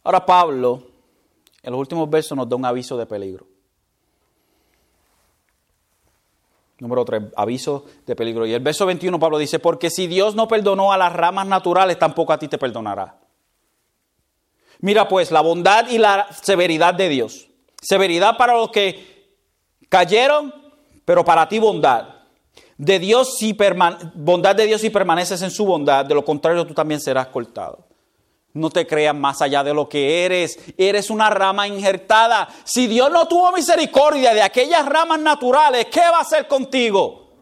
Ahora 0.05 0.25
Pablo, 0.25 0.87
en 1.62 1.72
los 1.72 1.81
últimos 1.81 2.09
versos, 2.09 2.37
nos 2.37 2.49
da 2.49 2.57
un 2.57 2.64
aviso 2.64 2.97
de 2.97 3.07
peligro. 3.07 3.54
Número 6.81 7.05
3, 7.05 7.22
aviso 7.37 7.85
de 8.07 8.16
peligro. 8.16 8.47
Y 8.47 8.53
el 8.53 8.62
verso 8.62 8.87
21 8.87 9.18
Pablo 9.18 9.39
dice, 9.39 9.59
porque 9.59 9.91
si 9.91 10.07
Dios 10.07 10.35
no 10.35 10.49
perdonó 10.49 10.93
a 10.93 10.99
las 10.99 11.12
ramas 11.12 11.47
naturales, 11.47 11.99
tampoco 11.99 12.33
a 12.33 12.39
ti 12.39 12.49
te 12.49 12.59
perdonará. 12.59 13.20
Mira 14.81 15.09
pues 15.09 15.31
la 15.31 15.41
bondad 15.41 15.89
y 15.89 15.99
la 15.99 16.27
severidad 16.43 16.95
de 16.95 17.09
Dios. 17.09 17.49
Severidad 17.81 18.37
para 18.37 18.55
los 18.55 18.70
que 18.70 19.37
cayeron, 19.89 20.53
pero 21.05 21.25
para 21.25 21.49
ti 21.49 21.59
bondad. 21.59 22.09
De 22.77 22.99
Dios 22.99 23.37
si 23.39 23.57
bondad 24.14 24.57
de 24.57 24.66
Dios 24.66 24.81
si 24.81 24.91
permaneces 24.91 25.43
en 25.43 25.51
su 25.51 25.64
bondad, 25.64 26.05
de 26.05 26.14
lo 26.14 26.25
contrario 26.25 26.66
tú 26.66 26.75
también 26.75 27.01
serás 27.01 27.29
cortado. 27.29 27.87
No 28.55 28.71
te 28.71 28.87
creas 28.87 29.17
más 29.17 29.43
allá 29.43 29.65
de 29.65 29.75
lo 29.75 29.89
que 29.89 30.25
eres. 30.25 30.59
Eres 30.79 31.11
una 31.11 31.29
rama 31.29 31.67
injertada. 31.67 32.49
Si 32.63 32.87
Dios 32.87 33.11
no 33.11 33.27
tuvo 33.27 33.51
misericordia 33.51 34.33
de 34.33 34.43
aquellas 34.43 34.87
ramas 34.87 35.19
naturales, 35.19 35.87
¿qué 35.87 36.01
va 36.01 36.19
a 36.19 36.23
hacer 36.23 36.47
contigo? 36.47 37.33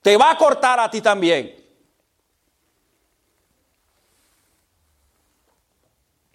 Te 0.00 0.16
va 0.16 0.30
a 0.30 0.38
cortar 0.38 0.80
a 0.80 0.90
ti 0.90 1.02
también. 1.02 1.54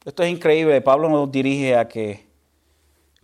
Esto 0.05 0.21
es 0.21 0.29
increíble. 0.29 0.79
Pablo 0.81 1.09
nos 1.09 1.31
dirige 1.31 1.75
a 1.75 1.87
que, 1.87 2.27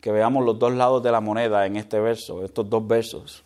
que 0.02 0.12
veamos 0.12 0.44
los 0.44 0.58
dos 0.58 0.74
lados 0.74 1.04
de 1.04 1.12
la 1.12 1.22
moneda 1.22 1.68
en 1.68 1.78
este 1.78 2.00
verso, 2.00 2.44
estos 2.44 2.68
dos 2.68 2.86
versos. 2.88 3.44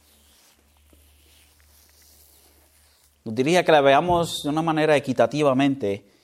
Nos 3.25 3.35
dirige 3.35 3.57
a 3.57 3.65
que 3.65 3.73
la 3.73 3.81
veamos 3.81 4.43
de 4.43 4.49
una 4.49 4.61
manera 4.61 4.95
equitativamente 4.95 6.16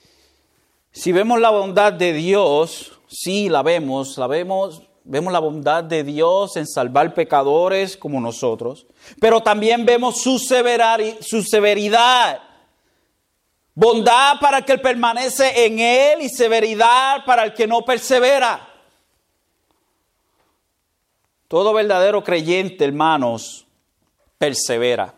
si 0.94 1.12
vemos 1.12 1.38
la 1.38 1.50
bondad 1.50 1.92
de 1.92 2.14
Dios, 2.14 2.98
sí 3.06 3.50
la 3.50 3.62
vemos, 3.62 4.16
la 4.16 4.26
vemos 4.26 4.82
Vemos 5.06 5.34
la 5.34 5.38
bondad 5.38 5.84
de 5.84 6.02
Dios 6.02 6.56
en 6.56 6.66
salvar 6.66 7.12
pecadores 7.12 7.94
como 7.94 8.22
nosotros, 8.22 8.86
pero 9.20 9.42
también 9.42 9.84
vemos 9.84 10.22
su, 10.22 10.38
su 10.38 11.42
severidad. 11.42 12.40
Bondad 13.74 14.40
para 14.40 14.58
el 14.58 14.64
que 14.64 14.78
permanece 14.78 15.66
en 15.66 15.78
Él 15.78 16.22
y 16.22 16.30
severidad 16.30 17.22
para 17.26 17.44
el 17.44 17.52
que 17.52 17.66
no 17.66 17.82
persevera. 17.82 18.66
Todo 21.48 21.74
verdadero 21.74 22.24
creyente, 22.24 22.86
hermanos, 22.86 23.66
persevera. 24.38 25.14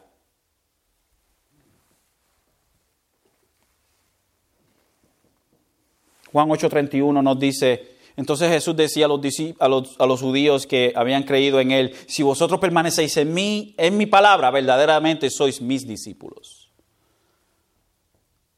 Juan 6.37 6.51
8:31 6.51 7.23
nos 7.23 7.39
dice, 7.39 7.97
entonces 8.15 8.51
Jesús 8.51 8.77
decía 8.77 9.07
a 9.07 9.09
los, 9.09 9.21
a, 9.59 9.69
los, 9.69 9.97
a 9.99 10.05
los, 10.05 10.21
judíos 10.21 10.67
que 10.67 10.93
habían 10.95 11.23
creído 11.23 11.61
en 11.61 11.71
Él, 11.71 11.95
si 12.09 12.23
vosotros 12.23 12.61
permanecéis 12.61 13.17
en 13.17 13.33
mí, 13.33 13.75
en 13.79 13.97
mi 13.97 14.05
palabra, 14.05 14.51
verdaderamente 14.51 15.31
sois 15.31 15.63
mis 15.63 15.87
discípulos. 15.87 16.71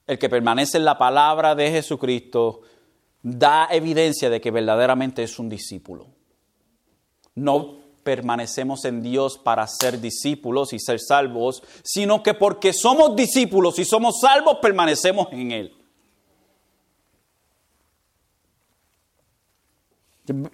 El 0.08 0.18
que 0.18 0.28
permanece 0.28 0.78
en 0.78 0.86
la 0.86 0.98
palabra 0.98 1.54
de 1.54 1.70
Jesucristo 1.70 2.62
da 3.22 3.68
evidencia 3.70 4.28
de 4.28 4.40
que 4.40 4.50
verdaderamente 4.50 5.22
es 5.22 5.38
un 5.38 5.48
discípulo. 5.48 6.08
No 7.36 7.76
permanecemos 8.02 8.84
en 8.86 9.02
Dios 9.02 9.38
para 9.38 9.64
ser 9.68 10.00
discípulos 10.00 10.72
y 10.72 10.80
ser 10.80 10.98
salvos, 10.98 11.62
sino 11.84 12.24
que 12.24 12.34
porque 12.34 12.72
somos 12.72 13.14
discípulos 13.14 13.78
y 13.78 13.84
somos 13.84 14.18
salvos, 14.20 14.58
permanecemos 14.60 15.28
en 15.30 15.52
Él. 15.52 15.77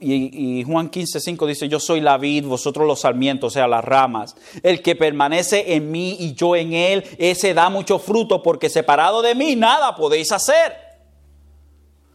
Y, 0.01 0.63
Juan 0.65 0.89
15, 0.89 1.21
5 1.21 1.47
dice, 1.47 1.69
yo 1.69 1.81
soy 1.81 2.01
la 2.01 2.19
vid, 2.19 2.45
vosotros 2.45 2.87
los 2.87 3.01
sarmientos, 3.01 3.53
o 3.53 3.55
sea, 3.55 3.67
las 3.67 3.85
ramas. 3.85 4.37
El 4.63 4.83
que 4.83 4.97
permanece 4.97 5.75
en 5.75 5.91
mí 5.91 6.17
y 6.21 6.35
yo 6.35 6.57
en 6.57 6.73
él, 6.73 7.05
ese 7.19 7.55
da 7.55 7.69
mucho 7.69 7.99
fruto, 7.99 8.43
porque 8.43 8.69
separado 8.69 9.23
de 9.23 9.35
mí 9.35 9.57
nada 9.57 9.95
podéis 9.97 10.33
hacer. 10.33 10.77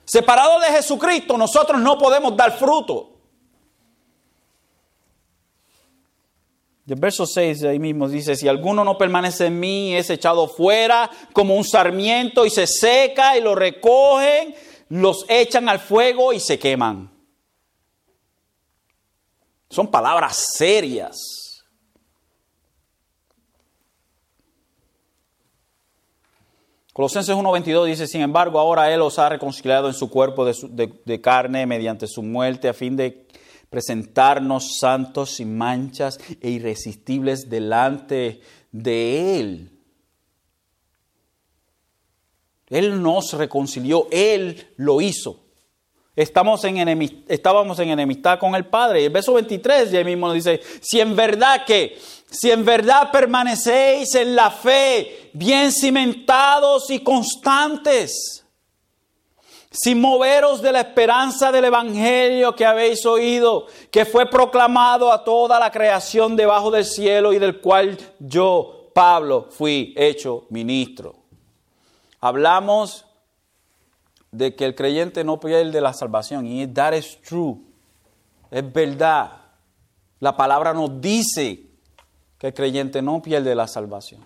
Separado 0.05 0.59
de 0.59 0.67
Jesucristo, 0.67 1.37
nosotros 1.37 1.79
no 1.79 1.97
podemos 1.97 2.35
dar 2.35 2.57
fruto. 2.57 3.19
el 6.93 6.99
verso 6.99 7.27
6 7.27 7.65
ahí 7.65 7.77
mismo 7.77 8.09
dice, 8.09 8.35
si 8.35 8.47
alguno 8.47 8.83
no 8.83 8.97
permanece 8.97 9.45
en 9.45 9.59
mí, 9.59 9.95
es 9.95 10.09
echado 10.09 10.47
fuera 10.47 11.09
como 11.33 11.55
un 11.55 11.63
sarmiento 11.63 12.45
y 12.45 12.49
se 12.49 12.65
seca 12.65 13.37
y 13.37 13.41
lo 13.41 13.53
recogen, 13.53 14.55
los 14.89 15.23
echan 15.29 15.69
al 15.69 15.79
fuego 15.79 16.33
y 16.33 16.39
se 16.39 16.57
queman. 16.57 17.18
Son 19.69 19.87
palabras 19.87 20.53
serias. 20.55 21.39
Colosenses 26.91 27.33
1.22 27.33 27.85
dice, 27.85 28.07
sin 28.07 28.21
embargo, 28.21 28.59
ahora 28.59 28.93
Él 28.93 29.01
os 29.01 29.19
ha 29.19 29.29
reconciliado 29.29 29.87
en 29.87 29.93
su 29.93 30.09
cuerpo 30.09 30.43
de, 30.43 31.21
carne 31.21 31.65
mediante 31.65 32.07
su 32.07 32.23
muerte 32.23 32.67
a 32.67 32.73
fin 32.73 32.97
de 32.97 33.25
presentarnos 33.69 34.79
santos, 34.79 35.35
sin 35.35 35.55
manchas 35.55 36.19
e 36.41 36.49
irresistibles 36.49 37.49
delante 37.49 38.41
de 38.71 39.39
Él. 39.39 39.71
Él 42.67 43.01
nos 43.01 43.33
reconcilió, 43.33 44.07
Él 44.11 44.67
lo 44.75 44.99
hizo. 44.99 45.48
Estamos 46.19 46.61
en 46.65 47.23
estábamos 47.29 47.79
en 47.79 47.91
enemistad 47.91 48.39
con 48.39 48.53
el 48.53 48.65
Padre. 48.65 49.01
Y 49.01 49.05
el 49.05 49.09
verso 49.09 49.35
23 49.35 49.89
ya 49.89 50.03
mismo 50.03 50.27
nos 50.27 50.35
dice, 50.35 50.59
si 50.81 50.99
en 50.99 51.15
verdad 51.15 51.63
que, 51.63 51.97
si 52.29 52.51
en 52.51 52.65
verdad 52.65 53.09
permanecéis 53.09 54.13
en 54.15 54.35
la 54.35 54.51
fe, 54.51 55.29
bien 55.31 55.71
cimentados 55.71 56.89
y 56.89 56.99
constantes, 56.99 58.45
sin 59.71 60.01
moveros 60.01 60.61
de 60.61 60.73
la 60.73 60.81
esperanza 60.81 61.53
del 61.53 61.63
Evangelio 61.63 62.53
que 62.53 62.65
habéis 62.65 63.05
oído, 63.05 63.67
que 63.89 64.03
fue 64.03 64.25
proclamado 64.25 65.13
a 65.13 65.23
toda 65.23 65.57
la 65.57 65.71
creación 65.71 66.35
debajo 66.35 66.69
del 66.69 66.83
cielo 66.83 67.31
y 67.31 67.39
del 67.39 67.61
cual 67.61 67.97
yo, 68.19 68.89
Pablo, 68.93 69.47
fui 69.51 69.93
hecho 69.95 70.47
ministro. 70.49 71.15
Hablamos 72.19 73.05
de 74.31 74.55
que 74.55 74.65
el 74.65 74.75
creyente 74.75 75.23
no 75.23 75.39
pierde 75.39 75.81
la 75.81 75.93
salvación. 75.93 76.45
Y 76.45 76.67
that 76.67 76.93
is 76.93 77.19
true. 77.21 77.57
Es 78.51 78.71
verdad. 78.71 79.31
La 80.19 80.35
palabra 80.35 80.73
nos 80.73 80.99
dice 81.01 81.63
que 82.37 82.47
el 82.47 82.53
creyente 82.53 83.01
no 83.01 83.21
pierde 83.21 83.55
la 83.55 83.67
salvación. 83.67 84.23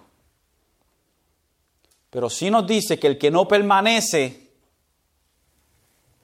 Pero 2.10 2.30
sí 2.30 2.49
nos 2.49 2.68
dice 2.68 2.99
que 2.99 3.08
el 3.08 3.18
que 3.18 3.32
no 3.32 3.47
permanece 3.47 4.51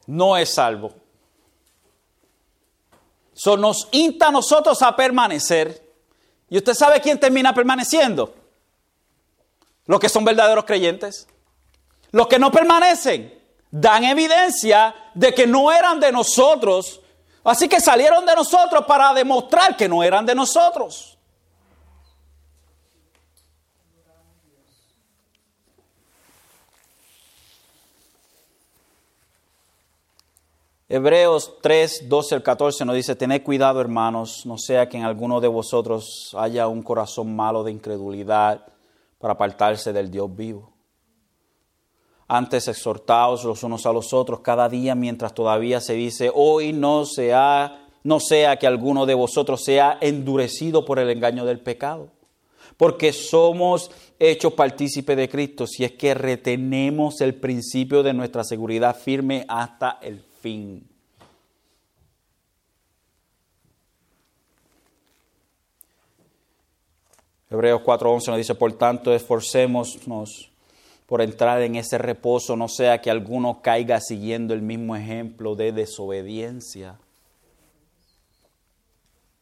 no 0.08 0.38
es 0.38 0.54
salvo. 0.54 0.94
So 3.34 3.56
nos 3.58 3.88
insta 3.92 4.28
a 4.28 4.32
nosotros 4.32 4.82
a 4.82 4.96
permanecer. 4.96 5.88
¿Y 6.50 6.58
usted 6.58 6.74
sabe 6.74 7.00
quién 7.00 7.20
termina 7.20 7.54
permaneciendo? 7.54 8.36
Los 9.86 10.00
que 10.00 10.10
son 10.10 10.26
verdaderos 10.26 10.66
creyentes. 10.66 11.28
Los 12.12 12.28
que 12.28 12.38
no 12.38 12.52
permanecen 12.52 13.39
dan 13.72 14.04
evidencia 14.04 14.96
de 15.14 15.34
que 15.34 15.46
no 15.46 15.72
eran 15.72 16.00
de 16.00 16.12
nosotros. 16.12 17.02
Así 17.44 17.68
que 17.68 17.80
salieron 17.80 18.26
de 18.26 18.36
nosotros 18.36 18.86
para 18.86 19.14
demostrar 19.14 19.76
que 19.78 19.88
no 19.88 20.04
eran 20.04 20.26
de 20.26 20.36
nosotros. 20.36 21.18
Hebreos 30.92 31.54
3, 31.62 32.10
12 32.10 32.36
al 32.36 32.42
14 32.42 32.84
nos 32.84 32.96
dice, 32.96 33.16
tened 33.16 33.44
cuidado 33.44 33.80
hermanos, 33.80 34.44
no 34.48 34.58
sea 34.58 34.90
que 34.90 34.98
en 34.98 35.04
alguno 35.04 35.40
de 35.40 35.48
vosotros 35.48 36.36
haya 36.36 36.68
un 36.68 36.82
corazón 36.82 37.36
malo 37.36 37.64
de 37.64 37.72
incredulidad 37.72 38.66
para 39.20 39.34
apartarse 39.34 39.94
del 39.94 40.10
Dios 40.10 40.36
vivo. 40.36 40.79
Antes 42.32 42.68
exhortaos 42.68 43.44
los 43.44 43.64
unos 43.64 43.88
a 43.88 43.92
los 43.92 44.14
otros 44.14 44.42
cada 44.42 44.70
día 44.70 44.94
mientras 44.94 45.34
todavía 45.34 45.82
se 45.82 45.94
dice, 45.94 46.30
hoy 46.32 46.74
no 46.74 47.04
sea, 47.06 47.88
no 48.04 48.20
sea 48.20 48.58
que 48.60 48.68
alguno 48.68 49.08
de 49.08 49.16
vosotros 49.16 49.64
sea 49.64 49.98
endurecido 50.00 50.86
por 50.86 51.00
el 51.00 51.10
engaño 51.10 51.44
del 51.44 51.60
pecado. 51.60 52.12
Porque 52.78 53.14
somos 53.14 53.90
hechos 54.20 54.54
partícipes 54.54 55.18
de 55.18 55.28
Cristo 55.28 55.66
si 55.66 55.84
es 55.84 55.94
que 55.94 56.14
retenemos 56.14 57.20
el 57.22 57.34
principio 57.34 58.04
de 58.04 58.14
nuestra 58.14 58.44
seguridad 58.44 58.96
firme 58.96 59.44
hasta 59.48 59.98
el 60.00 60.22
fin. 60.22 60.88
Hebreos 67.50 67.82
4:11 67.82 68.28
nos 68.28 68.38
dice, 68.38 68.54
por 68.54 68.72
tanto, 68.74 69.12
esforcémonos 69.12 70.49
por 71.10 71.24
entrar 71.24 71.60
en 71.64 71.76
ese 71.76 71.98
reposo, 71.98 72.56
no 72.56 72.68
sea 72.68 73.02
que 73.02 73.10
alguno 73.10 73.64
caiga 73.64 74.00
siguiendo 74.00 74.54
el 74.54 74.62
mismo 74.62 74.96
ejemplo 74.96 75.56
de 75.56 75.72
desobediencia. 75.72 77.00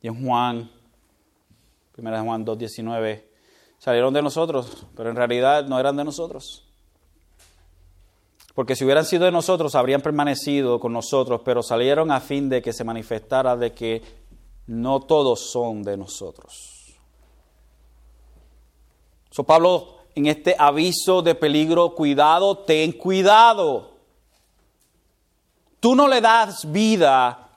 Y 0.01 0.07
en 0.07 0.25
Juan, 0.25 0.71
1 1.97 2.23
Juan 2.23 2.45
2.19, 2.45 3.21
salieron 3.79 4.13
de 4.13 4.21
nosotros, 4.21 4.87
pero 4.95 5.09
en 5.09 5.17
realidad 5.17 5.67
no 5.67 5.77
eran 5.77 5.97
de 5.97 6.05
nosotros. 6.05 6.63
Porque 8.55 8.77
si 8.77 8.85
hubieran 8.85 9.03
sido 9.03 9.25
de 9.25 9.33
nosotros, 9.33 9.75
habrían 9.75 9.99
permanecido 9.99 10.79
con 10.79 10.93
nosotros, 10.93 11.41
pero 11.43 11.61
salieron 11.61 12.11
a 12.11 12.21
fin 12.21 12.47
de 12.47 12.61
que 12.61 12.71
se 12.71 12.85
manifestara 12.85 13.57
de 13.57 13.73
que 13.73 14.01
no 14.67 15.01
todos 15.01 15.51
son 15.51 15.83
de 15.83 15.97
nosotros. 15.97 16.95
So 19.31 19.43
Pablo 19.43 19.96
en 20.17 20.25
este 20.25 20.55
aviso 20.57 21.21
de 21.21 21.35
peligro, 21.35 21.93
cuidado, 21.93 22.57
ten 22.57 22.91
cuidado. 22.91 23.91
Tú 25.79 25.95
no 25.95 26.07
le 26.07 26.21
das 26.21 26.71
vida 26.71 27.49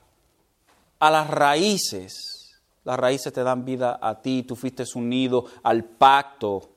a 0.99 1.11
las 1.11 1.31
raíces. 1.31 2.61
Las 2.85 2.99
raíces 2.99 3.33
te 3.33 3.43
dan 3.43 3.65
vida 3.65 3.99
a 4.03 4.21
ti. 4.21 4.43
Tú 4.43 4.57
fuiste 4.57 4.85
unido 4.95 5.47
al 5.63 5.85
pacto 5.85 6.69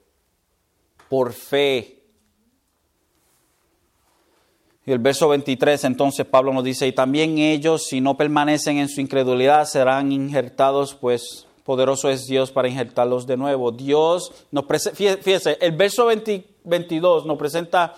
por 1.10 1.34
fe. 1.34 2.02
Y 4.86 4.92
el 4.94 5.00
verso 5.00 5.28
23 5.28 5.84
entonces 5.84 6.26
Pablo 6.26 6.54
nos 6.54 6.64
dice, 6.64 6.88
y 6.88 6.94
también 6.94 7.40
ellos, 7.40 7.88
si 7.88 8.00
no 8.00 8.16
permanecen 8.16 8.78
en 8.78 8.88
su 8.88 9.02
incredulidad, 9.02 9.66
serán 9.66 10.14
injertados 10.14 10.96
pues 10.96 11.46
poderoso 11.64 12.10
es 12.10 12.26
Dios 12.26 12.52
para 12.52 12.68
injertarlos 12.68 13.26
de 13.26 13.38
nuevo. 13.38 13.72
Dios 13.72 14.32
nos 14.52 14.66
presenta, 14.66 14.98
fíjese, 14.98 15.58
el 15.62 15.72
verso 15.74 16.06
22 16.06 17.26
nos 17.26 17.38
presenta 17.38 17.96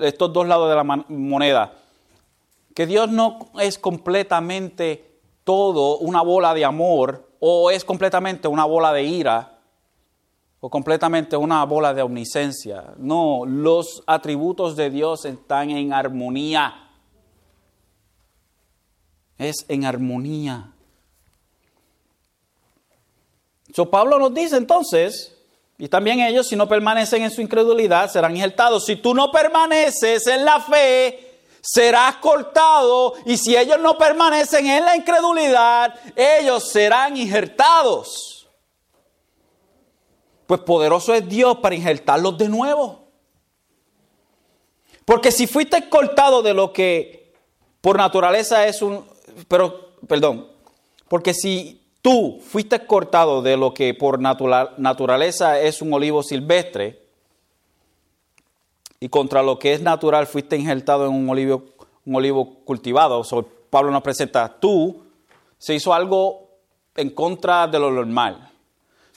estos 0.00 0.32
dos 0.32 0.46
lados 0.46 0.68
de 0.68 0.76
la 0.76 0.84
moneda, 0.84 1.72
que 2.74 2.86
Dios 2.86 3.10
no 3.10 3.50
es 3.60 3.78
completamente 3.78 5.20
todo 5.44 5.98
una 5.98 6.22
bola 6.22 6.54
de 6.54 6.64
amor 6.64 7.28
o 7.40 7.70
es 7.70 7.84
completamente 7.84 8.48
una 8.48 8.64
bola 8.64 8.92
de 8.92 9.02
ira 9.02 9.58
o 10.60 10.70
completamente 10.70 11.36
una 11.36 11.64
bola 11.64 11.94
de 11.94 12.02
omniscencia. 12.02 12.94
No, 12.98 13.44
los 13.46 14.02
atributos 14.06 14.76
de 14.76 14.90
Dios 14.90 15.24
están 15.24 15.70
en 15.70 15.92
armonía. 15.92 16.90
Es 19.38 19.64
en 19.68 19.84
armonía. 19.84 20.72
So 23.74 23.90
Pablo 23.90 24.18
nos 24.18 24.34
dice 24.34 24.56
entonces, 24.56 25.34
y 25.78 25.88
también 25.88 26.20
ellos 26.20 26.48
si 26.48 26.56
no 26.56 26.68
permanecen 26.68 27.22
en 27.22 27.30
su 27.30 27.40
incredulidad 27.40 28.10
serán 28.10 28.34
injertados. 28.34 28.84
Si 28.84 28.96
tú 28.96 29.14
no 29.14 29.30
permaneces 29.30 30.26
en 30.26 30.44
la 30.44 30.60
fe, 30.60 31.40
serás 31.60 32.16
cortado 32.16 33.14
y 33.24 33.36
si 33.36 33.56
ellos 33.56 33.78
no 33.80 33.96
permanecen 33.96 34.66
en 34.66 34.84
la 34.84 34.96
incredulidad, 34.96 35.94
ellos 36.16 36.70
serán 36.70 37.16
injertados. 37.16 38.48
Pues 40.46 40.60
poderoso 40.62 41.14
es 41.14 41.28
Dios 41.28 41.58
para 41.58 41.74
injertarlos 41.74 42.38
de 42.38 42.48
nuevo. 42.48 43.08
Porque 45.04 45.30
si 45.30 45.46
fuiste 45.46 45.88
cortado 45.88 46.42
de 46.42 46.54
lo 46.54 46.72
que 46.72 47.32
por 47.80 47.96
naturaleza 47.96 48.66
es 48.66 48.82
un, 48.82 49.06
pero, 49.46 49.96
perdón, 50.06 50.50
porque 51.08 51.32
si 51.32 51.77
tú 52.08 52.40
fuiste 52.40 52.86
cortado 52.86 53.42
de 53.42 53.58
lo 53.58 53.74
que 53.74 53.92
por 53.92 54.18
naturaleza 54.18 55.60
es 55.60 55.82
un 55.82 55.92
olivo 55.92 56.22
silvestre, 56.22 57.02
y 58.98 59.10
contra 59.10 59.42
lo 59.42 59.58
que 59.58 59.74
es 59.74 59.82
natural 59.82 60.26
fuiste 60.26 60.56
injertado 60.56 61.04
en 61.04 61.12
un 61.12 61.28
olivo, 61.28 61.64
un 62.06 62.16
olivo 62.16 62.60
cultivado. 62.64 63.22
Pablo 63.68 63.90
nos 63.90 64.00
presenta, 64.00 64.58
tú 64.58 65.02
se 65.58 65.74
hizo 65.74 65.92
algo 65.92 66.48
en 66.96 67.10
contra 67.10 67.66
de 67.66 67.78
lo 67.78 67.90
normal. 67.90 68.52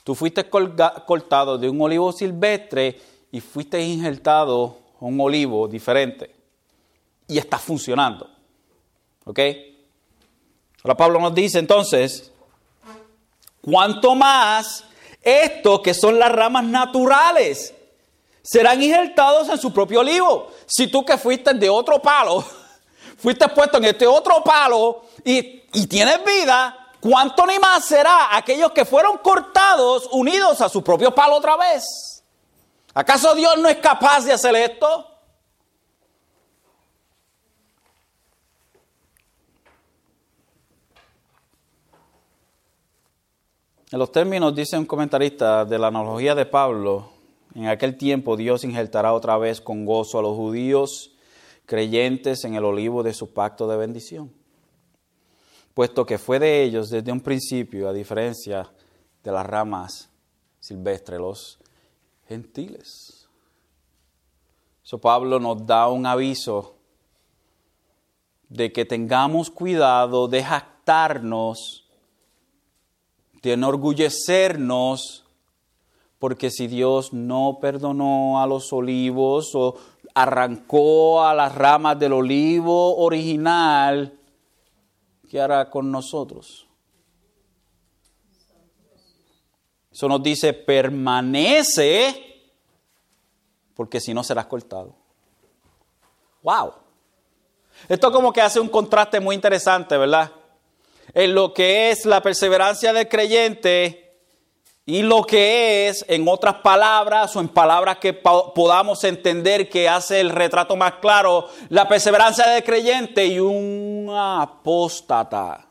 Tú 0.04 0.14
fuiste 0.14 0.50
cortado 0.50 1.56
de 1.56 1.70
un 1.70 1.80
olivo 1.80 2.12
silvestre 2.12 3.00
y 3.30 3.40
fuiste 3.40 3.80
injertado 3.80 4.76
en 5.00 5.14
un 5.14 5.20
olivo 5.22 5.66
diferente. 5.66 6.30
Y 7.26 7.38
está 7.38 7.56
funcionando. 7.56 8.28
¿Ok? 9.24 9.40
Ahora 10.84 10.94
Pablo 10.94 11.20
nos 11.20 11.34
dice 11.34 11.58
entonces, 11.58 12.31
Cuanto 13.62 14.14
más 14.16 14.84
estos 15.22 15.80
que 15.80 15.94
son 15.94 16.18
las 16.18 16.32
ramas 16.32 16.64
naturales 16.64 17.72
serán 18.42 18.82
injertados 18.82 19.48
en 19.48 19.58
su 19.58 19.72
propio 19.72 20.00
olivo. 20.00 20.48
Si 20.66 20.88
tú 20.88 21.04
que 21.04 21.16
fuiste 21.16 21.54
de 21.54 21.70
otro 21.70 22.02
palo, 22.02 22.44
fuiste 23.18 23.48
puesto 23.48 23.78
en 23.78 23.84
este 23.84 24.06
otro 24.06 24.42
palo 24.42 25.04
y, 25.24 25.62
y 25.72 25.86
tienes 25.86 26.24
vida, 26.24 26.88
¿cuánto 27.00 27.46
ni 27.46 27.58
más 27.60 27.84
será 27.84 28.36
aquellos 28.36 28.72
que 28.72 28.84
fueron 28.84 29.18
cortados 29.18 30.08
unidos 30.10 30.60
a 30.60 30.68
su 30.68 30.82
propio 30.82 31.14
palo 31.14 31.36
otra 31.36 31.56
vez? 31.56 31.84
¿Acaso 32.94 33.34
Dios 33.34 33.56
no 33.58 33.68
es 33.68 33.76
capaz 33.76 34.24
de 34.24 34.32
hacer 34.32 34.56
esto? 34.56 35.11
En 43.92 43.98
los 43.98 44.10
términos, 44.10 44.54
dice 44.54 44.78
un 44.78 44.86
comentarista, 44.86 45.66
de 45.66 45.78
la 45.78 45.88
analogía 45.88 46.34
de 46.34 46.46
Pablo, 46.46 47.10
en 47.54 47.66
aquel 47.66 47.98
tiempo 47.98 48.38
Dios 48.38 48.64
injertará 48.64 49.12
otra 49.12 49.36
vez 49.36 49.60
con 49.60 49.84
gozo 49.84 50.18
a 50.18 50.22
los 50.22 50.34
judíos 50.34 51.12
creyentes 51.66 52.42
en 52.44 52.54
el 52.54 52.64
olivo 52.64 53.02
de 53.02 53.12
su 53.12 53.34
pacto 53.34 53.68
de 53.68 53.76
bendición, 53.76 54.32
puesto 55.74 56.06
que 56.06 56.16
fue 56.16 56.38
de 56.38 56.62
ellos 56.62 56.88
desde 56.88 57.12
un 57.12 57.20
principio, 57.20 57.86
a 57.86 57.92
diferencia 57.92 58.72
de 59.22 59.30
las 59.30 59.44
ramas 59.44 60.08
silvestres, 60.58 61.20
los 61.20 61.58
gentiles. 62.26 63.28
So 64.84 64.98
Pablo 65.02 65.38
nos 65.38 65.66
da 65.66 65.88
un 65.88 66.06
aviso 66.06 66.76
de 68.48 68.72
que 68.72 68.86
tengamos 68.86 69.50
cuidado 69.50 70.28
de 70.28 70.42
jactarnos 70.42 71.81
de 73.42 73.52
enorgullecernos, 73.52 75.24
porque 76.18 76.50
si 76.50 76.68
Dios 76.68 77.12
no 77.12 77.58
perdonó 77.60 78.40
a 78.40 78.46
los 78.46 78.72
olivos 78.72 79.54
o 79.54 79.74
arrancó 80.14 81.24
a 81.24 81.34
las 81.34 81.54
ramas 81.54 81.98
del 81.98 82.12
olivo 82.12 82.96
original, 82.98 84.16
¿qué 85.28 85.40
hará 85.40 85.68
con 85.68 85.90
nosotros? 85.90 86.68
Eso 89.90 90.08
nos 90.08 90.22
dice, 90.22 90.52
permanece, 90.52 92.50
porque 93.74 94.00
si 94.00 94.14
no 94.14 94.22
serás 94.22 94.46
cortado. 94.46 94.94
¡Wow! 96.42 96.72
Esto 97.88 98.12
como 98.12 98.32
que 98.32 98.40
hace 98.40 98.60
un 98.60 98.68
contraste 98.68 99.18
muy 99.20 99.34
interesante, 99.34 99.96
¿verdad? 99.96 100.30
En 101.14 101.34
lo 101.34 101.52
que 101.52 101.90
es 101.90 102.06
la 102.06 102.22
perseverancia 102.22 102.92
del 102.92 103.08
creyente 103.08 104.02
y 104.84 105.02
lo 105.02 105.22
que 105.24 105.88
es, 105.88 106.04
en 106.08 106.26
otras 106.26 106.56
palabras 106.56 107.36
o 107.36 107.40
en 107.40 107.48
palabras 107.48 107.98
que 107.98 108.12
podamos 108.12 109.04
entender 109.04 109.68
que 109.68 109.88
hace 109.88 110.20
el 110.20 110.30
retrato 110.30 110.74
más 110.74 110.94
claro, 110.94 111.48
la 111.68 111.86
perseverancia 111.86 112.48
del 112.48 112.64
creyente 112.64 113.24
y 113.26 113.38
un 113.38 114.12
apóstata. 114.12 115.68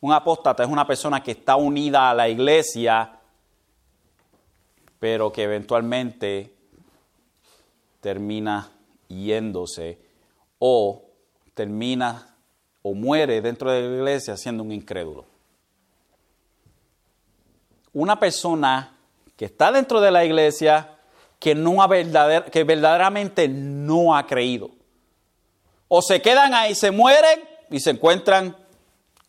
Un 0.00 0.12
apóstata 0.12 0.62
es 0.62 0.68
una 0.70 0.86
persona 0.86 1.22
que 1.22 1.32
está 1.32 1.56
unida 1.56 2.10
a 2.10 2.14
la 2.14 2.28
iglesia, 2.28 3.18
pero 4.98 5.30
que 5.30 5.42
eventualmente 5.42 6.54
termina 8.00 8.70
yéndose 9.08 9.98
o 10.58 11.02
termina 11.52 12.35
o 12.88 12.94
muere 12.94 13.40
dentro 13.40 13.72
de 13.72 13.82
la 13.82 13.96
iglesia 13.96 14.36
siendo 14.36 14.62
un 14.62 14.70
incrédulo. 14.70 15.24
Una 17.92 18.20
persona 18.20 18.96
que 19.36 19.46
está 19.46 19.72
dentro 19.72 20.00
de 20.00 20.12
la 20.12 20.24
iglesia 20.24 20.96
que, 21.40 21.56
no 21.56 21.82
ha 21.82 21.88
que 21.88 22.62
verdaderamente 22.62 23.48
no 23.48 24.16
ha 24.16 24.24
creído. 24.24 24.70
O 25.88 26.00
se 26.00 26.22
quedan 26.22 26.54
ahí, 26.54 26.76
se 26.76 26.92
mueren 26.92 27.40
y 27.70 27.80
se 27.80 27.90
encuentran 27.90 28.56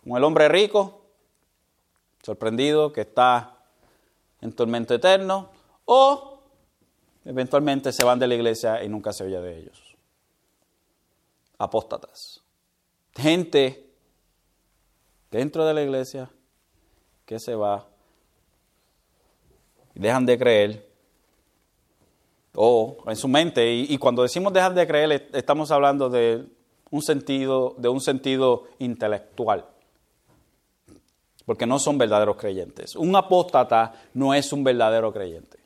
con 0.03 0.15
el 0.15 0.23
hombre 0.23 0.47
rico, 0.49 1.01
sorprendido 2.21 2.93
que 2.93 3.01
está 3.01 3.55
en 4.39 4.53
tormento 4.53 4.93
eterno, 4.93 5.49
o 5.85 6.41
eventualmente 7.25 7.91
se 7.91 8.03
van 8.03 8.19
de 8.19 8.27
la 8.27 8.35
iglesia 8.35 8.83
y 8.83 8.87
nunca 8.87 9.13
se 9.13 9.23
oye 9.23 9.41
de 9.41 9.57
ellos. 9.57 9.97
Apóstatas 11.57 12.43
gente 13.17 13.89
dentro 15.31 15.65
de 15.65 15.73
la 15.73 15.83
iglesia 15.83 16.29
que 17.25 17.39
se 17.39 17.55
va 17.55 17.85
y 19.95 19.99
dejan 19.99 20.25
de 20.25 20.37
creer 20.37 20.87
o 22.55 22.97
en 23.05 23.15
su 23.15 23.27
mente 23.27 23.73
y, 23.73 23.97
cuando 23.97 24.23
decimos 24.23 24.53
dejar 24.53 24.73
de 24.73 24.87
creer 24.87 25.29
estamos 25.33 25.71
hablando 25.71 26.09
de 26.09 26.45
un 26.89 27.01
sentido 27.01 27.75
de 27.77 27.89
un 27.89 27.99
sentido 27.99 28.63
intelectual 28.79 29.65
porque 31.45 31.65
no 31.65 31.79
son 31.79 31.97
verdaderos 31.97 32.35
creyentes. 32.35 32.93
Un 32.97 33.15
apóstata 33.15 33.93
no 34.13 34.33
es 34.33 34.51
un 34.51 34.65
verdadero 34.65 35.13
creyente. 35.13 35.57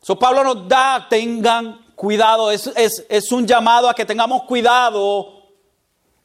So 0.00 0.16
Pablo 0.16 0.44
nos 0.44 0.68
da, 0.68 1.08
tengan 1.10 1.86
cuidado, 1.96 2.52
es, 2.52 2.70
es 2.76 3.32
un 3.32 3.44
llamado 3.44 3.88
a 3.88 3.94
que 3.94 4.04
tengamos 4.04 4.44
cuidado 4.44 5.41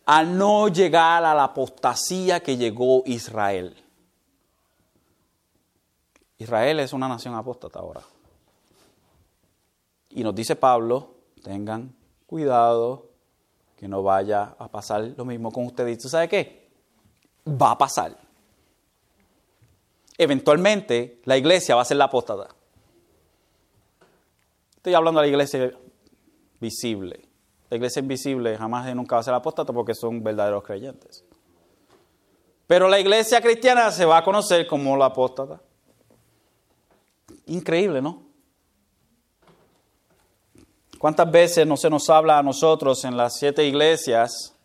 a 0.09 0.23
no 0.23 0.69
llegar 0.69 1.25
a 1.25 1.35
la 1.35 1.43
apostasía 1.43 2.39
que 2.39 2.55
llegó 2.55 3.03
Israel. 3.05 3.75
Israel 6.37 6.79
es 6.79 6.93
una 6.93 7.09
nación 7.09 7.35
apóstata 7.35 7.79
ahora. 7.79 8.01
Y 10.11 10.23
nos 10.23 10.33
dice 10.33 10.55
Pablo, 10.55 11.15
tengan 11.43 11.93
cuidado 12.25 13.09
que 13.75 13.89
no 13.89 14.01
vaya 14.01 14.55
a 14.57 14.69
pasar 14.69 15.13
lo 15.17 15.25
mismo 15.25 15.51
con 15.51 15.65
ustedes. 15.65 15.97
¿Tú 15.97 16.07
sabes 16.07 16.29
qué? 16.29 16.69
Va 17.45 17.71
a 17.71 17.77
pasar. 17.77 18.17
Eventualmente 20.17 21.19
la 21.25 21.35
iglesia 21.35 21.75
va 21.75 21.81
a 21.81 21.85
ser 21.85 21.97
la 21.97 22.05
apóstata. 22.05 22.47
Estoy 24.77 24.93
hablando 24.93 25.19
de 25.19 25.27
la 25.27 25.31
iglesia 25.31 25.77
visible. 26.61 27.26
La 27.69 27.77
iglesia 27.77 27.99
invisible 27.99 28.57
jamás 28.57 28.89
y 28.89 28.95
nunca 28.95 29.15
va 29.15 29.21
a 29.21 29.23
ser 29.23 29.33
apóstata 29.33 29.73
porque 29.73 29.93
son 29.93 30.23
verdaderos 30.23 30.63
creyentes. 30.63 31.23
Pero 32.65 32.87
la 32.87 32.99
iglesia 32.99 33.41
cristiana 33.41 33.91
se 33.91 34.05
va 34.05 34.17
a 34.17 34.23
conocer 34.23 34.67
como 34.67 34.95
la 34.97 35.05
apóstata. 35.05 35.61
Increíble, 37.45 38.01
¿no? 38.01 38.23
¿Cuántas 40.97 41.29
veces 41.31 41.67
no 41.67 41.77
se 41.77 41.89
nos 41.89 42.09
habla 42.09 42.39
a 42.39 42.43
nosotros 42.43 43.03
en 43.05 43.15
las 43.15 43.37
siete 43.37 43.65
iglesias 43.65 44.57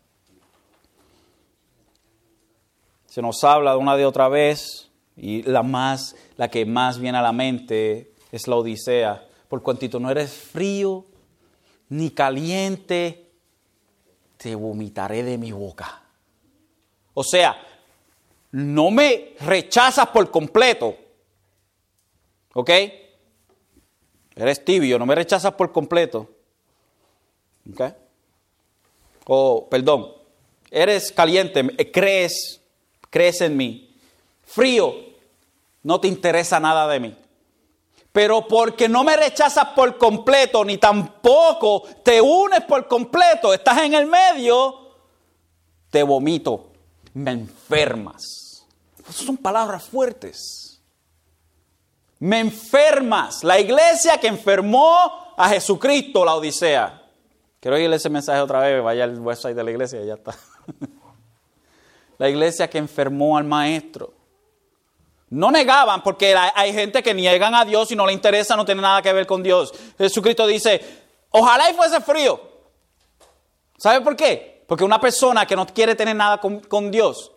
se 3.13 3.21
nos 3.21 3.45
habla 3.45 3.73
de 3.73 3.77
una 3.77 3.95
de 3.95 4.07
otra 4.07 4.31
vez 4.31 4.91
y 5.19 5.43
la 5.43 5.63
más, 5.63 6.17
la 6.39 6.49
que 6.49 6.65
más 6.65 6.99
viene 6.99 7.19
a 7.19 7.23
la 7.23 7.33
mente 7.33 8.11
es 8.31 8.49
la 8.49 8.57
Odisea. 8.57 9.29
Por 9.51 9.63
cuantito 9.63 10.01
no 10.01 10.11
eres 10.11 10.33
frío 10.33 11.05
ni 11.93 12.11
caliente, 12.11 13.31
te 14.39 14.55
vomitaré 14.55 15.23
de 15.23 15.37
mi 15.37 15.53
boca. 15.53 16.03
O 17.13 17.23
sea, 17.23 17.55
no 18.53 18.91
me 18.91 19.35
rechazas 19.41 20.09
por 20.09 20.31
completo. 20.31 20.97
¿Ok? 22.55 22.71
Eres 24.35 24.65
tibio, 24.65 24.99
no 24.99 25.05
me 25.05 25.15
rechazas 25.15 25.53
por 25.53 25.71
completo. 25.71 26.31
¿Ok? 27.71 27.83
O, 29.27 29.69
perdón, 29.69 30.15
eres 30.71 31.13
caliente, 31.13 31.93
crees, 31.93 32.63
crees 33.11 33.43
en 33.43 33.55
mí. 33.55 33.95
Frío, 34.45 34.95
no 35.83 36.01
te 36.01 36.09
interesa 36.09 36.59
nada 36.59 36.89
de 36.89 37.01
mí. 37.01 37.17
Pero 38.13 38.47
porque 38.47 38.89
no 38.89 39.05
me 39.05 39.17
rechazas 39.17 39.69
por 39.69 39.97
completo, 39.97 40.65
ni 40.65 40.77
tampoco 40.77 41.83
te 42.05 42.21
unes 42.21 42.63
por 42.65 42.87
completo, 42.87 43.55
estás 43.55 43.79
en 43.83 43.95
el 43.95 44.07
medio, 44.07 44.97
te 45.91 46.03
vomito, 46.03 46.73
me 47.15 47.31
enfermas. 47.31 48.67
Esas 48.99 49.17
son 49.17 49.37
palabras 49.39 49.85
fuertes. 49.85 50.81
Me 52.19 52.39
enfermas. 52.39 53.43
La 53.43 53.59
iglesia 53.59 54.19
que 54.19 54.29
enfermó 54.29 55.35
a 55.37 55.49
Jesucristo, 55.49 56.25
la 56.25 56.37
Odisea. 56.37 57.03
Quiero 57.59 57.77
oírle 57.77 57.97
ese 57.97 58.11
mensaje 58.11 58.41
otra 58.41 58.61
vez, 58.61 58.83
vaya 58.83 59.05
al 59.05 59.19
website 59.19 59.57
de 59.57 59.65
la 59.65 59.71
iglesia 59.71 60.03
y 60.03 60.07
ya 60.07 60.15
está. 60.15 60.37
la 62.19 62.29
iglesia 62.29 62.69
que 62.69 62.79
enfermó 62.79 63.37
al 63.37 63.45
maestro. 63.45 64.13
No 65.33 65.51
negaban, 65.51 66.03
porque 66.03 66.37
hay 66.37 66.75
gente 66.75 67.03
que 67.03 67.15
niegan 67.15 67.55
a 67.55 67.65
Dios 67.65 67.91
y 67.91 67.97
no 67.97 68.07
le 68.07 68.13
interesa, 68.13 68.55
no 68.55 68.67
tiene 68.67 68.83
nada 68.83 69.01
que 69.01 69.11
ver 69.15 69.27
con 69.27 69.43
Dios. 69.43 69.73
Jesucristo 69.97 70.47
dice, 70.47 70.79
ojalá 71.31 71.71
y 71.71 71.75
fuese 71.75 72.03
frío. 72.03 72.39
¿Sabe 73.79 74.03
por 74.03 74.15
qué? 74.15 74.63
Porque 74.69 74.85
una 74.85 75.01
persona 75.01 75.47
que 75.47 75.57
no 75.57 75.67
quiere 75.67 75.95
tener 75.95 76.15
nada 76.17 76.39
con, 76.39 76.91
Dios 76.91 77.33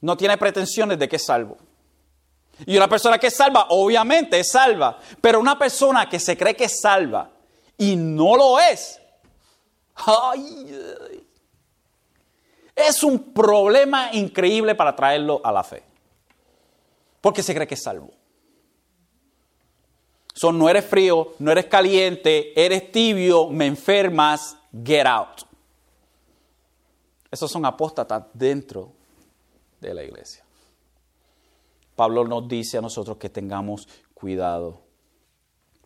no 0.00 0.16
tiene 0.16 0.38
pretensiones 0.38 0.98
de 0.98 1.06
que 1.06 1.16
es 1.16 1.26
salvo. 1.26 1.58
Y 2.64 2.78
una 2.78 2.88
persona 2.88 3.18
que 3.18 3.26
es 3.26 3.36
salva, 3.36 3.66
obviamente 3.68 4.40
es 4.40 4.50
salva. 4.50 4.98
Pero 5.20 5.38
una 5.38 5.58
persona 5.58 6.08
que 6.08 6.18
se 6.18 6.34
cree 6.34 6.56
que 6.56 6.64
es 6.64 6.80
salva 6.80 7.28
y 7.76 7.94
no 7.94 8.36
lo 8.36 8.58
es, 8.58 8.98
es 12.74 13.02
un 13.02 13.34
problema 13.34 14.08
increíble 14.14 14.74
para 14.74 14.96
traerlo 14.96 15.42
a 15.44 15.52
la 15.52 15.62
fe 15.62 15.82
porque 17.20 17.42
se 17.42 17.54
cree 17.54 17.66
que 17.66 17.74
es 17.74 17.82
salvo. 17.82 18.10
Son, 20.34 20.58
no 20.58 20.68
eres 20.68 20.84
frío, 20.84 21.32
no 21.38 21.50
eres 21.50 21.64
caliente, 21.66 22.52
eres 22.62 22.92
tibio, 22.92 23.48
me 23.48 23.66
enfermas, 23.66 24.56
get 24.84 25.06
out. 25.06 25.42
Esos 27.30 27.50
son 27.50 27.64
apóstatas 27.64 28.24
dentro 28.34 28.92
de 29.80 29.94
la 29.94 30.04
iglesia. 30.04 30.44
Pablo 31.94 32.24
nos 32.24 32.46
dice 32.46 32.76
a 32.76 32.82
nosotros 32.82 33.16
que 33.16 33.30
tengamos 33.30 33.88
cuidado. 34.12 34.82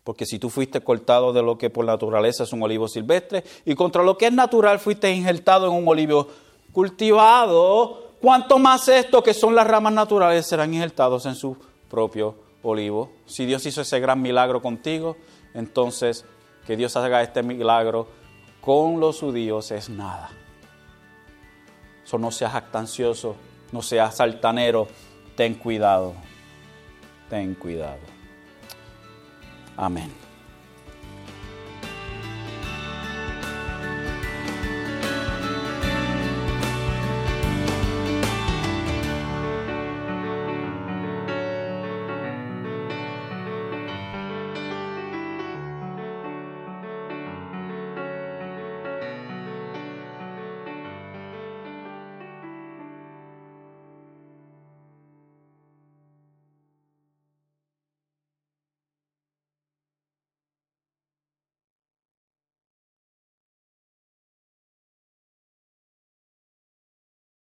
Porque 0.03 0.25
si 0.25 0.39
tú 0.39 0.49
fuiste 0.49 0.81
cortado 0.81 1.31
de 1.31 1.41
lo 1.41 1.57
que 1.57 1.69
por 1.69 1.85
naturaleza 1.85 2.43
es 2.43 2.53
un 2.53 2.63
olivo 2.63 2.87
silvestre 2.87 3.43
y 3.65 3.75
contra 3.75 4.03
lo 4.03 4.17
que 4.17 4.27
es 4.27 4.33
natural 4.33 4.79
fuiste 4.79 5.11
injertado 5.11 5.67
en 5.67 5.73
un 5.73 5.87
olivo 5.87 6.27
cultivado, 6.73 8.10
¿Cuánto 8.21 8.59
más 8.59 8.87
esto 8.87 9.23
que 9.23 9.33
son 9.33 9.55
las 9.55 9.65
ramas 9.65 9.93
naturales 9.93 10.45
serán 10.45 10.73
injertados 10.73 11.25
en 11.25 11.33
su 11.33 11.57
propio 11.89 12.35
olivo? 12.61 13.11
Si 13.25 13.45
Dios 13.47 13.65
hizo 13.65 13.81
ese 13.81 13.99
gran 13.99 14.21
milagro 14.21 14.61
contigo, 14.61 15.17
entonces 15.55 16.23
que 16.67 16.77
Dios 16.77 16.95
haga 16.95 17.23
este 17.23 17.41
milagro 17.41 18.07
con 18.61 18.99
los 18.99 19.19
judíos 19.19 19.71
es 19.71 19.89
nada. 19.89 20.29
Eso 22.05 22.19
no 22.19 22.29
seas 22.29 22.51
jactancioso, 22.51 23.35
no 23.71 23.81
seas 23.81 24.19
altanero, 24.21 24.87
ten 25.35 25.55
cuidado, 25.55 26.13
ten 27.27 27.55
cuidado. 27.55 28.01
Amén. 29.77 30.30